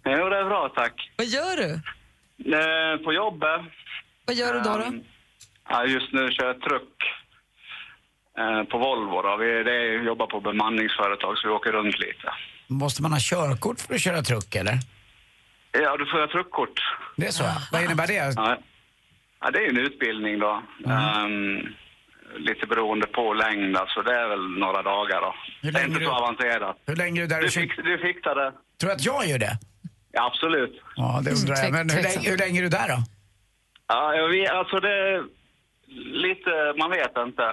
Jo, 0.05 0.29
det 0.29 0.37
är 0.37 0.45
bra 0.45 0.71
tack. 0.75 1.11
Vad 1.17 1.27
gör 1.27 1.55
du? 1.57 1.71
Eh, 2.55 3.03
på 3.05 3.13
jobbet. 3.13 3.61
Vad 4.25 4.35
gör 4.35 4.53
du 4.53 4.59
då? 4.59 4.77
då? 4.77 4.83
Ehm, 4.83 5.03
ja, 5.69 5.85
just 5.85 6.13
nu 6.13 6.31
kör 6.31 6.45
jag 6.47 6.61
truck 6.61 6.93
eh, 8.37 8.63
på 8.63 8.77
Volvo. 8.77 9.21
Då. 9.21 9.37
Vi 9.37 9.63
det 9.63 9.85
jobbar 10.05 10.27
på 10.27 10.39
bemanningsföretag 10.41 11.37
så 11.37 11.47
vi 11.47 11.53
åker 11.53 11.71
runt 11.71 11.99
lite. 11.99 12.27
Måste 12.67 13.01
man 13.01 13.11
ha 13.11 13.19
körkort 13.21 13.79
för 13.79 13.95
att 13.95 14.01
köra 14.01 14.21
truck 14.21 14.55
eller? 14.55 14.77
Ja, 15.71 15.97
du 15.97 16.05
får 16.05 16.19
ha 16.19 16.27
truckkort. 16.27 16.79
Det 17.15 17.27
är 17.27 17.31
så? 17.31 17.43
Vad 17.71 17.83
innebär 17.83 18.07
det? 18.07 18.13
Ja. 18.35 18.57
ja, 19.41 19.51
det 19.51 19.57
är 19.59 19.61
ju 19.63 19.69
en 19.69 19.77
utbildning 19.77 20.39
då. 20.39 20.63
Ehm, 20.85 21.59
lite 22.37 22.65
beroende 22.67 23.07
på 23.07 23.33
längd, 23.33 23.77
alltså 23.77 24.01
det 24.01 24.13
är 24.15 24.27
väl 24.27 24.39
några 24.59 24.81
dagar 24.81 25.21
då. 25.21 25.35
Hur 25.61 25.71
det 25.71 25.79
är 25.79 25.85
inte 25.87 25.99
du- 25.99 26.05
så 26.05 26.11
avancerat. 26.11 26.77
Hur 26.85 26.95
länge 26.95 27.19
är 27.19 27.21
du 27.21 27.27
där 27.27 27.41
Du, 27.41 27.49
fix, 27.49 27.75
du 27.75 27.97
fixar 27.97 28.35
det. 28.35 28.51
Tror 28.79 28.87
du 28.89 28.93
att 28.95 29.05
jag 29.05 29.25
gör 29.27 29.39
det? 29.39 29.57
Ja, 30.11 30.25
absolut. 30.27 30.81
Ja, 30.95 31.21
det 31.25 31.31
undrar 31.31 31.55
jag. 31.63 31.71
Men 31.71 31.89
hur 31.89 32.03
länge, 32.03 32.29
hur 32.29 32.37
länge 32.37 32.59
är 32.59 32.63
du 32.63 32.69
där 32.69 32.87
då? 32.87 32.97
Ja, 33.87 34.15
jag 34.15 34.29
vet, 34.29 34.51
alltså 34.51 34.79
det 34.79 35.23
lite, 36.25 36.73
man 36.77 36.89
vet 36.91 37.17
inte. 37.27 37.43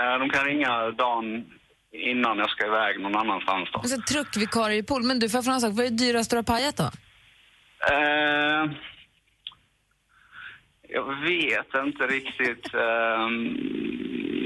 Eh, 0.00 0.18
De 0.18 0.30
kan 0.30 0.44
ringa 0.44 0.90
dagen 0.90 1.44
innan 1.92 2.38
jag 2.38 2.50
ska 2.50 2.66
iväg 2.66 3.00
någon 3.00 3.16
annanstans 3.16 3.68
då. 3.72 3.78
Alltså, 3.78 4.00
truckvikarie 4.12 4.76
i 4.78 4.82
pool. 4.82 5.02
Men 5.02 5.18
du, 5.18 5.28
får 5.28 5.38
jag 5.38 5.44
fråga 5.44 5.54
en 5.54 5.60
sak? 5.60 5.70
Vad 5.72 5.86
är 5.86 5.90
det 5.90 5.96
dyraste 5.96 6.34
du 6.36 6.38
har 6.38 6.42
pajat 6.42 6.76
då? 6.76 6.84
Eh, 7.94 8.70
jag 10.94 11.04
vet 11.28 11.70
inte 11.86 12.06
riktigt. 12.06 12.72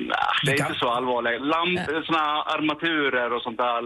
nah, 0.09 0.35
det 0.44 0.52
är 0.52 0.61
inte 0.61 0.78
så 0.78 0.88
allvarligt. 0.88 1.40
Lamp, 1.42 1.80
såna 2.06 2.18
här 2.18 2.54
armaturer 2.59 3.32
och 3.32 3.42
sånt 3.42 3.56
där, 3.56 3.82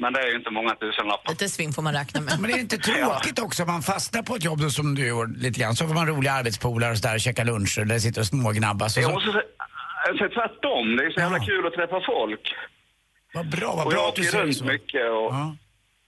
men 0.00 0.12
det 0.12 0.20
är 0.20 0.26
ju 0.30 0.36
inte 0.36 0.50
många 0.50 0.74
tusenlappar. 0.74 1.30
Lite 1.32 1.48
svinn 1.48 1.72
får 1.72 1.82
man 1.82 1.92
räkna 1.92 2.20
med. 2.20 2.34
Men 2.40 2.50
är 2.50 2.54
det 2.54 2.60
inte 2.60 2.78
tråkigt 2.78 3.38
också 3.38 3.62
om 3.62 3.66
man 3.66 3.82
fastnar 3.82 4.22
på 4.22 4.34
ett 4.34 4.44
jobb 4.44 4.60
då, 4.60 4.70
som 4.70 4.94
du 4.94 5.06
gjorde 5.08 5.38
lite 5.38 5.60
grann? 5.60 5.74
Så 5.76 5.86
får 5.88 5.94
man 5.94 6.06
roliga 6.06 6.32
arbetspolare 6.32 6.90
och 6.90 6.98
sådär 6.98 7.14
och 7.14 7.20
käka 7.20 7.44
luncher 7.44 7.84
det 7.84 8.00
sitter 8.00 8.20
och 8.20 8.26
smågnabbas. 8.26 8.96
Och 8.96 9.02
Jag 9.02 9.08
så. 9.10 9.14
måste 9.14 9.32
säga, 9.32 10.28
tvärtom, 10.28 10.96
det 10.96 11.04
är 11.06 11.10
så 11.10 11.20
jävla 11.20 11.38
kul 11.38 11.66
att 11.66 11.72
träffa 11.72 12.00
folk. 12.06 12.54
Vad 13.34 13.50
bra, 13.50 13.74
vad 13.76 13.84
och 13.84 13.90
bra 13.90 14.00
jag 14.00 14.08
att 14.08 14.14
du 14.14 14.22
åker 14.22 14.30
säger 14.30 14.44
runt 14.44 14.56
så. 14.56 14.64
mycket 14.64 15.10
och... 15.10 15.34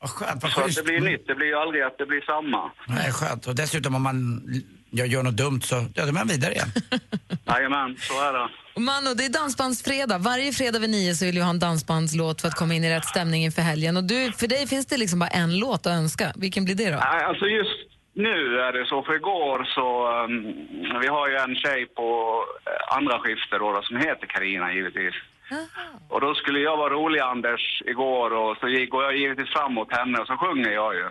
Vad 0.00 0.11
skönt, 0.11 0.42
vad 0.42 0.52
Så 0.52 0.61
att 0.61 0.74
det 0.74 0.82
blir 0.82 1.00
nytt, 1.00 1.26
det 1.26 1.34
blir 1.34 1.46
ju 1.46 1.54
aldrig 1.54 1.82
att 1.82 1.98
det 1.98 2.06
blir 2.06 2.20
samma. 2.20 2.70
Nej, 2.87 3.12
skönt. 3.12 3.46
Och 3.46 3.54
dessutom 3.54 3.94
om 3.94 4.02
man 4.02 4.42
jag 4.90 5.07
gör 5.07 5.22
något 5.22 5.37
dumt 5.37 5.61
så 5.61 5.74
ja, 5.94 6.03
då 6.03 6.09
är 6.09 6.12
man 6.12 6.27
vidare 6.29 6.53
igen. 6.53 6.68
Jajamän, 7.46 7.96
så 7.98 8.14
är 8.29 8.33
det. 8.33 8.48
Och 8.74 8.83
Mano, 8.83 9.14
det 9.14 9.24
är 9.24 9.29
dansbandsfredag. 9.33 10.18
Varje 10.18 10.53
fredag 10.53 10.79
vid 10.79 10.90
nio 10.90 11.14
så 11.14 11.24
vill 11.24 11.35
vi 11.35 11.40
ha 11.40 11.51
en 11.51 11.59
dansbandslåt 11.59 12.40
för 12.40 12.48
att 12.48 12.55
komma 12.55 12.74
in 12.74 12.85
i 12.85 12.90
rätt 12.96 13.05
stämning 13.05 13.44
inför 13.44 13.62
helgen. 13.62 13.96
Och 13.96 14.05
du, 14.05 14.33
för 14.33 14.46
dig 14.46 14.66
finns 14.66 14.87
det 14.87 14.96
liksom 14.96 15.18
bara 15.18 15.29
en 15.42 15.59
låt 15.59 15.87
att 15.87 15.92
önska. 15.92 16.33
Vilken 16.37 16.64
blir 16.64 16.74
det 16.74 16.90
då? 16.90 16.96
Nej, 17.12 17.24
alltså 17.24 17.44
just 17.46 17.79
nu 18.14 18.59
är 18.66 18.72
det 18.72 18.87
så, 18.87 19.03
för 19.03 19.14
igår 19.14 19.64
så, 19.77 19.87
um, 20.24 21.01
vi 21.01 21.09
har 21.09 21.29
ju 21.29 21.37
en 21.37 21.55
tjej 21.57 21.87
på 21.87 22.09
eh, 22.66 22.96
andra 22.96 23.18
skiftet 23.18 23.59
då, 23.61 23.81
som 23.85 23.96
heter 23.96 24.27
Karina 24.27 24.72
givetvis. 24.72 25.14
Och 26.09 26.20
då 26.20 26.35
skulle 26.35 26.59
jag 26.61 26.77
vara 26.77 26.94
rolig 26.94 27.20
Anders 27.20 27.83
igår 27.87 28.31
och 28.33 28.57
så 28.61 28.68
gick- 28.68 28.90
går 28.90 29.03
jag 29.05 29.16
givetvis 29.16 29.48
fram 29.57 29.74
mot 29.74 29.92
henne 29.96 30.18
och 30.18 30.27
så 30.27 30.37
sjunger 30.37 30.70
jag 30.70 30.94
ju. 30.94 31.07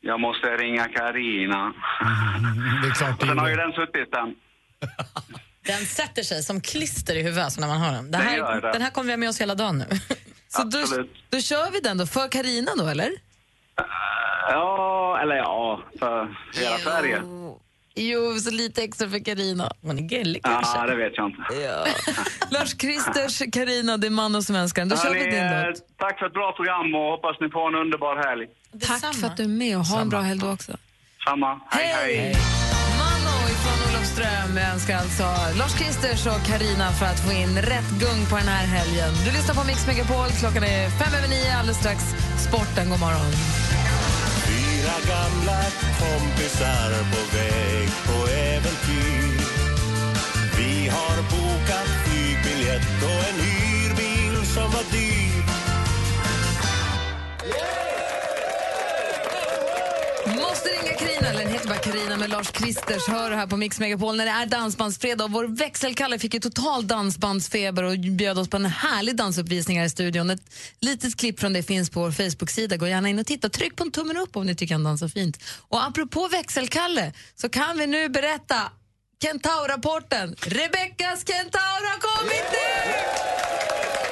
Jag 0.00 0.20
måste 0.20 0.46
ringa 0.56 0.88
Karina. 0.88 1.72
Det 2.82 2.88
är 2.88 2.92
klart 2.94 3.22
och 3.22 3.28
sen 3.28 3.38
har 3.38 3.48
ju 3.48 3.56
den 3.56 3.72
suttit 3.72 4.12
den. 4.12 4.34
Den 5.66 5.86
sätter 5.86 6.22
sig 6.22 6.42
som 6.42 6.60
klister 6.60 7.14
i 7.14 7.22
huvudet 7.22 7.44
alltså, 7.44 7.60
när 7.60 7.68
man 7.68 7.80
hör 7.80 7.92
den. 7.92 8.10
Det 8.10 8.18
Det 8.18 8.24
här, 8.24 8.60
det. 8.60 8.72
den 8.72 8.82
här 8.82 8.90
kommer 8.90 9.06
vi 9.06 9.12
ha 9.12 9.16
med 9.16 9.28
oss 9.28 9.40
hela 9.40 9.54
dagen 9.54 9.78
nu. 9.78 9.84
Så 10.48 10.62
då, 10.62 10.78
då 11.30 11.40
kör 11.40 11.70
vi 11.70 11.80
den 11.80 11.98
då, 11.98 12.06
för 12.06 12.28
Karina 12.28 12.70
då 12.78 12.86
eller? 12.86 13.10
Ja, 14.50 15.18
eller 15.22 15.36
ja, 15.36 15.82
för 15.98 16.36
hela 16.60 16.76
Sverige. 16.78 17.22
Jo, 17.94 18.38
så 18.38 18.50
lite 18.50 18.82
extra 18.82 19.08
för 19.08 19.24
Karina. 19.24 19.70
Hon 19.82 19.98
är 19.98 20.02
gullig 20.02 20.40
Ja, 20.44 20.86
det 20.86 20.96
vet 20.96 21.12
jag 21.16 21.26
inte. 21.26 21.42
Ja. 21.64 21.86
Lars 22.50 22.74
Kristers 22.74 23.42
Karina, 23.52 23.96
det 23.96 24.06
är 24.06 24.10
Mano 24.10 24.42
som 24.42 24.56
önskar 24.56 24.82
den. 24.82 24.88
Då 24.88 24.96
kör 24.96 25.14
vi 25.14 25.24
din 25.24 25.34
eh, 25.44 25.66
låt. 25.66 25.98
Tack 25.98 26.18
för 26.18 26.26
ett 26.26 26.32
bra 26.32 26.52
program 26.52 26.94
och 26.94 27.10
hoppas 27.10 27.36
ni 27.40 27.50
får 27.50 27.68
en 27.68 27.74
underbar 27.74 28.16
helg. 28.28 28.46
Tack 28.80 29.14
för 29.14 29.26
att 29.26 29.36
du 29.36 29.42
är 29.42 29.48
med 29.48 29.78
och 29.78 29.86
ha 29.86 30.00
en 30.00 30.08
bra 30.08 30.20
helg 30.20 30.40
då 30.40 30.50
också. 30.52 30.72
Samma. 31.24 31.60
Hej, 31.70 31.86
hej. 31.86 32.36
Mano 32.98 33.34
Olofström 33.88 34.58
önskar 34.72 34.96
alltså 34.98 35.26
Lars 35.58 35.74
Kristers 35.78 36.26
och 36.26 36.42
Karina 36.46 36.92
för 36.92 37.06
att 37.06 37.20
få 37.20 37.32
in 37.32 37.54
rätt 37.72 37.90
gung 38.00 38.26
på 38.30 38.36
den 38.36 38.48
här 38.48 38.66
helgen. 38.66 39.10
Du 39.24 39.30
lyssnar 39.32 39.54
på 39.54 39.64
Mix 39.66 39.86
Megapol. 39.86 40.28
Klockan 40.40 40.62
är 40.64 40.90
fem 40.90 41.12
över 41.18 41.28
nio. 41.28 41.56
Alldeles 41.58 41.78
strax 41.78 42.00
sporten. 42.48 42.90
God 42.90 43.00
morgon. 43.00 43.32
Fyra 44.48 44.96
gamla 45.12 45.60
kompisar 46.02 46.90
på 47.12 47.17
ringa 61.32 61.44
den 61.44 61.52
heter 61.52 61.68
bara 61.68 61.78
Carina 61.78 62.16
med 62.16 62.30
Lars 62.30 62.50
Kristers. 62.50 63.08
Hör 63.08 63.30
här 63.30 63.46
på 63.46 63.56
Mix 63.56 63.80
Megapol 63.80 64.16
när 64.16 64.24
det 64.24 64.30
är 64.30 64.46
dansbandsfredag. 64.46 65.24
Och 65.24 65.30
Vår 65.30 65.44
växelkalle 65.44 66.18
fick 66.18 66.34
ju 66.34 66.40
total 66.40 66.86
dansbandsfeber 66.86 67.82
och 67.82 67.98
bjöd 67.98 68.38
oss 68.38 68.48
på 68.48 68.56
en 68.56 68.66
härlig 68.66 69.16
dansuppvisning 69.16 69.78
här 69.78 69.86
i 69.86 69.90
studion. 69.90 70.30
Ett 70.30 70.42
litet 70.80 71.16
klipp 71.16 71.40
från 71.40 71.52
det 71.52 71.62
finns 71.62 71.90
på 71.90 72.00
vår 72.00 72.10
Facebook-sida. 72.10 72.76
Gå 72.76 72.86
gärna 72.86 73.08
in 73.08 73.18
och 73.18 73.26
titta. 73.26 73.48
Tryck 73.48 73.76
på 73.76 73.84
en 73.84 73.90
tummen 73.90 74.16
upp 74.16 74.36
om 74.36 74.46
ni 74.46 74.54
tycker 74.54 74.74
han 74.74 74.84
dansar 74.84 75.08
fint. 75.08 75.38
Och 75.68 75.84
apropå 75.84 76.28
växelkalle 76.28 77.12
så 77.36 77.48
kan 77.48 77.78
vi 77.78 77.86
nu 77.86 78.08
berätta 78.08 78.72
Kentaur-rapporten. 79.22 80.36
Rebeckas 80.40 81.24
Kentaur 81.26 81.88
har 81.90 82.00
kommit 82.00 82.44
nu! 82.52 84.07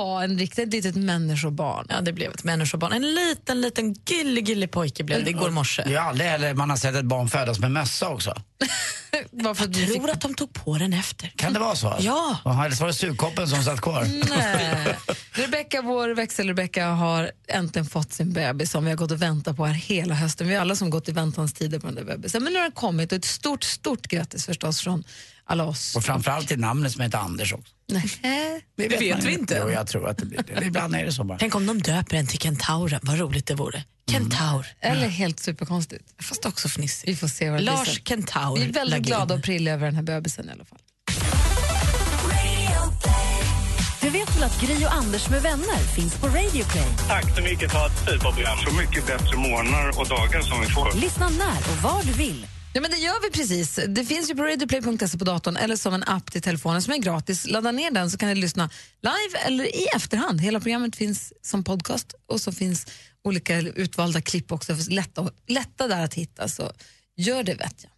En 0.00 0.38
riktigt 0.38 0.72
litet 0.72 0.96
människobarn. 0.96 1.86
Ja, 1.88 2.00
det 2.00 2.12
blev 2.12 2.30
ett 2.30 2.44
människobarn. 2.44 2.92
En 2.92 3.14
liten, 3.14 3.60
liten 3.60 3.94
gullig, 3.94 4.46
gullig 4.46 4.70
pojke 4.70 5.04
blev 5.04 5.24
det 5.24 5.30
igår 5.30 5.50
morse. 5.50 5.82
Det 5.86 5.94
är 5.94 6.00
aldrig 6.00 6.30
heller 6.30 6.54
man 6.54 6.70
har 6.70 6.76
sett 6.76 6.94
ett 6.94 7.04
barn 7.04 7.28
födas 7.28 7.58
med 7.58 7.70
mössa 7.70 8.08
också. 8.08 8.34
Varför 9.30 9.64
Jag 9.64 9.94
tror 9.94 10.10
att 10.10 10.20
de 10.20 10.34
tog 10.34 10.52
på 10.52 10.78
den 10.78 10.92
efter. 10.92 11.32
Kan 11.36 11.52
det 11.52 11.58
vara 11.58 11.74
så? 11.74 11.96
Ja. 12.00 12.38
Eller 12.44 12.76
så 12.76 12.82
var 12.82 12.88
det 12.88 12.94
sugkoppen 12.94 13.48
som 13.48 13.62
satt 13.62 13.80
kvar. 13.80 14.06
Nej. 14.28 14.96
Rebecka, 15.32 15.82
vår 15.82 16.08
växel-Rebecka 16.08 16.86
har 16.86 17.30
äntligen 17.48 17.86
fått 17.86 18.12
sin 18.12 18.32
bebis 18.32 18.70
som 18.70 18.84
vi 18.84 18.90
har 18.90 18.96
gått 18.96 19.10
och 19.10 19.22
väntat 19.22 19.56
på 19.56 19.66
här 19.66 19.74
hela 19.74 20.14
hösten. 20.14 20.48
Vi 20.48 20.54
har 20.54 20.60
alla 20.60 20.76
som 20.76 20.90
gått 20.90 21.08
i 21.08 21.12
väntans 21.12 21.54
tider 21.54 21.78
på 21.78 21.86
den 21.86 21.96
där 21.96 22.04
bebisen. 22.04 22.44
Men 22.44 22.52
nu 22.52 22.58
har 22.58 22.64
den 22.64 22.72
kommit 22.72 23.12
och 23.12 23.18
ett 23.18 23.24
stort, 23.24 23.64
stort 23.64 24.06
grattis 24.06 24.46
förstås 24.46 24.80
från 24.80 25.04
alla 25.50 25.64
oss. 25.64 25.96
Och 25.96 26.04
framförallt 26.04 26.48
till 26.48 26.58
namnet 26.58 26.92
som 26.92 27.00
heter 27.00 27.18
Anders 27.18 27.52
också. 27.52 27.74
Nej. 27.88 28.04
Det 28.76 28.88
vet 28.88 29.16
man 29.16 29.26
vi 29.26 29.32
inte. 29.32 29.58
Jo, 29.64 29.70
jag 29.70 29.86
tror 29.86 30.08
att 30.08 30.18
det 30.18 30.26
blir 30.26 30.42
det. 30.42 30.64
Ibland 30.66 30.94
är 30.94 31.04
det 31.04 31.12
så 31.12 31.24
bara. 31.24 31.38
Tänk 31.38 31.54
om 31.54 31.66
de 31.66 31.82
döper 31.82 32.16
den 32.16 32.26
till 32.26 32.38
kentauren. 32.38 33.00
Vad 33.02 33.18
roligt 33.18 33.46
det 33.46 33.54
vore. 33.54 33.84
Kentaur. 34.10 34.66
Eller 34.80 35.08
helt 35.08 35.40
superkonstigt. 35.40 36.04
Fast 36.22 36.44
också 36.46 36.68
fnissigt. 36.68 37.08
Vi 37.08 37.16
får 37.16 37.28
se 37.28 37.50
vad 37.50 37.60
det 37.60 37.64
Lars 37.64 37.92
blir. 37.92 38.04
Kentaur. 38.04 38.56
Vi 38.56 38.62
är 38.62 38.72
väldigt 38.72 38.90
Laglin. 38.90 39.02
glada 39.02 39.34
och 39.34 39.42
prilliga 39.42 39.74
över 39.74 39.86
den 39.86 39.94
här 39.96 40.02
bebisen 40.02 40.48
i 40.48 40.52
alla 40.52 40.64
fall. 40.64 40.78
Du 44.00 44.10
vet 44.10 44.36
väl 44.36 44.42
att 44.44 44.60
Gri 44.60 44.86
och 44.86 44.94
Anders 44.94 45.28
med 45.30 45.42
vänner 45.42 45.78
finns 45.94 46.14
på 46.14 46.26
Radio 46.26 46.64
Play? 46.64 46.86
Tack 47.08 47.36
så 47.36 47.42
mycket 47.42 47.72
för 47.72 47.86
ett 47.86 47.98
superprogram. 48.08 48.58
Så 48.58 48.74
mycket 48.74 49.06
bättre 49.06 49.36
morgnar 49.36 50.00
och 50.00 50.08
dagar 50.08 50.40
som 50.42 50.60
vi 50.60 50.66
får. 50.66 51.00
Lyssna 51.00 51.28
när 51.28 51.58
och 51.58 51.82
var 51.82 52.02
du 52.02 52.12
vill. 52.12 52.46
Ja, 52.72 52.80
men 52.80 52.90
det 52.90 52.96
gör 52.96 53.22
vi 53.22 53.30
precis. 53.30 53.80
Det 53.88 54.04
finns 54.04 54.30
ju 54.30 54.34
på 54.34 54.42
radioplay.se 54.42 55.18
på 55.18 55.24
datorn 55.24 55.56
eller 55.56 55.76
som 55.76 55.94
en 55.94 56.02
app 56.02 56.32
till 56.32 56.42
telefonen 56.42 56.82
som 56.82 56.92
är 56.92 56.98
gratis. 56.98 57.46
Ladda 57.46 57.72
ner 57.72 57.90
den 57.90 58.10
så 58.10 58.18
kan 58.18 58.28
ni 58.28 58.34
lyssna 58.34 58.70
live 59.02 59.38
eller 59.46 59.64
i 59.64 59.86
efterhand. 59.96 60.40
Hela 60.40 60.60
programmet 60.60 60.96
finns 60.96 61.32
som 61.42 61.64
podcast 61.64 62.14
och 62.26 62.40
så 62.40 62.52
finns 62.52 62.86
olika 63.24 63.58
utvalda 63.60 64.20
klipp 64.20 64.52
också. 64.52 64.76
Lätta, 64.88 65.30
lätta 65.48 65.88
där 65.88 66.04
att 66.04 66.14
hitta, 66.14 66.48
så 66.48 66.72
gör 67.16 67.42
det 67.42 67.54
vet 67.54 67.84
jag. 67.84 67.90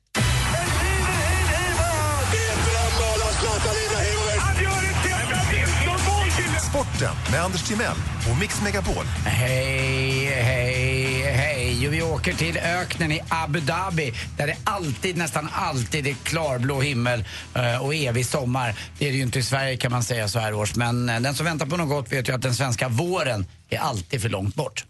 Sporten 6.70 7.14
med 7.30 7.40
Anders 7.44 7.68
Timell 7.68 7.96
och 8.30 8.38
Mix 8.40 8.62
Megapol. 8.62 9.04
Hej, 9.26 10.24
hej, 10.26 11.01
hej. 11.32 11.86
Och 11.86 11.94
vi 11.94 12.02
åker 12.02 12.32
till 12.32 12.56
öknen 12.56 13.12
i 13.12 13.20
Abu 13.28 13.60
Dhabi 13.60 14.12
där 14.36 14.46
det 14.46 14.56
alltid, 14.64 15.16
nästan 15.16 15.48
alltid 15.52 16.06
är 16.06 16.14
klarblå 16.14 16.80
himmel 16.80 17.24
eh, 17.54 17.84
och 17.84 17.94
evig 17.94 18.26
sommar. 18.26 18.74
Det 18.98 19.06
är 19.06 19.10
det 19.10 19.16
ju 19.16 19.22
inte 19.22 19.38
i 19.38 19.42
Sverige 19.42 19.76
kan 19.76 19.90
man 19.90 20.02
säga 20.02 20.28
så 20.28 20.38
här 20.38 20.54
års. 20.54 20.76
Men 20.76 21.08
eh, 21.08 21.20
den 21.20 21.34
som 21.34 21.46
väntar 21.46 21.66
på 21.66 21.76
något 21.76 21.88
gott 21.88 22.12
vet 22.12 22.28
ju 22.28 22.34
att 22.34 22.42
den 22.42 22.54
svenska 22.54 22.88
våren 22.88 23.46
är 23.70 23.78
alltid 23.78 24.22
för 24.22 24.28
långt 24.28 24.54
bort. 24.54 24.84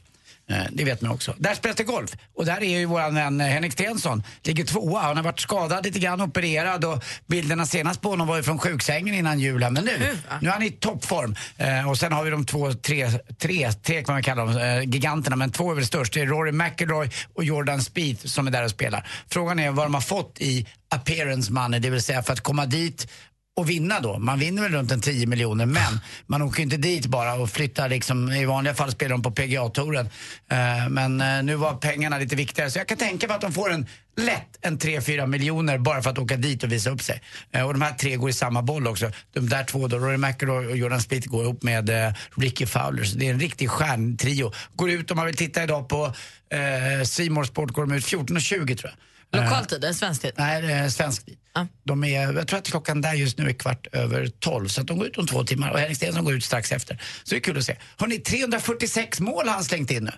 Eh, 0.53 0.63
Det 0.73 0.85
vet 0.85 1.01
man 1.01 1.11
också. 1.11 1.35
Där 1.39 1.55
spelas 1.55 1.77
det 1.77 1.85
golf. 1.85 2.11
Och 2.35 2.45
där 2.47 2.63
är 2.63 2.79
ju 2.79 2.85
vår 2.85 3.11
vän 3.11 3.41
eh, 3.41 3.47
Henrik 3.47 3.73
Stensson. 3.73 4.23
Ligger 4.43 4.65
tvåa. 4.65 5.01
Han 5.01 5.17
har 5.17 5.25
varit 5.25 5.41
skadad 5.41 5.85
lite 5.85 5.99
grann, 5.99 6.21
opererad 6.21 6.85
och 6.85 7.05
bilderna 7.27 7.67
senast 7.67 8.01
på 8.01 8.09
honom 8.09 8.27
var 8.27 8.37
ju 8.37 8.43
från 8.43 8.59
sjuksängen 8.59 9.15
innan 9.15 9.41
jul 9.41 9.63
här. 9.63 9.71
Men 9.71 9.85
nu, 9.85 10.17
nu 10.41 10.49
är 10.49 10.53
han 10.53 10.63
i 10.63 10.71
toppform. 10.71 11.35
Eh, 11.57 11.91
och 11.91 11.99
sen 11.99 12.13
har 12.13 12.25
vi 12.25 12.31
de 12.31 12.47
två, 12.47 12.73
tre, 12.73 13.11
tre, 13.39 13.73
tre 13.73 14.05
kan 14.05 14.15
man 14.15 14.23
kalla 14.23 14.45
dem, 14.45 14.83
giganterna. 14.93 15.37
Men 15.37 15.51
två 15.53 15.71
är 15.71 15.75
väl 15.75 15.87
störst. 15.87 16.13
Det 16.13 16.21
är 16.21 16.27
Rory 16.27 16.53
McIlroy 16.53 17.11
och 17.35 17.45
Jordan 17.45 17.83
Spieth 17.83 18.27
som 18.27 18.47
är 18.47 18.51
där 18.51 18.65
och 18.65 18.71
spelar. 18.71 19.09
Frågan 19.31 19.59
är 19.59 19.71
vad 19.71 19.87
de 19.87 19.95
har 19.95 20.01
fått 20.01 20.37
i 20.41 20.67
appearance 20.89 21.53
money, 21.53 21.81
det 21.81 21.91
vill 21.91 22.03
säga 22.03 22.23
för 22.23 22.33
att 22.33 22.41
komma 22.41 22.67
dit 22.67 23.09
och 23.57 23.71
vinna 23.71 24.01
då. 24.01 24.19
Man 24.19 24.39
vinner 24.39 24.63
väl 24.63 24.73
runt 24.73 24.93
en 24.93 25.01
10 25.01 25.27
miljoner 25.27 25.67
men 25.67 26.01
man 26.27 26.43
åker 26.43 26.63
inte 26.63 26.77
dit 26.77 27.07
bara 27.07 27.35
och 27.35 27.51
flyttar 27.51 27.89
liksom, 27.89 28.33
i 28.33 28.45
vanliga 28.45 28.75
fall 28.75 28.91
spelar 28.91 29.11
de 29.11 29.23
på 29.23 29.31
PGA-touren. 29.31 30.09
Eh, 30.49 30.89
men 30.91 31.21
eh, 31.21 31.43
nu 31.43 31.55
var 31.55 31.75
pengarna 31.75 32.19
lite 32.19 32.37
viktigare 32.37 32.71
så 32.71 32.79
jag 32.79 32.89
kan 32.89 32.99
tänka 32.99 33.27
mig 33.27 33.35
att 33.35 33.41
de 33.41 33.53
får 33.53 33.73
en 33.73 33.87
lätt 34.17 34.59
en 34.61 34.79
3-4 34.79 35.27
miljoner 35.27 35.79
bara 35.79 36.03
för 36.03 36.11
att 36.11 36.19
åka 36.19 36.37
dit 36.37 36.63
och 36.63 36.73
visa 36.73 36.91
upp 36.91 37.03
sig. 37.03 37.23
Eh, 37.53 37.67
och 37.67 37.73
de 37.73 37.83
här 37.83 37.93
tre 37.93 38.17
går 38.17 38.31
i 38.31 38.33
samma 38.33 38.63
boll 38.63 38.87
också. 38.87 39.11
De 39.33 39.41
där 39.41 39.65
två 39.65 39.89
då, 39.89 39.99
Rory 39.99 40.17
McIlroy 40.17 40.67
och 40.67 40.77
Jordan 40.77 41.01
Spieth 41.01 41.29
går 41.29 41.45
ihop 41.45 41.63
med 41.63 41.91
Ricky 42.37 42.67
Fowler. 42.67 43.05
Så 43.05 43.19
det 43.19 43.29
är 43.29 43.33
en 43.33 43.41
riktig 43.41 43.71
stjärntrio. 43.71 44.53
Går 44.77 44.91
ut 44.91 45.11
om 45.11 45.17
man 45.17 45.27
vill 45.27 45.37
titta 45.37 45.63
idag 45.63 45.89
på 45.89 46.15
eh, 46.51 47.05
C 47.05 47.31
More 47.31 47.47
Sport 47.47 47.71
går 47.71 47.87
de 47.87 47.95
ut 47.95 48.05
14.20 48.05 48.77
tror 48.77 48.79
jag. 48.83 48.93
Lokal 49.33 49.65
tid, 49.65 49.85
en 49.85 49.95
svensk 49.95 50.23
tid? 50.23 50.33
Nej, 50.37 50.91
svensk 50.91 51.27
tid. 51.27 51.39
De 51.85 52.05
är, 52.05 52.33
jag 52.33 52.49
tror 52.49 52.59
att 52.59 52.67
klockan 52.67 53.01
där 53.01 53.15
just 53.15 53.39
nu 53.39 53.49
är 53.49 53.53
kvart 53.53 53.87
över 53.93 54.27
tolv 54.27 54.69
så 54.69 54.81
att 54.81 54.87
de 54.87 54.99
går 54.99 55.07
ut 55.07 55.19
om 55.19 55.27
två 55.27 55.45
timmar 55.45 55.71
och 55.71 55.79
Henrik 55.79 55.97
Stenson 55.97 56.25
går 56.25 56.35
ut 56.35 56.45
strax 56.45 56.73
efter. 56.73 57.03
Så 57.25 57.35
det 57.35 57.39
är 57.39 57.41
kul 57.41 57.59
att 57.59 57.65
se. 57.65 57.77
Hörrni, 57.99 58.19
346 58.19 59.21
mål 59.21 59.49
har 59.49 59.55
han 59.55 59.65
slängt 59.65 59.91
in 59.91 60.05
nu. 60.05 60.13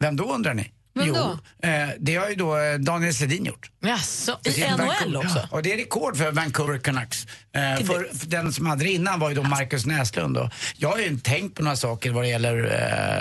Vem 0.00 0.16
då 0.16 0.34
undrar 0.34 0.54
ni? 0.54 0.72
Vem 0.94 1.06
jo? 1.06 1.38
Eh, 1.62 1.88
det 1.98 2.16
har 2.16 2.28
ju 2.28 2.34
då 2.34 2.58
eh, 2.58 2.78
Daniel 2.78 3.14
Sedin 3.14 3.44
gjort. 3.44 3.70
Jaså, 3.80 4.38
i 4.44 4.50
NHL 4.60 5.16
också? 5.16 5.38
Ja, 5.38 5.48
och 5.50 5.62
det 5.62 5.72
är 5.72 5.76
rekord 5.76 6.16
för 6.16 6.30
Vancouver 6.32 6.78
Canucks. 6.78 7.26
Eh, 7.52 7.86
för, 7.86 8.18
för 8.18 8.26
den 8.26 8.52
som 8.52 8.66
hade 8.66 8.84
det 8.84 8.90
innan 8.90 9.20
var 9.20 9.28
ju 9.28 9.34
då 9.34 9.42
Marcus 9.42 9.86
Näslund. 9.86 10.36
Och 10.36 10.50
jag 10.76 10.88
har 10.88 10.98
ju 10.98 11.18
tänkt 11.18 11.56
på 11.56 11.62
några 11.62 11.76
saker 11.76 12.10
vad 12.10 12.24
det 12.24 12.28
gäller 12.28 12.64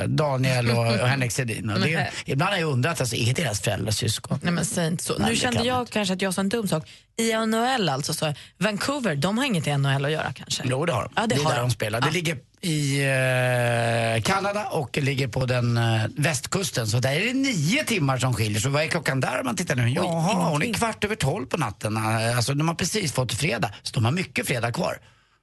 eh, 0.01 0.07
Daniel 0.07 0.71
och, 0.71 0.87
och 0.87 1.07
Henrik 1.07 1.31
Sedin. 1.31 1.69
Och 1.69 1.79
det, 1.79 2.11
ibland 2.25 2.51
har 2.51 2.59
jag 2.59 2.69
undrat, 2.71 2.99
alltså, 2.99 3.15
är 3.15 3.33
deras 3.33 3.61
föräldrar 3.61 3.91
syskon? 3.91 4.39
Nej 4.43 4.53
men 4.53 4.65
säg 4.65 4.87
inte 4.87 5.03
så. 5.03 5.13
Nej, 5.17 5.27
nu 5.27 5.33
det 5.33 5.39
kände 5.39 5.63
jag 5.63 5.89
kanske 5.89 6.13
att 6.13 6.21
jag 6.21 6.33
sa 6.33 6.41
en 6.41 6.49
dum 6.49 6.67
sak. 6.67 6.89
I 7.17 7.33
NHL 7.33 7.89
alltså, 7.89 8.13
så 8.13 8.33
Vancouver, 8.57 9.15
de 9.15 9.37
har 9.37 9.45
inget 9.45 9.67
i 9.67 9.77
NHL 9.77 10.05
att 10.05 10.11
göra 10.11 10.33
kanske? 10.33 10.63
Jo, 10.65 10.85
det 10.85 10.93
har 10.93 11.03
de. 11.03 11.11
Ja, 11.15 11.27
det 11.27 11.35
är 11.35 11.43
har 11.43 11.51
där 11.51 11.57
de. 11.57 11.69
de 11.69 11.71
spelar. 11.71 12.01
Det 12.01 12.11
ligger 12.11 12.37
i 12.63 13.01
eh, 13.01 14.21
Kanada 14.23 14.65
och 14.65 14.97
ligger 14.97 15.27
på 15.27 15.45
den 15.45 15.77
eh, 15.77 16.01
västkusten. 16.17 16.87
Så 16.87 16.99
där 16.99 17.11
är 17.11 17.25
det 17.25 17.33
nio 17.33 17.83
timmar 17.83 18.17
som 18.17 18.33
skiljer. 18.33 18.59
Så 18.59 18.69
vad 18.69 18.83
är 18.83 18.87
klockan 18.87 19.19
där 19.19 19.39
om 19.39 19.45
man 19.45 19.55
tittar 19.55 19.75
nu? 19.75 19.89
Jaha, 19.89 20.49
hon 20.49 20.63
är 20.63 20.73
kvart 20.73 21.03
över 21.03 21.15
tolv 21.15 21.45
på 21.45 21.57
natten. 21.57 21.97
Eh, 21.97 22.37
Alltså 22.37 22.53
de 22.53 22.67
har 22.67 22.75
precis 22.75 23.11
fått 23.11 23.33
fredag, 23.33 23.71
så 23.81 23.93
de 23.93 24.05
har 24.05 24.11
mycket 24.11 24.47
fredag 24.47 24.71
kvar. 24.71 24.97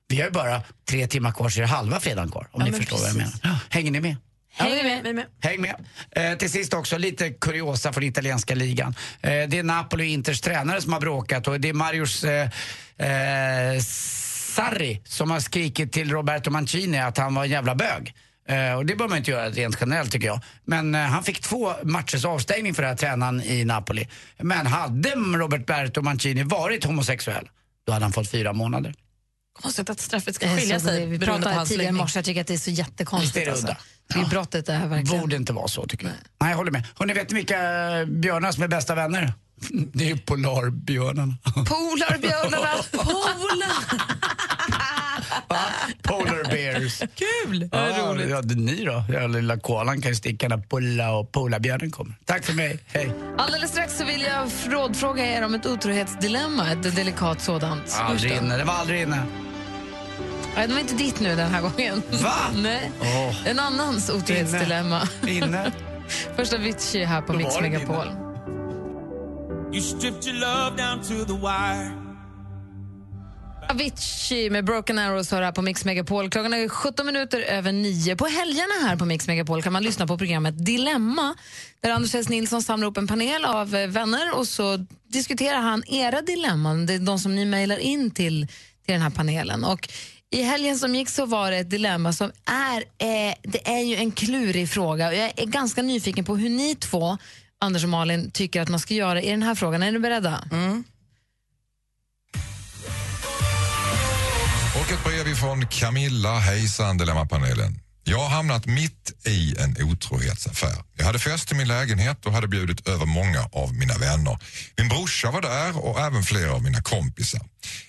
Vi 0.08 0.16
har 0.16 0.24
ju 0.24 0.30
bara 0.30 0.62
tre 0.88 1.06
timmar 1.06 1.32
kvar 1.32 1.48
så 1.48 1.58
är 1.58 1.62
det 1.62 1.68
halva 1.68 2.00
fredagen 2.00 2.30
kvar. 2.30 2.48
Om 2.52 2.60
Ja, 2.60 2.66
ni 2.66 2.72
förstår 2.72 2.98
vad 2.98 3.08
jag 3.08 3.16
menar. 3.16 3.30
precis. 3.30 3.50
Hänger 3.70 3.90
ni 3.90 4.00
med? 4.00 4.16
Häng 4.52 4.70
med. 4.84 5.06
Är 5.06 5.12
med. 5.12 5.24
Häng 5.42 5.60
med. 5.60 5.74
Eh, 6.10 6.38
till 6.38 6.50
sist 6.50 6.74
också 6.74 6.98
lite 6.98 7.30
kuriosa 7.30 7.92
från 7.92 8.04
italienska 8.04 8.54
ligan. 8.54 8.94
Eh, 9.22 9.30
det 9.30 9.58
är 9.58 9.62
Napoli 9.62 10.04
och 10.04 10.08
Inters 10.08 10.40
tränare 10.40 10.80
som 10.80 10.92
har 10.92 11.00
bråkat 11.00 11.48
och 11.48 11.60
det 11.60 11.68
är 11.68 11.72
Marius 11.72 12.24
eh, 12.24 12.50
eh, 12.98 13.80
Sarri 14.62 15.00
som 15.04 15.30
har 15.30 15.40
skrikit 15.40 15.92
till 15.92 16.10
Roberto 16.12 16.50
Mancini 16.50 16.98
att 16.98 17.18
han 17.18 17.34
var 17.34 17.44
en 17.44 17.50
jävla 17.50 17.74
bög. 17.74 18.14
Eh, 18.48 18.72
och 18.76 18.86
det 18.86 18.96
bör 18.96 19.08
man 19.08 19.18
inte 19.18 19.30
göra 19.30 19.50
rent 19.50 19.76
generellt 19.80 20.12
tycker 20.12 20.26
jag. 20.26 20.40
Men 20.64 20.94
eh, 20.94 21.00
han 21.00 21.22
fick 21.24 21.40
två 21.40 21.72
matchers 21.82 22.24
avstängning 22.24 22.74
för 22.74 22.82
det 22.82 22.88
här 22.88 22.96
tränaren 22.96 23.42
i 23.42 23.64
Napoli. 23.64 24.08
Men 24.38 24.66
hade 24.66 25.10
Roberto 25.10 26.02
Mancini 26.02 26.42
varit 26.42 26.84
homosexuell, 26.84 27.48
då 27.86 27.92
hade 27.92 28.04
han 28.04 28.12
fått 28.12 28.30
fyra 28.30 28.52
månader. 28.52 28.94
Konstigt 29.62 29.90
att 29.90 30.00
straffet 30.00 30.34
ska 30.34 30.46
Eh, 30.46 30.56
skilja 30.56 30.80
sig 30.80 31.00
det- 31.00 31.06
Vi 31.06 31.18
pratade 31.18 31.66
tidigare 31.66 31.88
i 31.88 31.92
morse, 31.92 32.18
jag 32.18 32.24
tycker 32.24 32.40
att 32.40 32.46
det 32.46 32.54
är 32.54 32.58
så 32.58 32.70
jättekonstigt. 32.70 33.36
Visst 33.36 33.46
är 33.46 33.50
det 33.66 33.72
alltså. 33.72 33.76
Det 34.14 34.20
är 34.20 34.24
brottet 34.30 34.66
det 34.66 34.72
här 34.72 34.86
verkligen. 34.86 35.20
Borde 35.20 35.36
inte 35.36 35.52
vara 35.52 35.68
så 35.68 35.86
tycker 35.86 36.04
jag. 36.06 36.14
Nej, 36.40 36.50
jag 36.50 36.56
håller 36.56 36.70
med. 36.72 36.86
Hörrni, 36.98 37.12
vet 37.12 37.30
ni 37.30 37.34
vilka 37.36 37.56
björnar 38.06 38.52
som 38.52 38.62
är 38.62 38.68
bästa 38.68 38.94
vänner? 38.94 39.32
Det 39.92 40.04
är 40.04 40.08
ju 40.08 40.18
polarbjörnarna. 40.18 41.34
Polarbjörnarna! 41.44 42.68
Polar! 42.92 44.17
Kul! 47.14 47.68
Ja, 47.72 47.88
ja, 48.28 48.42
det 48.42 48.54
är 48.54 48.56
ni 48.56 48.84
då? 48.84 49.04
Ja, 49.12 49.26
lilla 49.26 49.58
koalan 49.60 50.02
kan 50.02 50.10
ju 50.10 50.14
sticka 50.14 50.48
när 50.48 50.58
Pulla 50.58 51.10
och 51.18 51.32
Polabjörnen 51.32 51.90
kommer. 51.90 52.14
Tack 52.24 52.44
för 52.44 52.52
mig, 52.52 52.78
hej. 52.86 53.10
Alldeles 53.38 53.70
strax 53.70 53.98
så 53.98 54.04
vill 54.04 54.20
jag 54.20 54.50
rådfråga 54.74 55.26
er 55.26 55.44
om 55.44 55.54
ett 55.54 55.66
otrohetsdilemma, 55.66 56.72
ett 56.72 56.96
delikat 56.96 57.40
sådant. 57.40 57.96
Aldrig 58.00 58.30
Förstå. 58.30 58.44
inne, 58.44 58.56
det 58.56 58.64
var 58.64 58.74
aldrig 58.74 59.02
inne. 59.02 59.22
Nej, 60.56 60.66
det 60.68 60.72
var 60.74 60.80
inte 60.80 60.94
ditt 60.94 61.20
nu 61.20 61.36
den 61.36 61.50
här 61.50 61.62
gången. 61.62 62.02
Va? 62.22 62.34
Nej. 62.54 62.90
Åh. 63.00 63.48
En 63.48 63.58
annans 63.58 64.10
otrohetsdilemma. 64.10 65.08
Inne. 65.26 65.72
Första 66.36 66.56
Avicii 66.56 67.04
här 67.04 67.22
på 67.22 67.32
Mix 67.32 67.60
Megapol. 67.60 68.06
You 69.72 69.80
stripped 69.82 70.26
your 70.26 70.40
love 70.40 70.76
down 70.76 71.00
to 71.02 71.24
the 71.32 71.38
wire. 71.40 72.07
Avicii 73.70 74.50
med 74.50 74.64
Broken 74.64 74.98
Arrows 74.98 75.30
hör 75.30 75.42
här 75.42 75.52
på 75.52 75.62
Mix 75.62 75.84
Megapol. 75.84 76.30
Klockan 76.30 76.52
är 76.52 76.68
17 76.68 77.06
minuter 77.06 77.40
över 77.40 77.72
nio. 77.72 78.16
På 78.16 78.26
helgerna 78.26 78.88
här 78.88 78.96
på 78.96 79.04
Mix 79.04 79.26
Megapol 79.26 79.62
kan 79.62 79.72
man 79.72 79.82
lyssna 79.82 80.06
på 80.06 80.18
programmet 80.18 80.66
Dilemma 80.66 81.34
där 81.80 81.90
Anders 81.90 82.14
S. 82.14 82.28
Nilsson 82.28 82.62
samlar 82.62 82.86
upp 82.88 82.96
en 82.96 83.06
panel 83.06 83.44
av 83.44 83.74
eh, 83.74 83.88
vänner 83.88 84.34
och 84.34 84.48
så 84.48 84.86
diskuterar 85.08 85.60
han 85.60 85.82
era 85.86 86.22
dilemman, 86.22 86.86
det 86.86 86.94
är 86.94 86.98
de 86.98 87.18
som 87.18 87.34
ni 87.34 87.44
mejlar 87.44 87.78
in 87.78 88.10
till, 88.10 88.46
till 88.84 88.92
den 88.92 89.02
här 89.02 89.10
panelen. 89.10 89.64
Och 89.64 89.88
i 90.30 90.42
helgen 90.42 90.78
som 90.78 90.94
gick 90.94 91.08
så 91.08 91.26
var 91.26 91.50
det 91.50 91.56
ett 91.56 91.70
dilemma 91.70 92.12
som 92.12 92.32
är, 92.46 92.76
eh, 92.76 93.34
det 93.42 93.68
är 93.68 93.80
ju 93.80 93.96
en 93.96 94.10
klurig 94.10 94.68
fråga. 94.68 95.08
Och 95.08 95.14
Jag 95.14 95.32
är 95.36 95.46
ganska 95.46 95.82
nyfiken 95.82 96.24
på 96.24 96.36
hur 96.36 96.50
ni 96.50 96.74
två, 96.74 97.18
Anders 97.60 97.84
och 97.84 97.90
Malin, 97.90 98.30
tycker 98.30 98.62
att 98.62 98.68
man 98.68 98.80
ska 98.80 98.94
göra 98.94 99.22
i 99.22 99.30
den 99.30 99.42
här 99.42 99.54
frågan. 99.54 99.82
Är 99.82 99.92
ni 99.92 99.98
beredda? 99.98 100.44
Mm. 100.52 100.84
Och 104.74 104.92
ett 104.92 105.04
brev 105.04 105.28
ifrån 105.28 105.66
Camilla. 105.66 106.38
Hejsan 106.38 106.98
Dilemmapanelen. 106.98 107.80
Jag 108.04 108.18
har 108.18 108.28
hamnat 108.28 108.66
mitt 108.66 109.26
i 109.26 109.56
en 109.58 109.76
otrohetsaffär. 109.82 110.84
Jag 110.96 111.04
hade 111.04 111.18
fest 111.18 111.52
i 111.52 111.54
min 111.54 111.68
lägenhet 111.68 112.26
och 112.26 112.32
hade 112.32 112.48
bjudit 112.48 112.88
över 112.88 113.06
många 113.06 113.48
av 113.52 113.74
mina 113.74 113.94
vänner. 113.98 114.38
Min 114.76 114.88
brorsa 114.88 115.30
var 115.30 115.42
där 115.42 115.84
och 115.84 116.00
även 116.00 116.22
flera 116.22 116.52
av 116.52 116.62
mina 116.62 116.82
kompisar. 116.82 117.40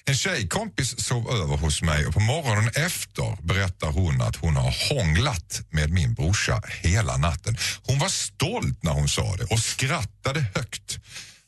En 0.05 0.15
tjejkompis 0.15 1.05
sov 1.05 1.29
över 1.29 1.57
hos 1.57 1.81
mig 1.81 2.05
och 2.05 2.13
på 2.13 2.19
morgonen 2.19 2.67
efter 2.67 3.37
berättar 3.41 3.91
hon 3.91 4.21
att 4.21 4.35
hon 4.35 4.55
har 4.55 4.75
hånglat 4.89 5.61
med 5.69 5.89
min 5.89 6.13
brorsa 6.13 6.61
hela 6.81 7.17
natten. 7.17 7.57
Hon 7.83 7.99
var 7.99 8.09
stolt 8.09 8.83
när 8.83 8.91
hon 8.91 9.09
sa 9.09 9.35
det 9.35 9.43
och 9.43 9.59
skrattade 9.59 10.45
högt. 10.55 10.99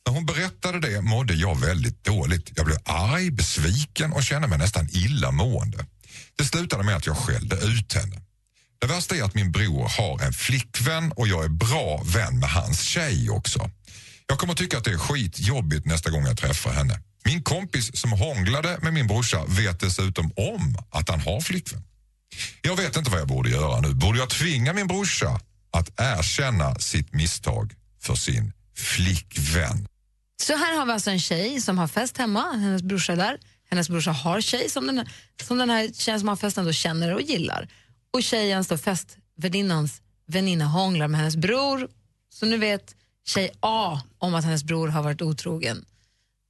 När 0.07 0.13
hon 0.13 0.25
berättade 0.25 0.79
det 0.79 1.01
mådde 1.01 1.33
jag 1.33 1.59
väldigt 1.59 2.03
dåligt. 2.03 2.51
Jag 2.55 2.65
blev 2.65 2.77
arg, 2.85 3.31
besviken 3.31 4.13
och 4.13 4.23
kände 4.23 4.47
mig 4.47 4.57
nästan 4.57 4.89
illamående. 4.91 5.85
Det 6.35 6.45
slutade 6.45 6.83
med 6.83 6.95
att 6.95 7.05
jag 7.05 7.17
skällde 7.17 7.55
ut 7.55 7.93
henne. 7.93 8.21
Det 8.81 8.87
värsta 8.87 9.15
är 9.15 9.23
att 9.23 9.35
min 9.35 9.51
bror 9.51 9.89
har 9.97 10.25
en 10.25 10.33
flickvän 10.33 11.11
och 11.11 11.27
jag 11.27 11.43
är 11.43 11.49
bra 11.49 12.03
vän 12.05 12.39
med 12.39 12.49
hans 12.49 12.81
tjej 12.81 13.29
också. 13.29 13.69
Jag 14.27 14.39
kommer 14.39 14.53
tycka 14.53 14.77
att 14.77 14.83
det 14.83 14.91
är 14.91 14.97
skitjobbigt 14.97 15.85
nästa 15.85 16.09
gång 16.09 16.25
jag 16.25 16.37
träffar 16.37 16.73
henne. 16.73 16.99
Min 17.25 17.43
kompis 17.43 17.95
som 17.95 18.11
hånglade 18.11 18.77
med 18.81 18.93
min 18.93 19.07
brorsa 19.07 19.45
vet 19.47 19.79
dessutom 19.79 20.31
om 20.35 20.77
att 20.89 21.09
han 21.09 21.19
har 21.19 21.41
flickvän. 21.41 21.83
Jag 22.61 22.75
vet 22.75 22.97
inte 22.97 23.11
vad 23.11 23.19
jag 23.19 23.27
borde 23.27 23.49
göra 23.49 23.81
nu. 23.81 23.93
Borde 23.93 24.19
jag 24.19 24.29
tvinga 24.29 24.73
min 24.73 24.87
brorsa 24.87 25.39
att 25.71 25.89
erkänna 25.99 26.75
sitt 26.75 27.13
misstag 27.13 27.73
för 28.01 28.15
sin 28.15 28.53
flickvän? 28.77 29.87
Så 30.41 30.55
här 30.55 30.77
har 30.77 30.85
vi 30.85 30.91
alltså 30.91 31.09
en 31.09 31.19
tjej 31.19 31.61
som 31.61 31.77
har 31.77 31.87
fest 31.87 32.17
hemma, 32.17 32.51
hennes 32.51 32.83
brorsa 32.83 33.13
är 33.13 33.17
där. 33.17 33.39
Hennes 33.69 33.89
brorsa 33.89 34.11
har 34.11 34.41
tjej 34.41 34.69
som 34.69 34.87
den, 34.87 35.05
som 35.43 35.57
den 35.57 35.69
här 35.69 35.89
tjejen 35.93 36.19
som 36.19 36.29
har 36.29 36.35
festen 36.35 36.65
då 36.65 36.71
känner 36.71 37.13
och 37.13 37.21
gillar. 37.21 37.67
Och 38.13 38.23
tjejens 38.23 38.67
då 38.67 38.77
festväninnans 38.77 40.01
väninna 40.27 40.65
hånglar 40.65 41.07
med 41.07 41.19
hennes 41.19 41.35
bror. 41.35 41.89
Så 42.33 42.45
nu 42.45 42.57
vet 42.57 42.95
tjej 43.25 43.51
A 43.59 44.01
om 44.17 44.35
att 44.35 44.43
hennes 44.43 44.63
bror 44.63 44.87
har 44.87 45.03
varit 45.03 45.21
otrogen 45.21 45.85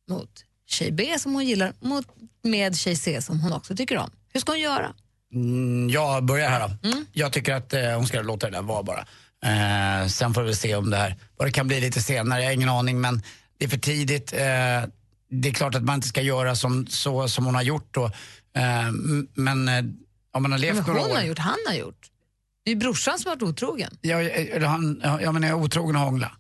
mot 0.10 0.46
tjej 0.68 0.92
B 0.92 1.20
som 1.20 1.34
hon 1.34 1.46
gillar, 1.46 1.74
mot, 1.80 2.06
med 2.44 2.78
tjej 2.78 2.96
C 2.96 3.22
som 3.22 3.40
hon 3.40 3.54
också 3.54 3.76
tycker 3.76 3.98
om. 3.98 4.12
Hur 4.34 4.40
ska 4.40 4.52
hon 4.52 4.60
göra? 4.60 4.94
Mm, 5.34 5.90
jag 5.90 6.24
börjar 6.24 6.50
här 6.50 6.68
då. 6.68 6.90
Jag 7.14 7.34
tycker 7.34 7.54
att 7.54 7.74
eh, 7.74 7.96
hon 7.96 8.08
ska 8.08 8.22
låta 8.22 8.50
det 8.50 8.58
där 8.58 8.62
vara 8.62 8.84
bara. 8.84 9.06
Eh, 9.46 10.08
sen 10.08 10.34
får 10.34 10.44
vi 10.44 10.56
se 10.56 10.76
om 10.76 10.90
det 10.90 10.98
här, 10.98 11.16
vad 11.38 11.48
det 11.48 11.52
kan 11.52 11.68
bli 11.68 11.82
lite 11.82 12.02
senare, 12.02 12.40
jag 12.42 12.48
har 12.48 12.54
ingen 12.54 12.70
aning 12.70 13.02
men 13.02 13.22
det 13.62 13.66
är 13.66 13.70
för 13.70 13.78
tidigt. 13.78 14.34
Eh, 14.34 14.40
det 15.30 15.50
är 15.50 15.54
klart 15.54 15.76
att 15.76 15.84
man 15.84 15.96
inte 15.96 16.08
ska 16.08 16.22
göra 16.22 16.56
som, 16.56 16.88
så 16.88 17.28
som 17.28 17.46
hon 17.46 17.56
har 17.56 17.62
gjort 17.62 17.88
då. 17.92 18.06
Eh, 18.06 18.92
men 19.34 19.68
eh, 19.68 19.84
om 20.34 20.44
man 20.44 20.52
har 20.52 20.60
levt 20.60 20.76
Men 20.76 20.86
några 20.86 21.02
hon 21.02 21.12
år. 21.12 21.16
har 21.16 21.24
gjort, 21.24 21.38
han 21.38 21.58
har 21.68 21.76
gjort. 21.76 22.10
Det 22.66 22.72
är 22.72 22.74
ju 22.76 22.80
brorsan 22.80 23.20
som 23.20 23.30
har 23.30 23.36
varit 23.36 23.44
otrogen. 23.44 23.98
Ja, 24.02 24.18
han, 24.68 25.02
ja, 25.04 25.22
jag 25.22 25.44
är 25.44 25.54
otrogen 25.54 25.96
och 25.96 26.02
hångla. 26.02 26.32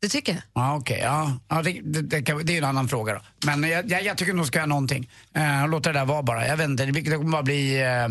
Det 0.00 0.08
tycker 0.08 0.32
jag. 0.32 0.42
Ja, 0.54 0.76
okej. 0.76 1.00
ja. 1.02 1.38
Ja, 1.48 1.62
det, 1.62 1.80
det, 1.84 2.02
det, 2.02 2.22
kan, 2.22 2.46
det 2.46 2.52
är 2.52 2.58
en 2.58 2.64
annan 2.64 2.88
fråga 2.88 3.14
då. 3.14 3.20
Men 3.46 3.70
jag, 3.70 3.90
jag, 3.90 4.04
jag 4.04 4.18
tycker 4.18 4.32
nog 4.32 4.46
ska 4.46 4.58
göra 4.58 4.66
någonting. 4.66 5.10
Eh, 5.34 5.68
låt 5.68 5.84
det 5.84 5.92
där 5.92 6.04
vara 6.04 6.22
bara. 6.22 6.46
Jag 6.48 6.56
vet 6.56 6.68
inte, 6.68 6.86
det 6.86 7.02
kommer 7.02 7.32
bara 7.32 7.42
bli 7.42 7.82
eh, 7.82 8.08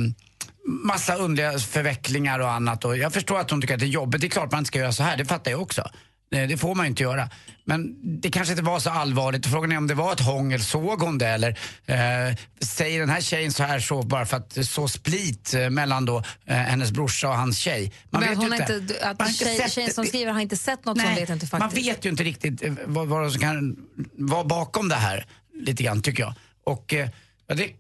massa 0.84 1.16
underliga 1.16 1.60
förvecklingar 1.60 2.40
och 2.40 2.52
annat. 2.52 2.86
Och 2.86 2.98
jag 2.98 3.14
förstår 3.14 3.40
att 3.40 3.52
hon 3.52 3.62
tycker 3.62 3.74
att 3.74 3.80
det 3.80 3.86
är 3.86 3.88
jobbigt. 3.88 4.22
Det 4.22 4.28
är 4.28 4.30
klart 4.30 4.52
man 4.52 4.60
inte 4.60 4.68
ska 4.68 4.80
göra 4.80 4.92
så 4.92 5.04
här, 5.04 5.18
det 5.18 5.26
fattar 5.26 5.52
jag 5.52 5.62
också. 5.62 5.90
Eh, 6.36 6.48
Det 6.48 6.58
får 6.58 6.76
man 6.76 6.86
ju 6.86 6.90
inte 6.90 7.04
göra. 7.04 7.30
Men 7.66 7.96
det 8.22 8.32
kanske 8.32 8.52
inte 8.54 8.64
var 8.64 8.80
så 8.80 8.90
allvarligt. 8.90 9.46
Frågan 9.48 9.72
är 9.72 9.78
om 9.78 9.88
det 9.88 9.94
var 9.94 10.14
ett 10.14 10.20
hångel, 10.20 10.62
såg 10.64 11.02
hon 11.02 11.18
det 11.18 11.28
eller 11.28 11.50
eh, 11.86 12.36
säger 12.62 13.00
den 13.00 13.10
här 13.10 13.22
tjejen 13.22 13.52
så 13.52 13.64
här 13.64 13.80
så 13.80 14.02
bara 14.04 14.26
för 14.26 14.38
att 14.38 14.66
så 14.66 14.88
split 14.88 15.54
eh, 15.54 15.70
mellan 15.70 16.06
då 16.06 16.24
eh, 16.46 16.56
hennes 16.56 16.92
brorsa 16.92 17.30
och 17.30 17.36
hans 17.36 17.58
tjej. 17.58 17.94
Man 18.10 18.22
Men 18.22 18.30
vet 18.30 18.40
ju 18.44 18.56
inte. 18.56 18.74
inte, 18.82 18.96
att 19.10 19.20
Man 19.20 19.28
har 19.28 19.32
inte 19.32 19.44
tjej, 19.46 19.58
sett 19.58 19.72
tjejen 19.72 19.94
som 19.94 20.06
skriver 20.06 20.32
har 20.32 20.40
inte 20.42 20.58
sett 20.58 20.86
något 20.86 20.98
som 20.98 21.06
Nej, 21.08 21.20
vet 21.20 21.30
inte 21.30 21.58
man 21.60 21.70
vet 21.70 22.06
ju 22.06 22.10
inte 22.10 22.24
riktigt 22.24 22.64
eh, 22.64 22.74
vad, 22.86 23.08
vad 23.08 23.32
som 23.32 23.42
kan 23.42 23.76
vara 24.18 24.44
bakom 24.44 24.90
det 24.90 24.96
här, 24.96 25.26
lite 25.66 25.84
grann 25.84 26.02
tycker 26.02 26.24
jag. 26.24 26.34
Och 26.66 26.94
eh, 26.94 27.10
det- 27.56 27.72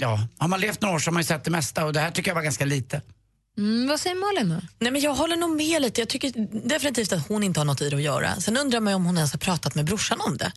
ja, 0.00 0.20
har 0.38 0.48
man 0.48 0.60
levt 0.60 0.80
några 0.82 0.94
år 0.94 0.98
så 0.98 1.08
har 1.10 1.12
man 1.12 1.20
ju 1.22 1.26
sett 1.26 1.44
det 1.44 1.50
mesta 1.50 1.84
och 1.84 1.92
det 1.92 2.00
här 2.00 2.10
tycker 2.10 2.30
jag 2.30 2.34
var 2.34 2.42
ganska 2.42 2.64
lite. 2.64 3.02
Mm, 3.58 3.88
vad 3.88 4.00
säger 4.00 4.16
Malin 4.16 4.48
då? 4.48 4.66
Nej, 4.78 4.92
men 4.92 5.00
jag 5.00 5.14
håller 5.14 5.36
nog 5.36 5.56
med 5.56 5.82
lite. 5.82 6.00
Jag 6.00 6.08
tycker 6.08 6.32
definitivt 6.68 7.12
att 7.12 7.28
hon 7.28 7.42
inte 7.42 7.60
har 7.60 7.64
något 7.64 7.80
i 7.80 7.90
det 7.90 7.96
att 7.96 8.02
göra. 8.02 8.40
Sen 8.40 8.56
undrar 8.56 8.80
man 8.80 8.94
om 8.94 9.04
hon 9.04 9.16
ens 9.16 9.32
har 9.32 9.38
pratat 9.38 9.74
med 9.74 9.84
brorsan 9.84 10.20
om 10.20 10.36
det. 10.36 10.52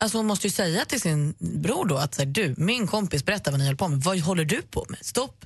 Alltså 0.00 0.18
hon 0.18 0.26
måste 0.26 0.46
ju 0.46 0.50
säga 0.50 0.84
till 0.84 1.00
sin 1.00 1.34
bror 1.38 1.84
då 1.84 1.96
att 1.96 2.14
så 2.14 2.22
här, 2.22 2.26
du, 2.26 2.54
min 2.58 2.86
kompis 2.86 3.24
berättar 3.24 3.50
vad 3.50 3.60
ni 3.60 3.66
håller 3.66 3.76
på 3.76 3.88
med. 3.88 4.00
Vad 4.00 4.18
håller 4.18 4.44
du 4.44 4.62
på 4.62 4.86
med? 4.88 4.98
Stopp. 5.02 5.44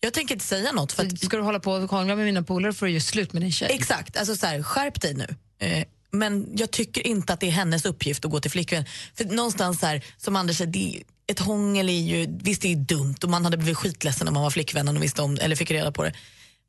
Jag 0.00 0.12
tänker 0.12 0.34
inte 0.34 0.44
säga 0.44 0.72
något. 0.72 0.92
För 0.92 1.06
att, 1.06 1.18
Ska 1.18 1.36
du 1.36 1.42
hålla 1.42 1.60
på 1.60 1.72
och 1.72 1.90
hångla 1.90 2.16
med 2.16 2.24
mina 2.24 2.42
polare 2.42 2.72
för 2.72 2.86
att 2.86 2.92
göra 2.92 3.00
slut 3.00 3.32
med 3.32 3.42
din 3.42 3.52
tjej? 3.52 3.68
Exakt, 3.72 4.16
alltså 4.16 4.36
så 4.36 4.46
här, 4.46 4.62
skärp 4.62 5.00
dig 5.00 5.14
nu. 5.14 5.36
Eh, 5.58 5.84
men 6.10 6.48
jag 6.56 6.70
tycker 6.70 7.06
inte 7.06 7.32
att 7.32 7.40
det 7.40 7.46
är 7.46 7.50
hennes 7.50 7.84
uppgift 7.84 8.24
att 8.24 8.30
gå 8.30 8.40
till 8.40 8.50
flickvän. 8.50 8.84
För 9.14 9.24
någonstans 9.24 9.80
så 9.80 9.86
här, 9.86 10.04
som 10.16 10.36
Anders 10.36 10.56
säger, 10.56 11.02
ett 11.26 11.38
hångel 11.38 11.88
är 11.88 11.92
ju, 12.00 12.38
visst 12.42 12.62
det 12.62 12.72
är 12.72 12.76
dumt 12.76 13.16
och 13.22 13.30
man 13.30 13.44
hade 13.44 13.56
blivit 13.56 13.76
skitledsen 13.76 14.28
om 14.28 14.34
man 14.34 14.42
var 14.42 14.50
flickvännen 14.50 14.96
och 14.96 15.02
visste 15.02 15.22
om 15.22 15.38
eller 15.40 15.56
fick 15.56 15.70
reda 15.70 15.92
på 15.92 16.02
det. 16.02 16.12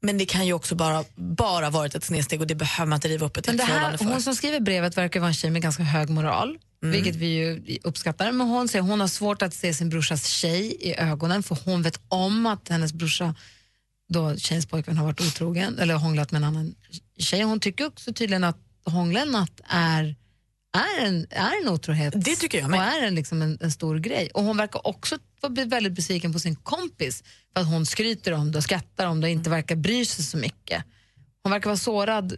Men 0.06 0.18
det 0.18 0.26
kan 0.26 0.46
ju 0.48 0.54
också 0.54 0.76
bara, 0.76 1.04
bara 1.16 1.70
varit 1.70 1.96
ett 1.96 2.04
snedsteg 2.04 2.42
och 2.42 2.48
det 2.48 2.56
behöver 2.56 2.90
man 2.90 2.98
inte 2.98 3.08
riva 3.08 3.26
upp 3.26 3.38
ett 3.38 3.48
Men 3.48 3.58
det 3.58 3.64
här, 3.64 3.98
för. 3.98 4.06
hon 4.06 4.22
som 4.22 4.36
skriver 4.36 4.60
brevet 4.60 4.98
verkar 4.98 5.20
vara 5.20 5.28
en 5.28 5.34
tjej 5.34 5.52
med 5.52 5.62
ganska 5.62 5.84
hög 5.84 6.10
moral, 6.10 6.58
Mm. 6.84 6.92
vilket 6.94 7.16
vi 7.16 7.26
ju 7.28 7.78
uppskattar. 7.84 8.32
Men 8.32 8.48
hon 8.48 8.68
säger 8.68 8.84
hon 8.84 9.00
har 9.00 9.08
svårt 9.08 9.42
att 9.42 9.54
se 9.54 9.74
sin 9.74 9.90
brorsas 9.90 10.28
tjej 10.28 10.78
i 10.80 10.96
ögonen 11.00 11.44
för 11.44 11.58
hon 11.66 11.82
vet 11.82 12.00
om 12.08 12.46
att 12.46 12.70
hennes 12.70 12.94
brorsa, 12.94 13.36
då 14.10 14.38
tjejens 14.38 14.66
pojkvän, 14.66 14.98
har 14.98 15.06
varit 15.06 15.22
otrogen 15.22 15.80
eller 15.80 15.96
hånglat 15.96 16.32
med 16.32 16.40
en 16.40 16.44
annan 16.48 16.76
tjej. 17.20 17.42
Hon 17.42 17.60
tycker 17.60 17.86
också 17.88 18.14
tydligen 18.14 18.44
att 18.44 18.58
hångla 18.86 19.22
en 19.22 19.28
natt 19.32 19.62
är, 19.68 20.16
är, 20.74 21.06
en, 21.06 21.28
är 21.30 21.62
en 21.62 21.70
otrohet. 21.70 22.14
Det 22.18 22.36
tycker 22.36 22.60
jag 22.60 22.70
med. 22.70 22.80
Och 22.80 22.86
är 22.86 23.08
en, 23.08 23.16
liksom 23.16 23.42
en, 23.42 23.58
en 23.62 23.72
stor 23.72 24.00
grej. 24.00 24.30
Och 24.34 24.44
hon 24.44 24.58
verkar 24.58 24.88
också 24.88 25.18
vara 25.42 25.66
väldigt 25.66 25.94
besviken 25.94 26.34
på 26.34 26.40
sin 26.40 26.56
kompis 26.56 27.24
för 27.54 27.62
att 27.62 27.68
hon 27.68 27.86
skryter 27.86 28.32
om 28.32 28.52
det 28.52 28.58
och 28.58 28.64
skrattar 28.64 29.08
om 29.08 29.22
det 29.22 29.28
och 29.28 29.32
inte 29.32 29.50
verkar 29.50 29.76
bry 29.76 30.06
sig 30.06 30.26
så 30.26 30.38
mycket. 30.38 30.84
Hon 31.44 31.52
verkar 31.52 31.70
vara 31.70 31.78
sårad 31.78 32.38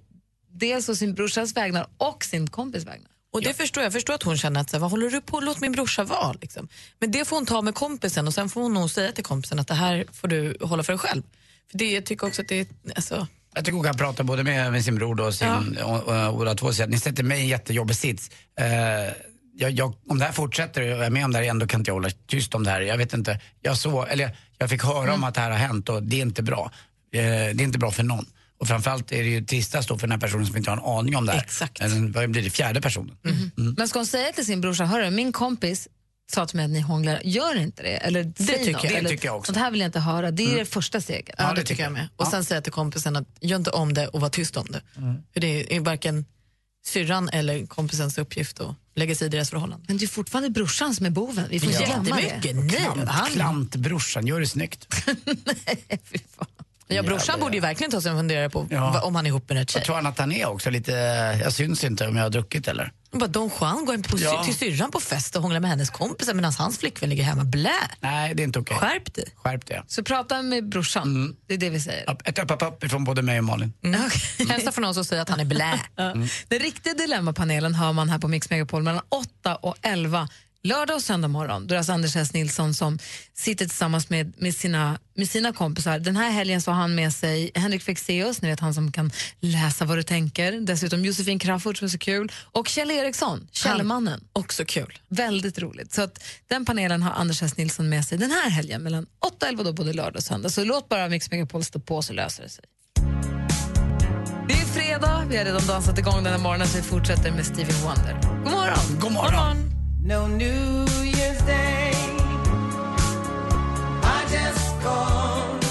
dels 0.50 0.90
å 0.90 0.96
sin 0.96 1.14
brorsas 1.14 1.56
vägnar 1.56 1.88
och 1.98 2.24
sin 2.24 2.50
kompis 2.50 2.86
vägnar. 2.86 3.12
Och 3.32 3.42
det 3.42 3.54
förstår 3.54 3.82
jag. 3.82 3.86
jag 3.86 3.94
förstår 3.94 4.14
att 4.14 4.24
hon 4.24 4.38
känner 4.38 4.62
att 4.62 4.70
så 4.70 4.76
här, 4.76 4.82
vad 4.82 4.92
håller 4.92 5.10
du 5.10 5.22
på 5.22 5.40
låt 5.40 5.60
min 5.60 5.72
brorsa 5.72 6.04
vara. 6.04 6.34
Liksom. 6.42 6.68
Men 7.00 7.12
det 7.12 7.26
får 7.26 7.36
hon 7.36 7.46
ta 7.46 7.62
med 7.62 7.76
kompisen 7.76 8.28
och 8.28 8.34
sen 8.34 8.50
får 8.50 8.62
hon 8.62 8.74
nog 8.74 8.92
säga 8.92 9.12
till 9.12 9.24
kompisen 9.24 9.60
att 9.60 9.68
det 9.68 9.74
här 9.74 10.06
får 10.12 10.28
du 10.28 10.58
hålla 10.62 10.84
för 10.84 10.94
dig 10.94 11.00
själv. 11.00 11.24
För 11.72 11.78
det, 11.78 11.92
jag 11.92 12.06
tycker 12.06 12.28
också 12.28 12.42
att 12.42 12.48
det 12.48 12.60
är, 12.60 12.68
alltså, 12.96 13.28
Jag 13.56 13.66
tycker 13.66 13.76
hon 13.76 13.86
kan 13.86 13.98
prata 13.98 14.24
både 14.24 14.44
med, 14.44 14.72
med 14.72 14.86
sin 14.86 14.96
bror 14.96 15.16
då 15.16 15.24
och 15.24 15.34
sin, 15.34 15.78
och, 15.84 16.04
och, 16.04 16.28
och 16.28 16.38
båda 16.38 16.56
två 16.56 16.74
säger 16.74 16.84
att 16.84 16.90
ni 16.94 17.00
sätter 17.00 17.24
mig 17.24 17.40
i 17.40 17.42
en 17.42 17.48
jättejobbig 17.48 17.96
sits. 17.96 18.32
Eh, 18.60 18.66
jag, 19.58 19.72
jag, 19.72 19.96
om 20.10 20.20
det 20.20 20.26
här 20.26 20.32
fortsätter 20.32 20.82
och 20.82 20.88
jag 20.88 21.06
är 21.06 21.10
med 21.10 21.26
om 21.26 21.32
det 21.32 21.38
här 21.38 21.44
igen 21.44 21.60
då 21.60 21.68
kan 21.68 21.82
inte 21.82 21.90
jag 21.90 21.96
hålla 21.96 22.10
tyst 22.28 22.56
om 22.56 22.64
det 22.64 22.72
här. 22.72 22.82
Jag 22.82 22.98
vet 22.98 23.14
inte, 23.14 23.40
jag, 23.62 23.78
så, 23.78 24.06
eller, 24.06 24.38
jag 24.58 24.70
fick 24.70 24.84
höra 24.84 25.14
om 25.14 25.24
att 25.24 25.36
det 25.36 25.42
här 25.42 25.52
har 25.52 25.58
hänt 25.58 25.90
och 25.90 26.04
det 26.04 26.16
är 26.16 26.22
inte 26.22 26.44
bra. 26.44 26.72
Eh, 27.14 27.22
det 27.22 27.28
är 27.28 27.62
inte 27.62 27.80
bra 27.80 27.92
för 27.92 28.04
någon. 28.04 28.26
Och 28.60 28.68
framförallt 28.68 29.12
är 29.12 29.24
det 29.24 29.30
ju 29.30 29.46
tristast 29.46 29.90
då 29.90 29.98
för 29.98 30.08
den 30.08 30.12
här 30.12 30.20
personen 30.20 30.46
som 30.46 30.58
inte 30.58 30.72
har 30.72 30.78
en 30.78 30.84
aning 30.84 31.16
om 31.16 31.26
det 31.26 31.32
här. 31.32 31.40
Exakt. 31.40 31.82
Eller, 31.82 32.14
vad 32.14 32.30
blir 32.30 32.42
det, 32.42 32.50
fjärde 32.50 32.82
personen. 32.82 33.18
Men 33.78 33.88
ska 33.88 34.00
hon 34.00 34.06
säga 34.06 34.32
till 34.32 34.46
sin 34.46 34.62
brorsa, 34.62 34.86
hörru 34.86 35.10
min 35.12 35.32
kompis 35.32 35.88
sa 36.32 36.46
till 36.46 36.56
mig 36.56 36.66
att 36.66 36.72
ni 36.72 36.80
hånglar, 36.80 37.22
gör 37.24 37.56
inte 37.58 37.84
det. 37.84 37.90
Eller 37.98 38.24
Det 38.24 38.34
tycker 38.46 38.74
något, 38.74 38.84
jag. 38.84 38.92
Det 38.94 38.98
eller, 38.98 39.10
tycker 39.10 39.26
jag 39.28 39.38
också. 39.38 39.54
Sånt 39.54 39.64
här 39.64 39.72
vill 39.72 39.80
jag 39.80 39.88
inte 39.88 40.00
höra. 40.00 40.32
Det 40.32 40.54
är 40.54 40.58
det 40.58 40.66
första 40.66 41.02
steget. 41.02 41.36
Ja, 41.38 41.54
det 41.54 41.64
tycker 41.64 41.84
jag 41.84 41.92
med. 41.92 42.08
Och 42.16 42.28
sen 42.28 42.46
säga 42.46 42.62
till 42.62 42.72
kompisen 42.72 43.16
att 43.16 43.28
gör 43.42 43.58
inte 43.58 43.70
om 43.72 43.94
det 43.94 44.08
och 44.08 44.22
var 44.22 44.30
tyst 44.30 44.58
om 44.58 44.68
det. 44.70 44.82
För 45.34 45.40
det 45.40 45.76
är 45.76 45.80
varken 45.80 46.26
syrran 46.86 47.30
eller 47.30 47.66
kompisens 47.66 48.18
uppgift 48.18 48.60
att 48.60 48.76
lägga 48.96 49.16
sig 49.16 49.28
i 49.28 49.30
deras 49.30 49.50
förhållande. 49.50 49.86
Men 49.88 49.98
det 49.98 50.06
är 50.06 50.08
fortfarande 50.08 50.50
brorsan 50.50 50.96
som 50.96 51.06
är 51.06 51.10
boven. 51.10 51.46
Vi 51.50 51.60
får 51.60 51.72
inte 51.72 51.84
glömma 51.86 52.16
det. 52.16 52.22
Jättemycket. 52.22 52.56
Nej, 52.56 52.70
Klant, 52.94 53.10
han, 53.10 53.28
klantbrorsan, 53.32 54.28
gör 54.28 54.40
det 54.40 54.48
snyggt. 54.48 54.88
ja, 56.88 57.04
brorsan 57.04 57.40
borde 57.40 57.54
ju 57.56 57.60
verkligen 57.62 57.92
ta 57.92 58.02
sig 58.02 58.12
en 58.12 58.18
funderare 58.18 58.50
på 58.50 58.68
Ja. 58.70 59.02
om 59.02 59.16
han 59.16 59.26
är 59.26 59.30
ihop 59.30 59.50
med 59.50 59.58
rätt 59.58 59.70
tjej. 59.70 59.80
Jag 59.80 59.86
tror 59.86 59.96
han 59.96 60.06
att 60.06 60.20
han 60.20 60.32
är 60.32 60.46
också 60.46 60.70
lite, 60.70 60.92
jag 61.44 61.54
syns 61.54 61.84
inte 61.84 62.08
om 62.08 62.16
jag 62.16 62.24
har 62.24 62.30
druckit 62.30 62.68
eller? 62.68 62.92
Bara 63.20 63.28
Don 63.28 63.50
Juan 63.62 63.86
går 63.86 63.96
inte 63.96 64.10
på, 64.10 64.18
Ja. 64.20 64.44
till 64.44 64.56
syrran 64.56 64.92
på 64.92 65.00
fest 65.00 65.36
och 65.36 65.42
hånglar 65.42 65.60
med 65.60 65.70
hennes 65.70 65.90
kompisar 65.90 66.34
medan 66.34 66.54
hans 66.54 66.78
flickvän 66.78 67.10
ligger 67.10 67.24
hemma. 67.24 67.44
Blä! 67.44 67.70
Nej, 68.00 68.36
det 68.36 68.44
är 68.44 68.46
inte 68.46 68.60
okej. 68.60 68.78
Skärp 68.78 69.14
dig. 69.14 69.26
Skärp 69.36 69.66
det. 69.66 69.84
Så 69.88 70.04
prata 70.04 70.42
med 70.42 70.70
brorsan. 70.70 71.36
Det 71.48 71.54
är 71.54 71.58
det 71.58 71.70
vi 71.70 71.80
säger. 71.80 72.10
Upp- 72.12 72.22
Ett 72.28 72.40
upp, 72.40 72.52
upp, 72.52 72.62
upp 72.62 72.84
ifrån 72.84 73.04
både 73.04 73.22
mig 73.22 73.38
och 73.40 73.44
Malin. 73.44 73.74
Hälsa 74.50 74.72
från 74.72 74.86
oss 74.86 74.98
och 74.98 75.06
säga 75.06 75.22
att 75.22 75.30
han 75.30 75.40
är 75.40 75.46
blä. 75.46 75.80
Den 76.48 76.60
riktiga 76.60 76.94
Dilemmapanelen 76.94 77.76
hör 77.76 77.94
man 77.94 78.10
här 78.10 78.20
på 78.20 78.28
Mix 78.28 78.50
Megapol 78.50 78.84
mellan 78.84 79.02
8 79.10 79.56
och 79.56 79.76
11 79.82 80.30
lördag 80.66 80.96
och 80.96 81.02
söndag 81.02 81.28
morgon. 81.28 81.68
Då 81.68 81.72
är 81.72 81.76
det 81.76 81.78
alltså 81.78 81.92
Anders 81.92 82.16
S. 82.16 82.34
Nilsson 82.34 82.74
som 82.74 83.00
sitter 83.34 83.66
tillsammans 83.66 84.10
med, 84.10 84.34
med, 84.42 84.56
sina, 84.56 85.00
med 85.14 85.30
sina 85.30 85.54
kompisar. 85.54 86.00
Den 86.00 86.16
här 86.16 86.30
helgen 86.30 86.62
så 86.62 86.72
har 86.72 86.78
han 86.78 86.96
med 86.96 87.14
sig 87.14 87.52
Henrik 87.56 87.84
Fexeus, 87.84 88.42
ni 88.42 88.50
vet 88.50 88.60
han 88.60 88.74
som 88.74 88.92
kan 88.92 89.12
läsa 89.40 89.86
vad 89.86 89.98
du 89.98 90.04
tänker. 90.04 90.52
Dessutom 90.52 91.06
Josefin 91.06 91.40
Crafoord 91.40 91.78
som 91.78 91.86
är 91.86 91.90
så 91.90 91.98
kul. 91.98 92.32
Och 92.52 92.68
Kjell 92.68 92.92
Eriksson, 92.92 93.48
Källmannen. 93.52 94.24
Också 94.34 94.66
kul. 94.66 95.00
Väldigt 95.10 95.60
roligt. 95.60 95.94
Så 95.94 96.02
att 96.02 96.24
den 96.48 96.66
panelen 96.66 97.02
har 97.02 97.12
Anders 97.12 97.44
S. 97.44 97.58
Nilsson 97.58 97.90
med 97.90 98.06
sig 98.06 98.18
den 98.18 98.32
här 98.32 98.50
helgen 98.50 98.84
mellan 98.84 99.06
8 99.26 99.36
och 99.36 99.50
11 99.50 99.64
då 99.64 99.74
både 99.74 99.94
lördag 99.94 100.16
och 100.16 100.24
söndag. 100.24 100.50
Så 100.50 100.64
låt 100.64 100.90
bara 100.90 101.10
Mix 101.10 101.32
Megapol 101.32 101.64
stå 101.64 101.80
på 101.80 102.02
så 102.02 102.14
löser 102.14 102.44
det 102.44 102.50
sig. 102.50 102.64
Det 104.48 104.54
är 104.54 104.66
fredag, 104.66 105.26
vi 105.30 105.38
har 105.38 105.46
redan 105.46 105.68
dansat 105.68 106.00
igång 106.00 106.24
den 106.24 106.34
här 106.34 106.40
morgonen 106.40 106.68
så 106.68 106.78
vi 106.78 106.84
fortsätter 106.84 107.32
med 107.32 107.46
Stevie 107.46 107.76
Wonder. 107.84 108.20
God 108.44 108.52
morgon! 108.52 109.00
God 109.00 109.12
morgon! 109.12 109.75
No 110.08 110.28
New 110.28 110.86
Year's 111.04 111.42
Day. 111.46 111.92
I 114.04 114.22
just 114.32 114.82
called 114.84 115.62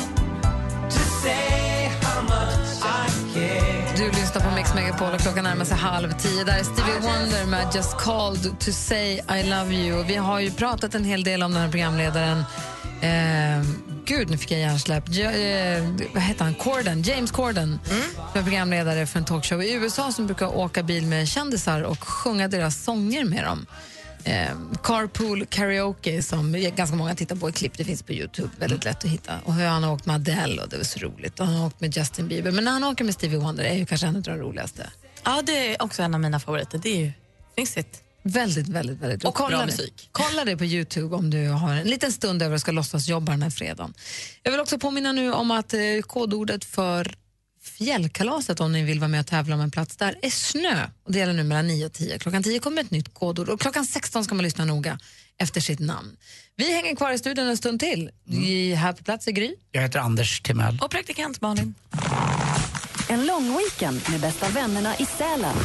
to 0.91 0.99
say 1.23 1.89
how 2.03 2.23
much 2.23 2.83
I 2.83 3.35
care. 3.35 3.95
Du 3.97 4.07
lyssnar 4.11 4.51
på 4.51 4.57
Mix 4.57 4.75
Megapol 4.75 5.15
och 5.15 5.21
klockan 5.21 5.45
närmar 5.45 5.65
sig 5.65 5.77
halv 5.77 6.13
tio. 6.13 6.45
Där 6.45 6.59
är 6.59 6.65
Stevie 6.65 6.95
Wonder 6.95 7.47
med 7.47 7.75
Just 7.75 7.99
called 7.99 8.61
to 8.61 8.73
say 8.73 9.13
I 9.13 9.43
love 9.43 9.75
you. 9.75 10.05
Vi 10.05 10.17
har 10.17 10.41
ju 10.41 10.51
pratat 10.51 10.95
en 10.95 11.05
hel 11.05 11.25
del 11.25 11.43
om 11.43 11.53
den 11.53 11.63
här 11.63 11.71
programledaren. 11.71 12.39
Eh, 13.01 13.67
gud, 14.05 14.31
nu 14.31 14.39
fick 14.39 14.51
jag 14.51 14.61
hjärnsläpp. 14.61 15.05
Ja, 15.09 15.31
eh, 15.31 15.85
vad 16.15 16.23
heter 16.23 16.45
han? 16.45 16.55
Corden, 16.55 17.03
James 17.03 17.31
Corden. 17.31 17.81
Som 18.33 18.41
är 18.41 18.43
programledare 18.43 19.07
för 19.07 19.19
en 19.19 19.25
talkshow 19.25 19.63
i 19.63 19.73
USA 19.73 20.13
som 20.13 20.27
brukar 20.27 20.57
åka 20.57 20.83
bil 20.83 21.07
med 21.07 21.29
kändisar 21.29 21.83
och 21.83 22.05
sjunga 22.05 22.49
deras 22.49 22.85
sånger 22.85 23.25
med 23.25 23.45
dem. 23.45 23.67
Eh, 24.25 24.49
Carpool 24.83 25.47
Karaoke 25.47 26.23
som 26.23 26.53
ganska 26.77 26.97
många 26.97 27.15
tittar 27.15 27.37
på 27.37 27.49
i 27.49 27.53
klipp. 27.53 27.73
Det 27.77 27.85
finns 27.85 28.03
på 28.03 28.13
Youtube. 28.13 28.49
Väldigt 28.59 28.85
lätt 28.85 29.05
att 29.05 29.11
hitta. 29.11 29.33
Och 29.45 29.55
hur 29.55 29.67
han 29.67 29.83
har 29.83 29.93
åkt 29.93 30.07
med 30.07 30.15
Adele 30.15 30.63
och 30.63 30.69
det 30.69 30.77
var 30.77 30.85
så 30.85 30.99
roligt. 31.01 31.41
Och 31.41 31.47
han 31.47 31.55
har 31.55 31.67
åkt 31.67 31.81
med 31.81 31.97
Justin 31.97 32.29
Bieber. 32.29 32.51
Men 32.51 32.65
när 32.65 32.73
han 32.73 32.85
åker 32.85 33.05
med 33.05 33.15
Stevie 33.15 33.39
Wonder 33.39 33.65
är 33.65 33.75
ju 33.75 33.87
kanske 33.87 34.07
en 34.07 34.17
av 34.17 34.23
de 34.23 34.37
roligaste. 34.37 34.91
Ja, 35.25 35.43
det 35.47 35.75
är 35.75 35.83
också 35.83 36.03
en 36.03 36.15
av 36.15 36.21
mina 36.21 36.41
favoriter. 36.41 36.79
Det 36.79 36.89
är 36.89 36.97
ju 36.97 37.13
fnissigt. 37.55 38.01
Väldigt, 38.23 38.69
väldigt, 38.69 39.01
väldigt 39.01 39.25
Och 39.25 39.33
bra 39.33 39.47
kolla 39.49 39.67
det. 39.67 39.89
Kolla 40.13 40.45
det 40.45 40.57
på 40.57 40.65
Youtube 40.65 41.17
om 41.17 41.31
du 41.31 41.49
har 41.49 41.75
en 41.75 41.87
liten 41.87 42.13
stund 42.13 42.43
över 42.43 42.55
och 42.55 42.61
ska 42.61 42.73
låtsas 42.73 43.09
jobba 43.09 43.33
den 43.33 43.43
här 43.43 43.51
fredagen. 43.51 43.95
Jag 44.43 44.51
vill 44.51 44.61
också 44.61 44.79
påminna 44.79 45.13
nu 45.13 45.33
om 45.33 45.51
att 45.51 45.75
eh, 45.75 45.81
kodordet 46.07 46.65
för 46.65 47.15
fjällkalaset 47.67 48.61
om 48.61 48.73
ni 48.73 48.83
vill 48.83 49.01
vara 49.01 49.09
med 49.09 49.21
och 49.21 49.27
tävla 49.27 49.55
om 49.55 49.61
en 49.61 49.71
plats 49.71 49.97
där 49.97 50.19
är 50.23 50.31
snö. 50.31 50.87
Och 51.05 51.13
det 51.13 51.19
gäller 51.19 51.33
nu 51.33 51.45
mellan 51.45 51.67
9 51.67 51.87
och 51.87 51.93
10. 51.93 52.19
Klockan 52.19 52.43
10 52.43 52.59
kommer 52.59 52.83
ett 52.83 52.91
nytt 52.91 53.15
kodord 53.15 53.49
och 53.49 53.61
klockan 53.61 53.85
16 53.87 54.25
ska 54.25 54.35
man 54.35 54.45
lyssna 54.45 54.65
noga 54.65 54.99
efter 55.39 55.61
sitt 55.61 55.81
namn. 55.81 56.17
Vi 56.57 56.75
hänger 56.75 56.97
kvar 56.97 57.13
i 57.13 57.19
studion 57.19 57.49
en 57.49 57.57
stund 57.57 57.81
till. 57.81 58.11
Vi 58.25 58.75
här 58.75 58.93
på 58.93 59.05
plats 59.05 59.29
är 59.29 59.33
Gry. 59.33 59.55
Jag 59.73 59.83
heter 59.83 59.99
Anders 59.99 60.41
Timell. 60.41 60.79
Och 60.83 60.91
praktikant 60.91 61.41
Malin. 61.41 61.75
En 63.09 63.27
lång 63.27 63.59
weekend 63.59 64.01
med 64.11 64.21
bästa 64.21 64.49
vännerna 64.49 64.97
i 64.97 65.07
Sälen. 65.07 65.57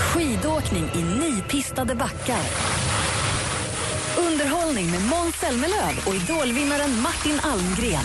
Skidåkning 0.00 0.84
i 0.94 1.02
nypistade 1.02 1.94
backar. 1.94 2.40
Underhållning 4.30 4.90
med 4.90 5.02
Måns 5.02 5.34
Zelmerlöw 5.36 5.94
och 6.06 6.14
idolvinnaren 6.14 7.00
Martin 7.02 7.40
Almgren. 7.42 8.04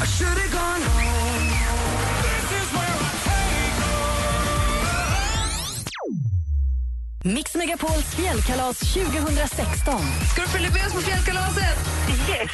Mix 7.23 7.55
Megapols 7.55 8.15
fjällkalas 8.15 8.79
2016. 8.79 10.01
Ska 10.31 10.41
du 10.41 10.47
följa 10.47 10.69
med 10.69 10.87
oss 10.87 10.93
på 10.93 11.01
fjällkalaset? 11.01 11.77
Yes! 12.29 12.51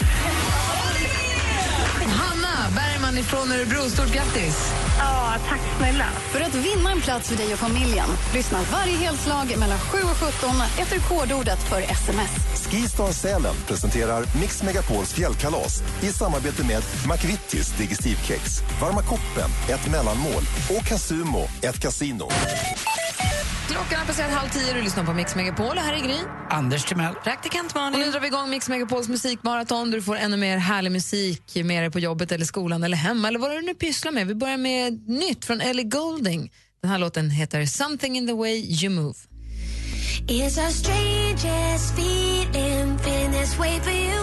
Hanna 2.21 2.75
Bergman 2.75 3.17
ifrån 3.17 3.51
Örebro, 3.51 3.89
stort 3.89 4.13
grattis! 4.13 4.71
Ja, 4.99 5.35
tack 5.49 5.61
snälla. 5.77 6.09
För 6.31 6.41
att 6.41 6.55
vinna 6.55 6.91
en 6.91 7.01
plats 7.01 7.29
för 7.29 7.37
dig 7.37 7.53
och 7.53 7.59
familjen, 7.59 8.09
lyssna 8.33 8.59
varje 8.71 8.97
helslag 8.97 9.57
mellan 9.57 9.79
7 9.79 9.97
och 9.97 10.17
17 10.17 10.49
efter 10.79 10.99
kodordet 10.99 11.63
för 11.63 11.81
sms. 11.81 12.50
Skistar 12.71 13.11
Sälen 13.11 13.55
presenterar 13.67 14.39
Mix 14.41 14.63
Megapols 14.63 15.13
fjällkalas 15.13 15.83
i 16.03 16.05
samarbete 16.05 16.63
med 16.67 16.83
McVittys 17.09 17.77
Digestivkex, 17.77 18.61
Varma 18.81 19.01
koppen, 19.01 19.49
ett 19.69 19.91
mellanmål 19.91 20.43
och 20.77 20.85
Casumo, 20.85 21.43
ett 21.61 21.79
kasino. 21.79 22.29
Klockan 23.67 23.99
har 23.99 24.05
passerat 24.05 24.31
halv 24.31 24.49
tio 24.49 24.69
och 24.69 24.75
du 24.75 24.81
lyssnar 24.81 25.03
på 25.05 25.13
Mix 25.13 25.35
Megapol. 25.35 25.77
Här 25.77 25.93
är 25.93 25.99
Gry. 25.99 26.17
Anders 26.49 26.85
Timell. 26.85 27.13
Praktikant 27.23 27.75
Och 27.75 27.81
nu 27.81 27.91
Malin. 27.91 28.11
drar 28.11 28.19
vi 28.19 28.27
igång 28.27 28.49
Mix 28.49 28.69
Megapols 28.69 29.07
musikmaraton. 29.07 29.91
Du 29.91 30.01
får 30.01 30.15
ännu 30.15 30.37
mer 30.37 30.57
härlig 30.57 30.91
musik 30.91 31.55
med 31.55 31.83
dig 31.83 31.91
på 31.91 31.99
jobbet 31.99 32.31
eller 32.31 32.45
skolan 32.45 32.83
eller 32.83 32.97
hemma 32.97 33.27
eller 33.27 33.39
vad 33.39 33.51
du 33.51 33.61
nu 33.61 33.73
pysslar 33.73 34.11
med. 34.11 34.27
Vi 34.27 34.35
börjar 34.35 34.57
med 34.57 35.09
nytt 35.09 35.45
från 35.45 35.61
Ellie 35.61 35.83
Goulding. 35.83 36.51
Den 36.81 36.91
här 36.91 36.97
låten 36.99 37.29
heter 37.29 37.65
Something 37.65 38.17
in 38.17 38.27
the 38.27 38.33
way 38.33 38.83
you 38.83 38.89
move. 38.93 39.15
It's 40.27 40.57
our 40.57 40.69
strangest 40.71 41.93
feeling, 41.95 42.97
feeling 42.99 43.31
this 43.31 43.59
way 43.59 43.79
for 43.81 43.91
you. 43.91 44.21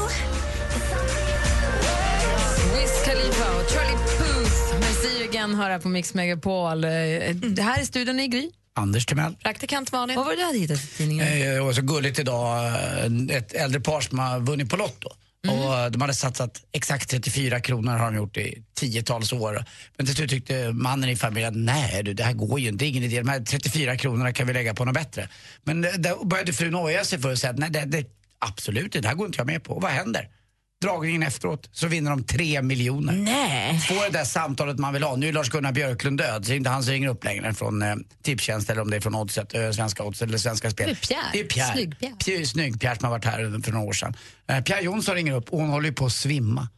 Wiz 2.74 3.03
Khalifa 3.05 3.57
och 3.61 3.70
Charlie 3.70 3.96
Puth 4.18 4.80
med 4.80 4.94
See 4.94 5.18
you 5.20 5.28
again 5.28 5.55
hör 5.55 5.70
här 5.70 5.78
på 5.78 5.88
Mix 5.88 6.14
Megapol. 6.14 6.84
Eh, 6.84 6.90
Det 7.34 7.62
här 7.62 7.80
är 7.80 7.84
studion 7.84 8.20
i 8.20 8.28
Gry. 8.28 8.51
Anders 8.74 9.07
Timell. 9.07 9.36
Praktikant 9.42 9.92
Malin. 9.92 10.16
Vad 10.16 10.24
var 10.26 10.32
det 10.32 10.38
du 10.40 10.44
hade 10.46 10.59
hittat 10.59 10.84
i 10.84 10.86
tidningen? 10.86 11.26
Eh, 11.26 11.55
Det 11.55 11.61
var 11.61 11.72
så 11.72 11.82
gulligt 11.82 12.18
idag. 12.18 12.66
eh, 12.66 13.36
Ett 13.36 13.53
äldre 13.53 13.80
par 13.80 14.01
som 14.01 14.18
har 14.18 14.40
vunnit 14.40 14.70
på 14.70 14.76
Lotto. 14.76 15.09
Mm. 15.47 15.61
Och 15.61 15.93
de 15.93 16.01
hade 16.01 16.14
satsat 16.14 16.62
exakt 16.72 17.11
34 17.11 17.61
kronor 17.61 17.93
har 17.93 18.11
de 18.11 18.16
gjort 18.16 18.36
i 18.36 18.62
tiotals 18.74 19.32
år. 19.32 19.64
Men 19.97 20.07
till 20.07 20.14
slut 20.14 20.30
tyckte 20.30 20.72
mannen 20.72 21.11
i 21.11 21.16
familjen 21.16 21.49
att 21.49 21.59
nej 21.59 22.03
du, 22.03 22.14
det 22.14 22.24
här 22.24 22.32
går 22.32 22.61
ju 22.61 22.68
inte, 22.68 22.84
det 22.84 22.89
är 22.89 22.91
ingen 22.91 23.03
idé. 23.03 23.18
De 23.18 23.28
här 23.28 23.41
34 23.41 23.97
kronorna 23.97 24.32
kan 24.32 24.47
vi 24.47 24.53
lägga 24.53 24.74
på 24.74 24.84
något 24.84 24.95
bättre. 24.95 25.28
Men 25.64 25.80
där 25.80 25.99
då 25.99 26.24
började 26.24 26.53
frun 26.53 26.74
oja 26.74 27.05
sig 27.05 27.18
för 27.18 27.32
att 27.32 27.39
säga 27.39 27.51
att 27.51 27.59
nej, 27.59 27.70
det, 27.70 27.84
det, 27.84 28.07
absolut 28.39 28.93
det 28.93 29.07
här 29.07 29.14
går 29.14 29.26
inte 29.26 29.39
jag 29.39 29.47
med 29.47 29.64
på. 29.64 29.74
Och 29.74 29.82
vad 29.82 29.91
händer? 29.91 30.28
Dragningen 30.83 31.22
efteråt 31.22 31.68
så 31.72 31.87
vinner 31.87 32.11
de 32.11 32.24
3 32.24 32.62
miljoner. 32.62 33.12
Nej. 33.12 33.81
Får 33.81 34.05
det 34.12 34.18
där 34.18 34.24
samtalet 34.24 34.79
man 34.79 34.93
vill 34.93 35.03
ha. 35.03 35.16
Nu 35.16 35.29
är 35.29 35.33
Lars-Gunnar 35.33 35.72
Björklund 35.72 36.18
död 36.18 36.45
så 36.45 36.49
det 36.49 36.55
är 36.55 36.57
inte 36.57 36.70
han 36.70 36.83
som 36.83 36.93
ringer 36.93 37.09
upp 37.09 37.24
längre 37.24 37.55
från 37.55 37.83
eh, 37.83 37.95
Tipstjänst 38.22 38.70
eller 38.70 38.83
om 38.83 38.91
det 38.91 38.97
är 38.97 39.01
från 39.01 39.14
Oddset, 39.14 39.55
eh, 39.55 39.70
Svenska 39.70 40.03
Odds 40.03 40.22
eller 40.22 40.39
Svenska 40.39 40.70
Spel. 40.70 40.87
Det 40.87 40.93
är 40.93 40.95
Pierre. 40.95 41.31
Det 41.33 41.41
är 41.41 41.45
Pierre. 41.45 41.72
Snygg-Pierre. 41.72 42.24
Pierre. 42.24 42.45
Snygg-Pierre 42.47 42.99
som 42.99 43.05
har 43.05 43.11
varit 43.11 43.24
här 43.24 43.62
för 43.62 43.72
några 43.72 43.87
år 43.87 43.93
sedan. 43.93 44.16
Eh, 44.49 44.61
Pierre 44.61 44.83
Jonsson 44.83 45.14
ringer 45.14 45.33
upp 45.33 45.49
och 45.49 45.61
hon 45.61 45.70
håller 45.70 45.89
ju 45.89 45.95
på 45.95 46.07
att 46.07 46.12
svimma. 46.12 46.68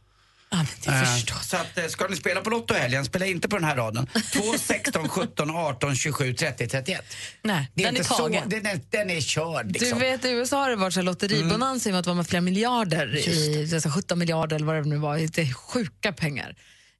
Ja, 0.53 0.57
men 0.57 0.65
det 0.83 0.91
Eh, 0.91 1.13
förstås. 1.15 1.47
Så 1.49 1.57
att, 1.57 1.77
eh, 1.77 1.85
ska 1.87 2.07
ni 2.07 2.15
spela 2.15 2.41
på 2.41 2.49
Lotto 2.49 2.73
helgen, 2.73 3.05
spela 3.05 3.25
inte 3.25 3.49
på 3.49 3.55
den 3.55 3.65
här 3.65 3.75
raden. 3.75 4.07
2, 4.33 4.41
16, 4.57 5.09
17, 5.09 5.51
18, 5.51 5.95
27, 5.95 6.33
30, 6.33 6.67
31. 6.67 7.01
Nej, 7.41 7.71
Det 7.73 7.81
är 7.81 7.85
den 7.85 7.95
är 7.95 7.99
inte 7.99 8.09
så, 8.09 8.17
tagen. 8.17 8.49
den, 8.49 8.65
är, 8.65 8.79
den 8.89 9.09
är 9.09 9.21
körd 9.21 9.71
liksom. 9.71 9.99
Du 9.99 10.05
vet, 10.05 10.25
i 10.25 10.29
USA 10.29 10.57
har 10.57 10.69
det 10.69 10.75
varit 10.75 10.93
så 10.93 11.01
lotteribonanza 11.01 11.89
i 11.89 11.91
med 11.91 11.99
att 11.99 12.05
det 12.05 12.09
var 12.09 12.15
med 12.15 12.27
flera 12.27 12.41
miljarder, 12.41 13.15
i, 13.17 13.69
alltså 13.73 13.89
17 13.89 14.19
miljarder 14.19 14.55
eller 14.55 14.65
vad 14.65 14.75
det 14.75 14.89
nu 14.89 14.97
var. 14.97 15.17
Det 15.17 15.41
är 15.41 15.53
sjuka 15.53 16.11
pengar. 16.13 16.55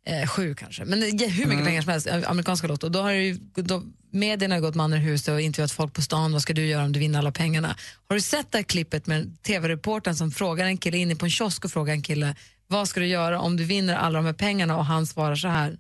Eh, 0.06 0.28
sju 0.28 0.56
kanske, 0.56 0.86
men 0.86 1.18
ger 1.18 1.28
hur 1.30 1.46
mycket 1.46 1.66
pengar 1.66 1.82
som 1.82 1.92
helst, 1.92 2.08
eh, 2.08 2.30
amerikanska 2.30 2.68
Lotto. 2.68 2.90
Då 2.90 3.02
har 3.02 3.12
ju, 3.12 3.38
då, 3.56 3.84
medierna 4.12 4.56
har 4.56 4.62
gått 4.62 4.76
man 4.76 4.94
ur 4.94 4.98
huset 4.98 5.30
och 5.34 5.42
intervjuat 5.42 5.72
folk 5.72 5.94
på 5.94 6.02
stan. 6.02 6.32
Vad 6.34 6.42
ska 6.42 6.54
du 6.54 6.66
göra 6.66 6.84
om 6.84 6.92
du 6.92 7.00
vinner 7.00 7.20
alla 7.20 7.32
pengarna? 7.32 7.76
Har 8.10 8.16
du 8.16 8.22
sett 8.22 8.52
det 8.52 8.64
klippet 8.64 9.08
med 9.08 9.44
tv-reportern 9.44 10.16
som 10.16 10.32
frågar 10.32 10.66
en 10.66 10.78
kille 10.78 10.98
inne 10.98 11.16
på 11.16 11.26
en 11.26 11.32
kiosk 11.32 11.66
och 11.66 11.72
frågar 11.72 11.94
en 11.94 12.02
kille 12.02 12.36
vad 12.72 12.88
ska 12.88 13.00
du 13.00 13.06
göra 13.08 13.40
om 13.40 13.58
du 13.58 13.64
vinner 13.64 13.96
alla 13.96 14.20
de 14.20 14.26
här 14.26 14.34
pengarna 14.34 14.78
och 14.78 14.86
han 14.86 15.06
svarar 15.08 15.36
så 15.36 15.48
här. 15.48 15.78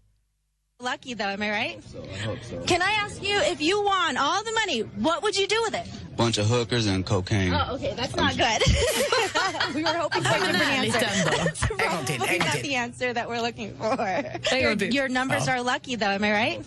Lucky 0.83 1.15
though, 1.15 1.33
am 1.33 1.43
I 1.43 1.51
right? 1.51 1.77
Can 2.67 2.81
I 2.81 2.93
ask 3.05 3.23
you 3.23 3.37
if 3.53 3.61
you 3.61 3.83
won 3.83 4.17
all 4.17 4.43
the 4.43 4.51
money, 4.61 4.83
what 4.97 5.21
would 5.21 5.35
you 5.37 5.47
do 5.47 5.55
with 5.65 5.75
it? 5.81 6.17
Bunch 6.17 6.37
of 6.39 6.47
hookers 6.49 6.87
and 6.87 7.05
cocaine. 7.05 7.53
Oh, 7.53 7.75
okay, 7.75 7.93
that's 7.95 8.15
not 8.15 8.31
good. 8.35 8.61
we 9.75 9.83
were 9.83 9.93
hoping 9.93 10.23
for 10.23 10.35
a 10.35 10.39
different 10.39 10.71
answer. 10.79 10.99
That's 11.43 11.65
probably 11.65 12.37
not 12.39 12.61
the 12.61 12.75
answer 12.75 13.13
that 13.13 13.29
we're 13.29 13.41
looking 13.41 13.73
for. 13.75 13.95
Your, 14.57 14.73
your 14.73 15.07
numbers 15.09 15.47
Ja. 15.47 15.53
are 15.53 15.61
lucky 15.63 15.95
though, 15.95 16.11
am 16.15 16.23
I 16.23 16.31
right? 16.31 16.59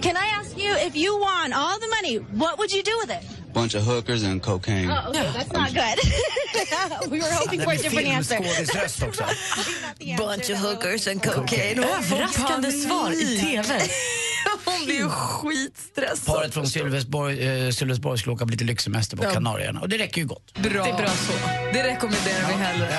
Can 0.00 0.16
I 0.16 0.26
ask 0.38 0.56
you 0.56 0.70
if 0.88 0.96
you 0.96 1.18
won 1.20 1.52
all 1.52 1.78
the 1.78 1.88
money, 1.88 2.16
what 2.40 2.58
would 2.58 2.72
you 2.72 2.82
do 2.82 2.96
with 3.02 3.10
it? 3.10 3.22
Bunch 3.54 3.74
of 3.74 3.82
hookers 3.86 4.24
and 4.24 4.42
cocaine. 4.42 4.90
Oh, 4.90 5.08
okay, 5.10 5.22
that's 5.32 5.52
not 5.52 5.68
good. 5.72 7.10
we 7.10 7.18
were 7.20 7.30
hoping 7.32 7.60
for 7.60 7.72
a 7.72 7.76
different 7.76 8.08
answer. 8.08 8.36
Filmskådisröst 8.36 9.02
också. 9.08 9.24
Bunch 10.18 10.50
of 10.50 10.58
hookers 10.58 11.06
and 11.08 11.22
cocaine. 11.22 11.84
Överraskande 11.84 12.72
svar 12.72 13.10
i 13.10 13.38
TV. 13.38 13.64
Hon 14.64 14.84
blir 14.86 14.96
ju 14.96 15.08
skitstressad. 15.08 16.34
Paret 16.34 16.54
från 16.54 16.66
Sölvesborg, 16.66 17.66
eh, 17.66 17.70
skulle 17.70 17.94
åka 18.32 18.44
på 18.44 18.50
lite 18.50 18.64
lyxsemester 18.64 19.16
på 19.16 19.24
Ja. 19.24 19.30
Kanarierna 19.30 19.80
och 19.80 19.88
det 19.88 19.98
räcker 19.98 20.20
ju 20.20 20.26
gott. 20.26 20.54
Bra. 20.54 20.84
Det 20.84 20.90
är 20.90 20.96
bra 20.96 21.06
så. 21.08 21.32
Det 21.72 21.82
rekommenderar 21.82 22.46
vi 22.48 22.54
hellre. 22.54 22.98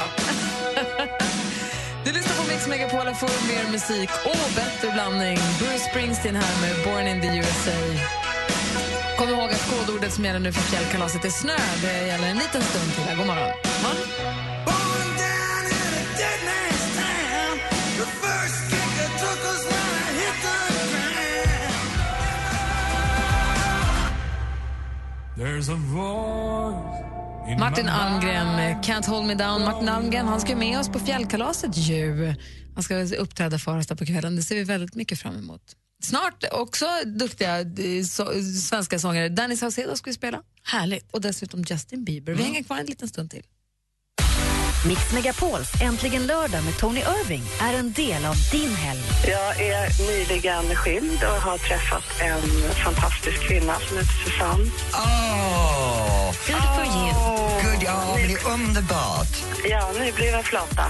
Du 2.05 2.11
lyssnar 2.11 2.35
på 2.43 2.51
Mix 2.51 2.67
Megapol 2.67 3.07
och 3.07 3.19
får 3.19 3.47
mer 3.47 3.71
musik 3.71 4.09
och 4.25 4.49
bättre 4.55 4.91
blandning. 4.93 5.37
Bruce 5.59 5.79
Springsteen 5.89 6.35
här 6.35 6.61
med 6.61 6.85
Born 6.85 7.07
in 7.07 7.21
the 7.21 7.37
USA. 7.37 7.71
Kom 9.17 9.29
ihåg 9.29 9.49
att 9.51 9.69
kodordet 9.69 10.13
som 10.13 10.25
gäller 10.25 10.39
nu 10.39 10.51
för 10.51 10.61
fjällkalaset 10.61 11.25
är 11.25 11.29
snö. 11.29 11.57
Det 11.81 12.07
gäller 12.07 12.27
en 12.27 12.37
liten 12.37 12.61
stund 12.61 12.93
till. 12.95 13.17
God 13.17 13.27
morgon. 13.27 13.51
Martin 27.59 27.89
Almgren. 27.89 28.81
Can't 28.83 29.07
hold 29.07 29.27
me 29.27 29.35
down. 29.35 29.61
Martin 29.61 29.89
Almgren 29.89 30.27
han 30.27 30.41
ska 30.41 30.49
ju 30.49 30.55
med 30.55 30.79
oss 30.79 30.89
på 30.89 30.99
fjällkalaset 30.99 31.77
ju. 31.77 32.33
Han 32.73 32.83
ska 32.83 32.95
uppträda 32.95 33.59
för 33.59 33.77
oss 33.77 33.87
där 33.87 33.95
på 33.95 34.05
kvällen. 34.05 34.35
Det 34.35 34.41
ser 34.41 34.55
vi 34.55 34.63
väldigt 34.63 34.95
mycket 34.95 35.19
fram 35.19 35.37
emot. 35.37 35.61
Snart 36.03 36.43
också 36.51 36.85
duktiga 37.05 37.59
eh, 37.59 38.03
så, 38.09 38.33
svenska 38.69 38.99
sångare. 38.99 39.29
Danny 39.29 39.57
Saucedo 39.57 39.95
ska 39.95 40.09
vi 40.09 40.13
spela. 40.13 40.41
Härligt. 40.63 41.11
Och 41.11 41.21
dessutom 41.21 41.63
Justin 41.67 42.03
Bieber. 42.03 42.33
Vi 42.33 42.43
hänger 42.43 42.63
kvar 42.63 42.77
en 42.77 42.85
liten 42.85 43.07
stund 43.07 43.31
till. 43.31 43.43
Mix 44.87 45.13
Megapols 45.13 45.81
Äntligen 45.81 46.27
lördag 46.27 46.63
med 46.63 46.77
Tony 46.77 46.99
Irving 46.99 47.43
är 47.61 47.73
en 47.73 47.91
del 47.91 48.25
av 48.25 48.35
din 48.51 48.75
helg. 48.75 48.99
Jag 49.27 49.61
är 49.61 50.07
nyligen 50.07 50.75
skild 50.75 51.23
och 51.23 51.41
har 51.41 51.57
träffat 51.57 52.03
en 52.21 52.41
fantastisk 52.83 53.47
kvinna 53.47 53.73
som 53.79 53.97
heter 53.97 54.13
Susanne. 54.25 54.63
Good 56.47 56.75
for 56.75 56.85
you. 56.85 57.64
Ja, 57.85 58.15
men 58.17 58.27
det 58.27 58.33
är 58.33 58.47
underbart. 58.53 59.27
Ja, 59.69 59.91
nybliven 59.99 60.43
flata. 60.43 60.85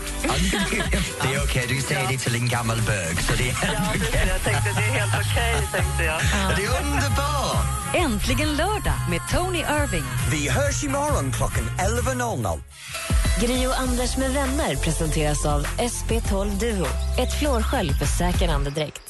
Det 1.21 1.33
är 1.35 1.43
okej, 1.43 1.65
du 1.69 1.81
säger 1.81 2.07
det 2.07 2.17
till 2.17 2.35
en 2.35 2.49
gammal 2.49 2.81
bög, 2.81 3.21
så 3.21 3.33
det 3.37 3.49
är 3.49 3.53
helt 3.53 3.89
okej. 3.89 4.27
Jag 4.27 4.43
tänkte 4.43 4.69
det 4.75 4.81
är 4.81 4.99
helt 4.99 5.13
okej, 5.13 5.55
tänkte 5.73 6.03
jag. 6.03 6.21
Det 6.57 6.63
är 6.65 6.83
underbart! 6.83 7.65
Äntligen 7.95 8.55
lördag 8.55 8.93
med 9.09 9.21
Tony 9.31 9.59
Irving. 9.59 10.03
Vi 10.31 10.49
hörs 10.49 10.83
imorgon 10.83 11.31
klockan 11.31 11.69
11.00. 11.79 12.61
Gri 13.41 13.67
och 13.67 13.79
Anders 13.79 14.17
med 14.17 14.33
vänner 14.33 14.75
presenteras 14.75 15.45
av 15.45 15.65
SP12 15.65 16.59
Duo. 16.59 16.87
Ett 17.19 17.39
flårskölj 17.39 17.93
för 17.93 18.05
säker 18.05 18.49
andedräkt. 18.49 19.01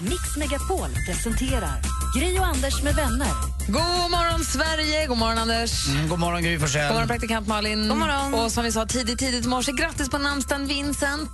Mix 0.00 0.36
Megapol 0.36 0.88
presenterar 1.06 1.80
Gri 2.16 2.38
och 2.38 2.46
Anders 2.46 2.82
med 2.82 2.94
vänner. 2.94 3.28
God 3.66 4.10
morgon, 4.10 4.44
Sverige! 4.44 5.06
God 5.06 5.18
morgon, 5.18 5.38
Anders. 5.38 5.88
Mm, 5.88 6.08
god 6.08 6.18
morgon, 6.18 6.42
Gry 6.42 6.58
Forssell. 6.58 6.86
God 6.86 6.94
morgon, 6.94 7.08
praktikant 7.08 7.46
Malin. 7.46 7.88
God 7.88 7.96
morgon. 7.96 8.34
Och 8.34 8.52
som 8.52 8.64
vi 8.64 8.72
sa 8.72 8.86
tidigt, 8.86 9.18
tidigt 9.18 9.44
i 9.44 9.48
morse, 9.48 9.72
grattis 9.72 10.08
på 10.08 10.18
namnsdagen 10.18 10.66
Vincent. 10.66 11.30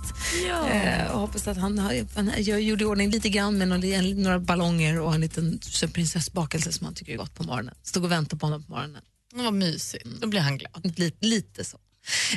Ja. 0.47 0.69
Eh, 0.69 1.11
och 1.11 1.19
hoppas 1.19 1.47
att 1.47 1.57
han, 1.57 1.79
har, 1.79 2.15
han 2.15 2.31
jag 2.37 2.61
gjorde 2.61 2.83
i 2.83 2.87
ordning 2.87 3.09
lite 3.09 3.29
grann 3.29 3.57
med 3.57 3.67
några, 3.67 3.87
en, 3.87 4.23
några 4.23 4.39
ballonger 4.39 4.99
och 4.99 5.15
en 5.15 5.21
liten 5.21 5.59
så 5.61 5.87
prinsessbakelse 5.87 6.71
som 6.71 6.85
han 6.85 6.95
tycker 6.95 7.13
är 7.13 7.17
gott 7.17 7.35
på 7.35 7.43
morgonen. 7.43 7.75
Stod 7.83 8.03
och 8.03 8.11
väntade 8.11 8.39
på 8.39 8.45
honom 8.45 8.63
på 8.63 8.71
morgonen. 8.71 9.01
Vad 9.33 9.53
mysigt. 9.53 10.05
Då 10.21 10.27
blir 10.27 10.39
han 10.39 10.57
glad. 10.57 10.93
Lite, 10.97 11.25
lite 11.25 11.63
så. 11.63 11.77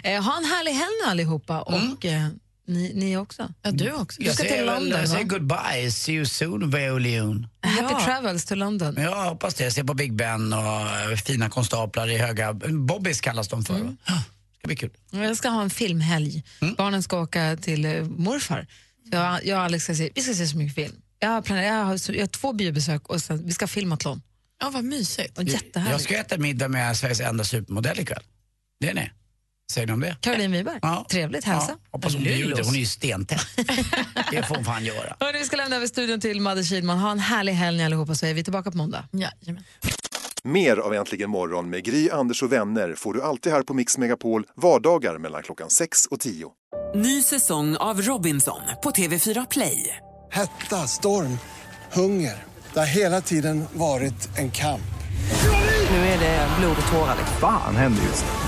Eh, 0.03 0.23
ha 0.23 0.37
en 0.37 0.45
härlig 0.45 0.73
helg 0.73 0.93
nu 1.05 1.11
allihopa 1.11 1.61
och 1.61 2.05
eh, 2.05 2.29
ni, 2.69 2.93
ni 2.95 3.17
också. 3.17 3.53
Ja, 3.63 3.71
du 3.71 3.93
också. 3.93 4.21
Du 4.21 4.27
Jag 4.27 4.35
ska 4.35 4.45
till 4.45 4.65
London, 4.65 5.01
jag 5.01 5.09
säger 5.09 5.25
goodbye, 5.25 5.91
see 5.93 6.13
you 6.13 6.27
soon, 6.27 6.71
Violin. 6.71 7.47
Happy 7.63 8.05
travels 8.05 8.45
to 8.45 8.55
London. 8.55 8.95
Ja, 8.97 9.03
jag 9.03 9.31
hoppas 9.31 9.55
det. 9.55 9.65
Jag 9.65 9.73
ser 9.73 9.85
på 9.85 9.95
Big 9.95 10.13
Ben 10.13 10.53
och 10.53 10.61
eh, 10.61 11.17
fina 11.17 11.51
konstaplar 11.51 12.11
i 12.11 12.19
höga... 12.19 12.53
Bobbys 12.53 13.21
kallas 13.21 13.49
de 13.49 13.65
för. 13.65 13.75
Mm. 13.75 13.97
Ja, 14.05 14.23
ska 14.59 14.67
bli 14.67 14.77
kul. 14.77 14.91
Jag 15.11 15.37
ska 15.37 15.49
ha 15.49 15.63
en 15.63 15.71
filmhelg. 15.71 16.45
Barnen 16.77 17.03
ska 17.03 17.21
åka 17.21 17.57
till 17.57 17.85
eh, 17.85 18.05
morfar. 18.05 18.67
Jag, 19.11 19.47
jag 19.47 19.59
och 19.59 19.65
Alex 19.65 19.85
ska 19.85 19.95
se, 19.95 20.11
vi 20.15 20.23
ska 20.23 20.35
se 20.35 20.47
så 20.47 20.57
mycket 20.57 20.75
film. 20.75 20.95
Jag 21.19 21.29
har, 21.29 21.43
planerat, 21.43 21.67
jag 21.67 21.85
har, 21.85 22.15
jag 22.15 22.23
har 22.23 22.27
två 22.27 22.53
biobesök 22.53 23.09
och 23.09 23.23
sen, 23.23 23.47
vi 23.47 23.53
ska 23.53 23.67
filmatlon. 23.67 24.23
Ja, 24.61 24.71
vad 24.71 24.85
mysigt. 24.85 25.39
Och 25.39 25.45
jättehärligt. 25.45 25.93
Jag 25.93 26.01
ska 26.01 26.17
äta 26.19 26.39
middag 26.39 26.69
med 26.69 26.97
Sveriges 26.97 27.21
enda 27.21 27.45
supermodell 27.45 28.01
ikväll. 28.01 28.23
Det 28.81 28.89
är 28.89 28.95
ni. 28.95 29.11
Säger 29.73 29.87
ni 29.87 29.93
om 29.93 30.01
det? 30.01 30.17
Caroline 30.21 30.53
Wiberg. 30.53 30.81
Trevligt, 31.11 31.45
hälsa. 31.45 31.71
Ja, 31.71 31.77
hoppas 31.91 32.15
hon 32.15 32.23
bjuder. 32.25 32.65
Hon 32.65 32.75
är 32.75 32.79
ju 32.79 32.87
stentät. 32.87 33.47
det 34.31 34.43
får 34.43 34.55
hon 34.55 34.65
fan 34.65 34.85
göra. 34.85 35.17
Hörrni, 35.21 35.39
vi 35.39 35.45
ska 35.45 35.57
lämna 35.57 35.77
över 35.77 35.87
studion 35.87 36.21
till 36.21 36.41
Madde 36.41 36.65
Kihlman. 36.65 36.99
Ha 36.99 37.11
en 37.11 37.19
härlig 37.19 37.53
helg 37.53 37.85
allihopa 37.85 38.15
så 38.15 38.27
är 38.27 38.35
vi 38.35 38.45
tillbaka 38.45 38.71
på 38.71 38.77
måndag. 38.77 39.05
Ja, 39.11 39.29
Mer 40.43 40.77
av 40.77 40.95
Äntligen 40.95 41.31
morgon 41.31 41.71
med 41.71 41.85
Gry, 41.85 42.11
Anders 42.11 42.43
och 42.43 42.53
vänner 42.53 42.95
får 42.95 43.15
du 43.15 43.23
alltid 43.23 43.53
här 43.53 43.63
på 43.63 43.75
Mix 43.75 43.99
Megapol 43.99 44.45
vardagar 44.57 45.19
mellan 45.19 45.43
klockan 45.43 45.71
6 45.71 46.07
och 46.07 46.21
10. 46.21 46.47
Ny 46.95 47.23
säsong 47.23 47.77
av 47.77 48.03
Robinson 48.03 48.61
på 48.83 48.91
TV4 48.91 49.47
Play. 49.51 49.97
Hetta, 50.33 50.77
storm, 50.77 51.39
hunger. 51.93 52.35
Det 52.73 52.79
har 52.79 52.87
hela 52.87 53.21
tiden 53.21 53.65
varit 53.73 54.39
en 54.39 54.51
kamp. 54.51 54.83
Nu 55.91 55.97
är 55.97 56.19
det 56.19 56.49
blod 56.61 56.77
och 56.87 56.93
tårar. 56.93 57.17
Fan 57.41 57.77
händer 57.77 58.03
just 58.03 58.25
nu. 58.25 58.48